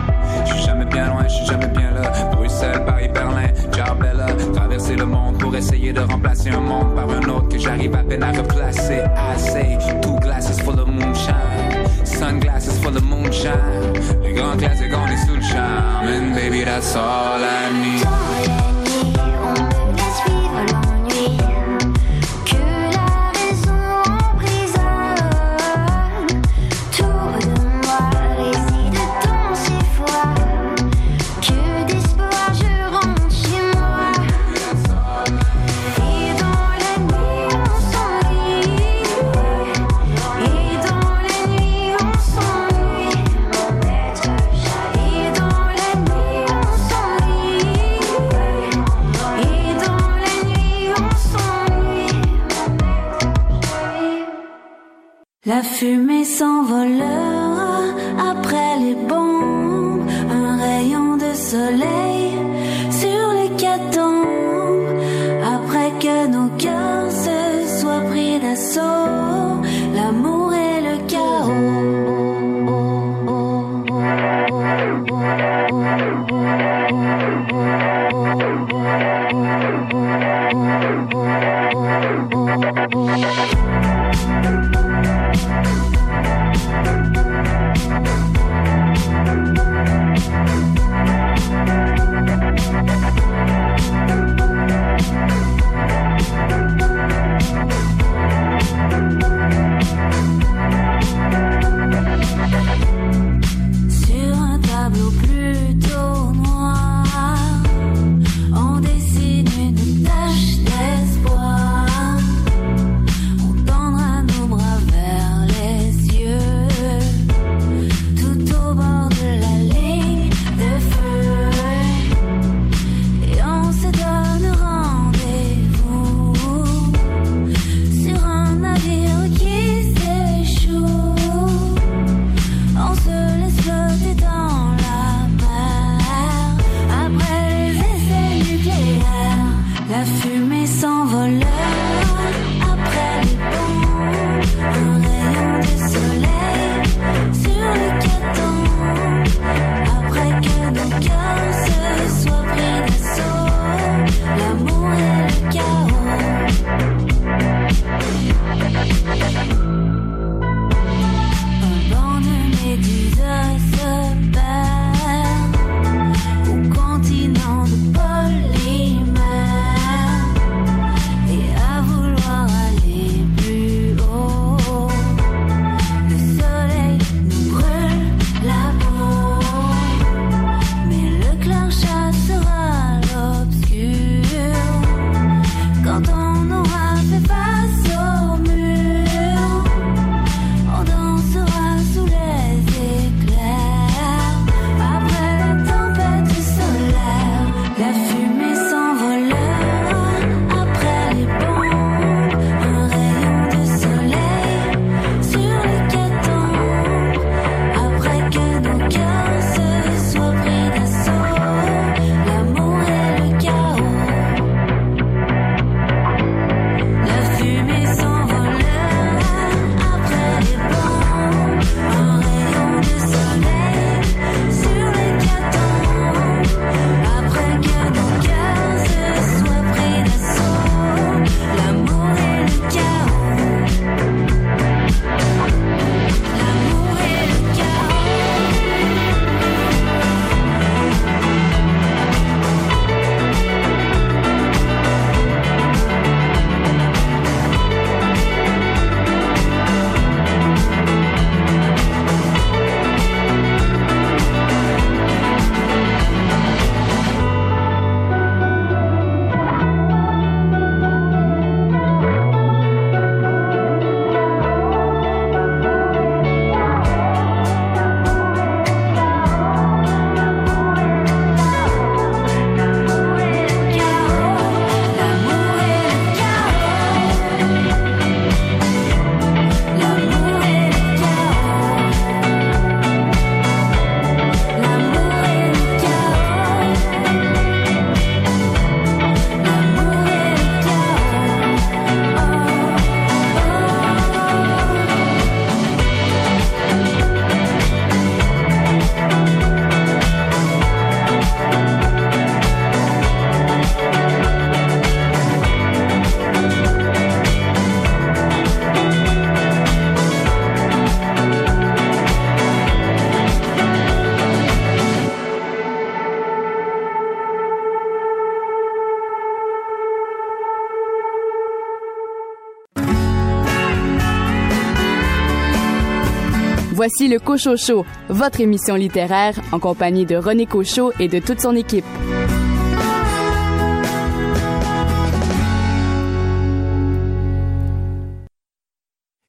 Voici 326.75 327.07
le 327.07 327.19
Cochocho, 327.19 327.85
votre 328.09 328.41
émission 328.41 328.77
littéraire 328.77 329.35
en 329.53 329.59
compagnie 329.59 330.07
de 330.07 330.17
René 330.17 330.47
Cochot 330.47 330.91
et 330.99 331.07
de 331.07 331.19
toute 331.19 331.39
son 331.39 331.55
équipe. 331.55 331.85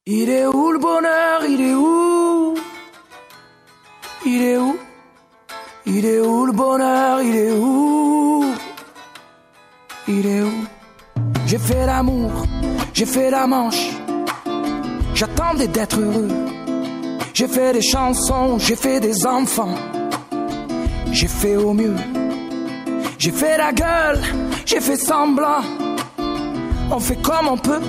Il 0.05 0.29
est 0.29 0.45
où 0.45 0.71
le 0.71 0.79
bonheur? 0.79 1.41
Il 1.49 1.61
est 1.61 1.75
où? 1.75 2.55
Il 4.25 4.41
est 4.41 4.57
où? 4.57 4.77
Il 5.85 6.05
est 6.05 6.21
où 6.21 6.45
le 6.45 6.53
bonheur? 6.53 7.21
Il 7.21 7.35
est 7.35 7.51
où? 7.51 8.45
Il 10.07 10.25
est 10.25 10.43
où? 10.43 10.65
J'ai 11.45 11.57
fait 11.57 11.85
l'amour, 11.85 12.31
j'ai 12.93 13.05
fait 13.05 13.29
la 13.29 13.45
manche. 13.47 13.89
J'attendais 15.13 15.67
d'être 15.67 15.99
heureux. 15.99 16.29
J'ai 17.33 17.47
fait 17.47 17.73
des 17.73 17.81
chansons, 17.81 18.59
j'ai 18.59 18.75
fait 18.75 18.99
des 18.99 19.25
enfants. 19.25 19.73
J'ai 21.11 21.27
fait 21.27 21.55
au 21.55 21.73
mieux. 21.73 21.95
J'ai 23.17 23.31
fait 23.31 23.57
la 23.57 23.73
gueule, 23.73 24.21
j'ai 24.65 24.79
fait 24.79 24.97
semblant. 24.97 25.63
On 26.91 26.99
fait 26.99 27.19
comme 27.23 27.47
on 27.49 27.57
peut. 27.57 27.81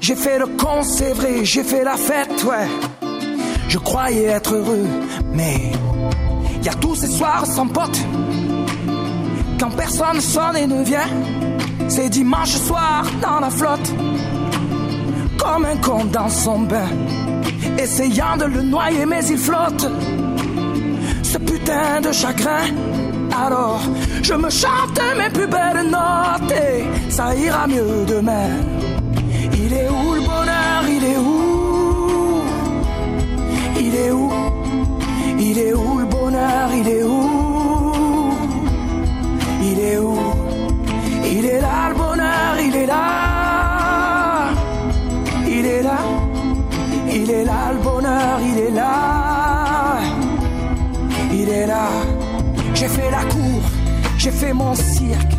J'ai 0.00 0.16
fait 0.16 0.38
le 0.38 0.46
con, 0.46 0.82
c'est 0.82 1.12
vrai, 1.12 1.44
j'ai 1.44 1.62
fait 1.62 1.84
la 1.84 1.96
fête, 1.96 2.42
ouais. 2.44 2.68
Je 3.68 3.78
croyais 3.78 4.24
être 4.24 4.54
heureux, 4.54 4.86
mais 5.32 5.72
y 6.62 6.68
a 6.68 6.74
tous 6.74 6.94
ces 6.94 7.08
soirs 7.08 7.44
sans 7.44 7.66
pote. 7.66 7.98
Quand 9.60 9.70
personne 9.76 10.20
sonne 10.20 10.56
et 10.56 10.66
ne 10.66 10.82
vient, 10.82 11.08
c'est 11.88 12.08
dimanche 12.08 12.56
soir 12.56 13.04
dans 13.20 13.40
la 13.40 13.50
flotte. 13.50 13.92
Comme 15.38 15.66
un 15.66 15.76
con 15.76 16.06
dans 16.06 16.28
son 16.28 16.60
bain, 16.60 16.88
essayant 17.82 18.36
de 18.36 18.44
le 18.44 18.62
noyer, 18.62 19.04
mais 19.06 19.24
il 19.26 19.38
flotte. 19.38 19.86
Ce 21.22 21.38
putain 21.38 22.00
de 22.00 22.12
chagrin. 22.12 22.66
Alors, 23.44 23.80
je 24.22 24.34
me 24.34 24.50
chante 24.50 25.00
mes 25.18 25.30
plus 25.30 25.48
belles 25.48 25.90
notes 25.90 26.52
et 26.52 26.84
ça 27.10 27.34
ira 27.34 27.66
mieux 27.66 28.04
demain. 28.06 28.50
Il 29.54 29.72
est 29.72 29.88
où 29.88 30.14
le 30.14 30.20
bonheur? 30.20 30.80
Il 30.96 31.04
est 31.12 31.16
où? 31.16 32.42
Il 33.80 33.94
est 33.94 34.10
où? 34.10 34.32
Il 35.40 35.58
est 35.58 35.74
où 35.74 35.98
le 35.98 36.04
bonheur? 36.04 36.68
Il 36.80 36.88
est 36.88 37.02
où? 37.02 37.41
J'ai 52.82 52.88
fait 52.88 53.10
la 53.12 53.22
cour, 53.26 53.62
j'ai 54.18 54.30
fait 54.32 54.52
mon 54.52 54.74
cirque. 54.74 55.34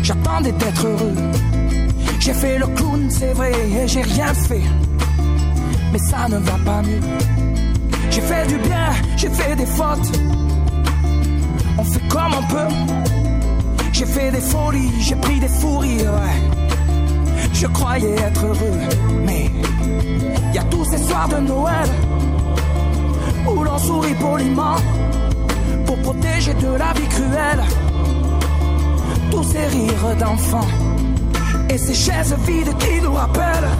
J'attendais 0.00 0.52
d'être 0.52 0.86
heureux. 0.86 1.16
J'ai 2.20 2.34
fait 2.34 2.56
le 2.58 2.68
clown, 2.68 3.10
c'est 3.10 3.32
vrai, 3.32 3.50
et 3.50 3.88
j'ai 3.88 4.02
rien 4.02 4.32
fait. 4.32 4.62
Mais 5.92 5.98
ça 5.98 6.28
ne 6.28 6.36
va 6.36 6.56
pas 6.64 6.82
mieux. 6.82 7.00
J'ai 8.10 8.20
fait 8.20 8.46
du 8.46 8.58
bien, 8.58 8.90
j'ai 9.16 9.28
fait 9.28 9.56
des 9.56 9.66
fautes. 9.66 10.20
On 11.78 11.82
fait 11.82 12.08
comme 12.08 12.34
on 12.38 12.42
peut. 12.44 12.74
J'ai 13.92 14.06
fait 14.06 14.30
des 14.30 14.40
folies, 14.40 14.92
j'ai 15.00 15.16
pris 15.16 15.40
des 15.40 15.48
fous 15.48 15.78
rires, 15.78 16.12
ouais. 16.12 17.50
Je 17.54 17.66
croyais 17.66 18.14
être 18.14 18.46
heureux, 18.46 18.78
mais 19.24 19.50
y 20.54 20.58
a 20.58 20.62
tous 20.70 20.84
ces 20.84 20.98
soirs 20.98 21.28
de 21.28 21.38
Noël 21.38 21.88
où 23.48 23.64
l'on 23.64 23.78
sourit 23.78 24.14
poliment 24.14 24.76
protéger 26.06 26.54
de 26.54 26.72
la 26.82 26.92
vie 26.98 27.08
cruelle. 27.08 27.62
Tous 29.32 29.42
ces 29.52 29.66
rires 29.74 30.16
d'enfants 30.20 30.72
et 31.68 31.78
ces 31.78 31.94
chaises 31.94 32.36
vides 32.46 32.74
qui 32.78 33.00
nous 33.00 33.12
rappellent 33.12 33.72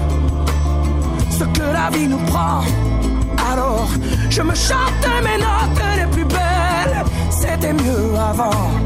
ce 1.39 1.45
que 1.57 1.67
la 1.79 1.89
vie 1.97 2.09
nous 2.09 2.25
prend. 2.31 2.63
Alors, 3.53 3.89
je 4.29 4.43
me 4.43 4.55
chante 4.55 5.07
mes 5.27 5.39
notes 5.47 5.83
les 6.01 6.09
plus 6.15 6.25
belles. 6.25 6.99
C'était 7.31 7.73
mieux 7.73 8.09
avant. 8.31 8.86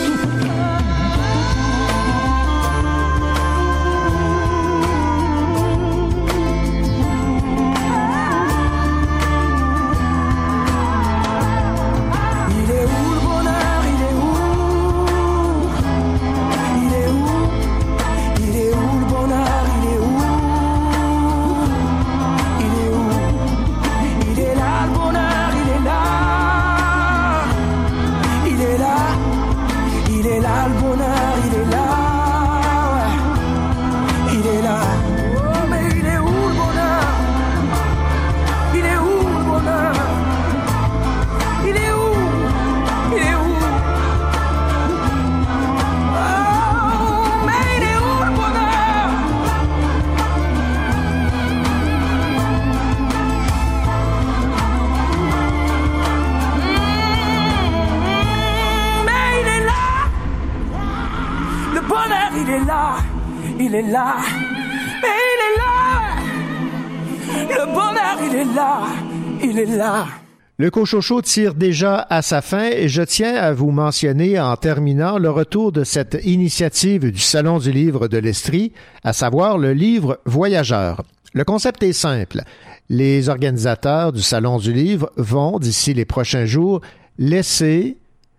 Le 70.61 70.69
Cochocho 70.69 71.23
tire 71.23 71.55
déjà 71.55 72.05
à 72.11 72.21
sa 72.21 72.43
fin 72.43 72.69
et 72.69 72.87
je 72.87 73.01
tiens 73.01 73.33
à 73.33 73.51
vous 73.51 73.71
mentionner 73.71 74.39
en 74.39 74.55
terminant 74.55 75.17
le 75.17 75.31
retour 75.31 75.71
de 75.71 75.83
cette 75.83 76.19
initiative 76.23 77.11
du 77.11 77.17
Salon 77.17 77.57
du 77.57 77.71
livre 77.71 78.07
de 78.07 78.19
l'Estrie, 78.19 78.71
à 79.03 79.11
savoir 79.11 79.57
le 79.57 79.73
livre 79.73 80.19
Voyageur. 80.25 81.01
Le 81.33 81.43
concept 81.45 81.81
est 81.81 81.93
simple. 81.93 82.43
Les 82.89 83.27
organisateurs 83.27 84.11
du 84.11 84.21
Salon 84.21 84.59
du 84.59 84.71
livre 84.71 85.11
vont, 85.17 85.57
d'ici 85.57 85.95
les 85.95 86.05
prochains 86.05 86.45
jours, 86.45 86.81
laisser 87.17 87.97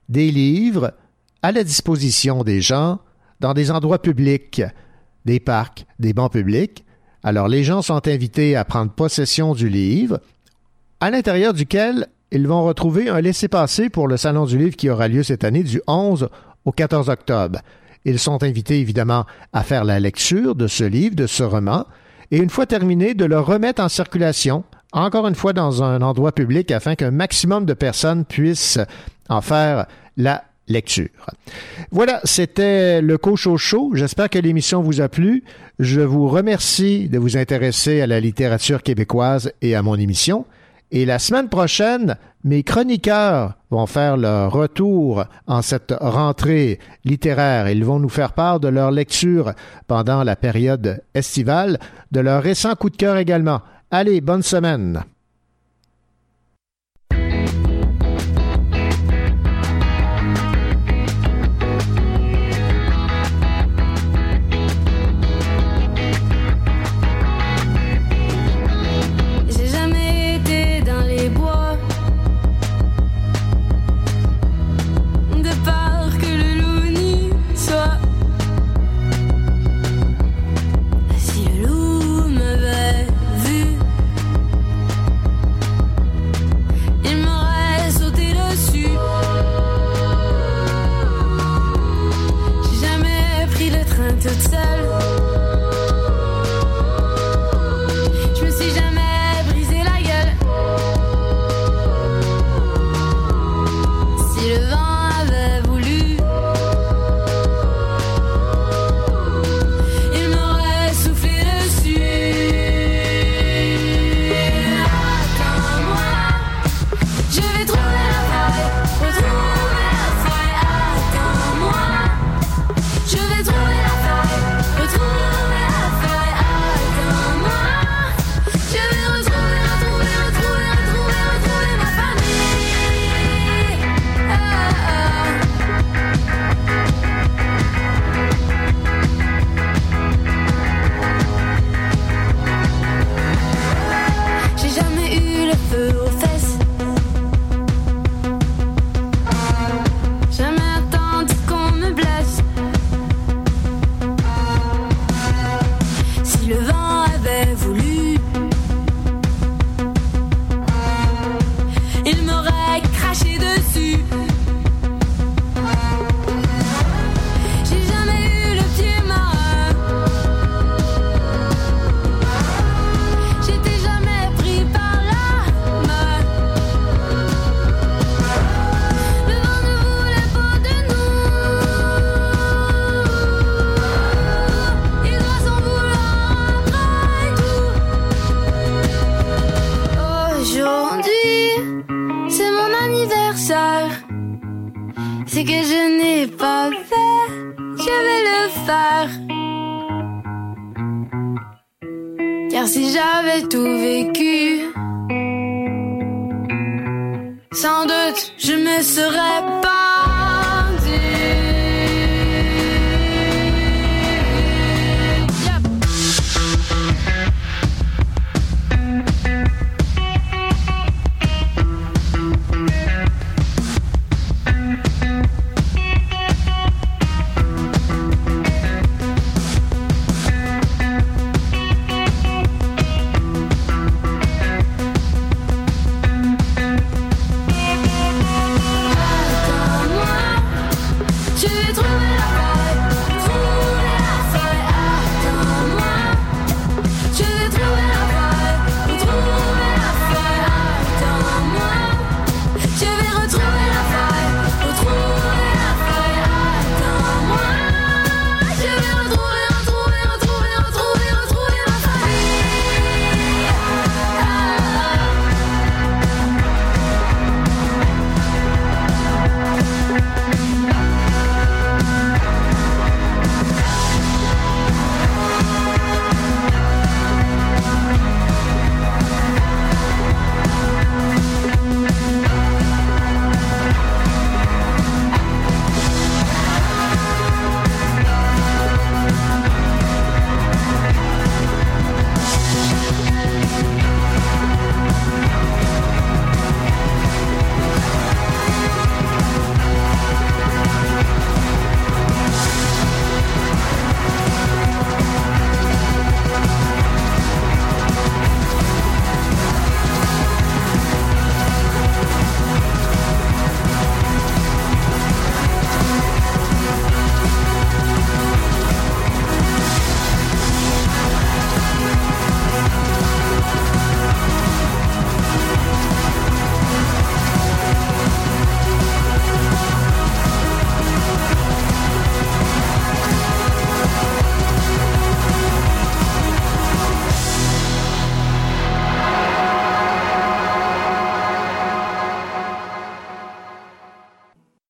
des 0.09 0.31
livres 0.31 0.93
à 1.43 1.51
la 1.51 1.65
disposition 1.65 2.45
des 2.45 2.61
gens 2.61 3.01
dans 3.41 3.53
des 3.53 3.73
endroits 3.73 4.01
publics, 4.01 4.63
des 5.25 5.41
parcs, 5.41 5.87
des 5.99 6.13
bancs 6.13 6.31
publics. 6.31 6.85
Alors 7.25 7.49
les 7.49 7.65
gens 7.65 7.83
sont 7.83 8.07
invités 8.07 8.55
à 8.55 8.65
prendre 8.65 8.93
possession 8.93 9.55
du 9.55 9.69
livre, 9.69 10.21
à 11.03 11.11
l'intérieur 11.11 11.53
duquel 11.53 12.07
ils 12.31 12.47
vont 12.47 12.63
retrouver 12.63 13.09
un 13.09 13.21
laissez-passer 13.21 13.91
pour 13.91 14.07
le 14.07 14.17
Salon 14.17 14.45
du 14.45 14.57
Livre 14.57 14.77
qui 14.77 14.89
aura 14.89 15.09
lieu 15.09 15.25
cette 15.25 15.43
année 15.43 15.65
du 15.65 15.83
11 15.89 16.29
au 16.65 16.71
14 16.71 17.09
octobre. 17.09 17.59
Ils 18.05 18.21
sont 18.21 18.45
invités 18.45 18.79
évidemment 18.79 19.27
à 19.53 19.65
faire 19.65 19.83
la 19.83 19.99
lecture 19.99 20.55
de 20.55 20.69
ce 20.69 20.85
livre, 20.85 21.17
de 21.17 21.27
ce 21.27 21.43
roman, 21.43 21.87
et 22.31 22.37
une 22.37 22.51
fois 22.51 22.67
terminé, 22.67 23.15
de 23.15 23.25
le 23.25 23.41
remettre 23.41 23.83
en 23.83 23.89
circulation, 23.89 24.63
encore 24.93 25.27
une 25.27 25.35
fois 25.35 25.53
dans 25.53 25.83
un 25.83 26.03
endroit 26.03 26.31
public, 26.31 26.71
afin 26.71 26.95
qu'un 26.95 27.11
maximum 27.11 27.65
de 27.65 27.75
personnes 27.75 28.25
puissent 28.25 28.79
en 29.29 29.41
faire 29.41 29.87
la 30.17 30.45
lecture. 30.69 31.09
Voilà, 31.91 32.21
c'était 32.23 33.03
le 33.03 33.19
Cocho 33.19 33.57
Show. 33.57 33.91
J'espère 33.95 34.31
que 34.31 34.39
l'émission 34.39 34.83
vous 34.83 35.01
a 35.01 35.09
plu. 35.09 35.43
Je 35.81 36.01
vous 36.01 36.29
remercie 36.29 37.09
de 37.09 37.19
vous 37.19 37.37
intéresser 37.37 38.03
à 38.03 38.07
la 38.07 38.21
littérature 38.21 38.85
québécoise 38.85 39.53
et 39.63 39.75
à 39.75 39.83
mon 39.83 39.97
émission. 39.97 40.47
Et 40.95 41.07
la 41.07 41.19
semaine 41.19 41.49
prochaine, 41.49 42.19
mes 42.45 42.63
chroniqueurs 42.65 43.55
vont 43.71 43.87
faire 43.87 44.19
leur 44.19 44.53
retour 44.53 45.25
en 45.47 45.63
cette 45.63 45.95
rentrée 45.99 46.79
littéraire. 47.07 47.71
Ils 47.71 47.83
vont 47.83 47.99
nous 47.99 48.11
faire 48.11 48.35
part 48.35 48.61
de 48.61 48.69
leur 48.69 48.91
lecture 48.91 49.55
pendant 49.87 50.23
la 50.23 50.37
période 50.37 51.03
estivale, 51.15 51.79
de 52.11 52.21
leur 52.21 52.43
récent 52.43 52.75
coup 52.75 52.91
de 52.91 52.97
cœur 52.99 53.17
également. 53.17 53.63
Allez, 53.91 54.21
bonne 54.21 54.43
semaine. 54.43 55.03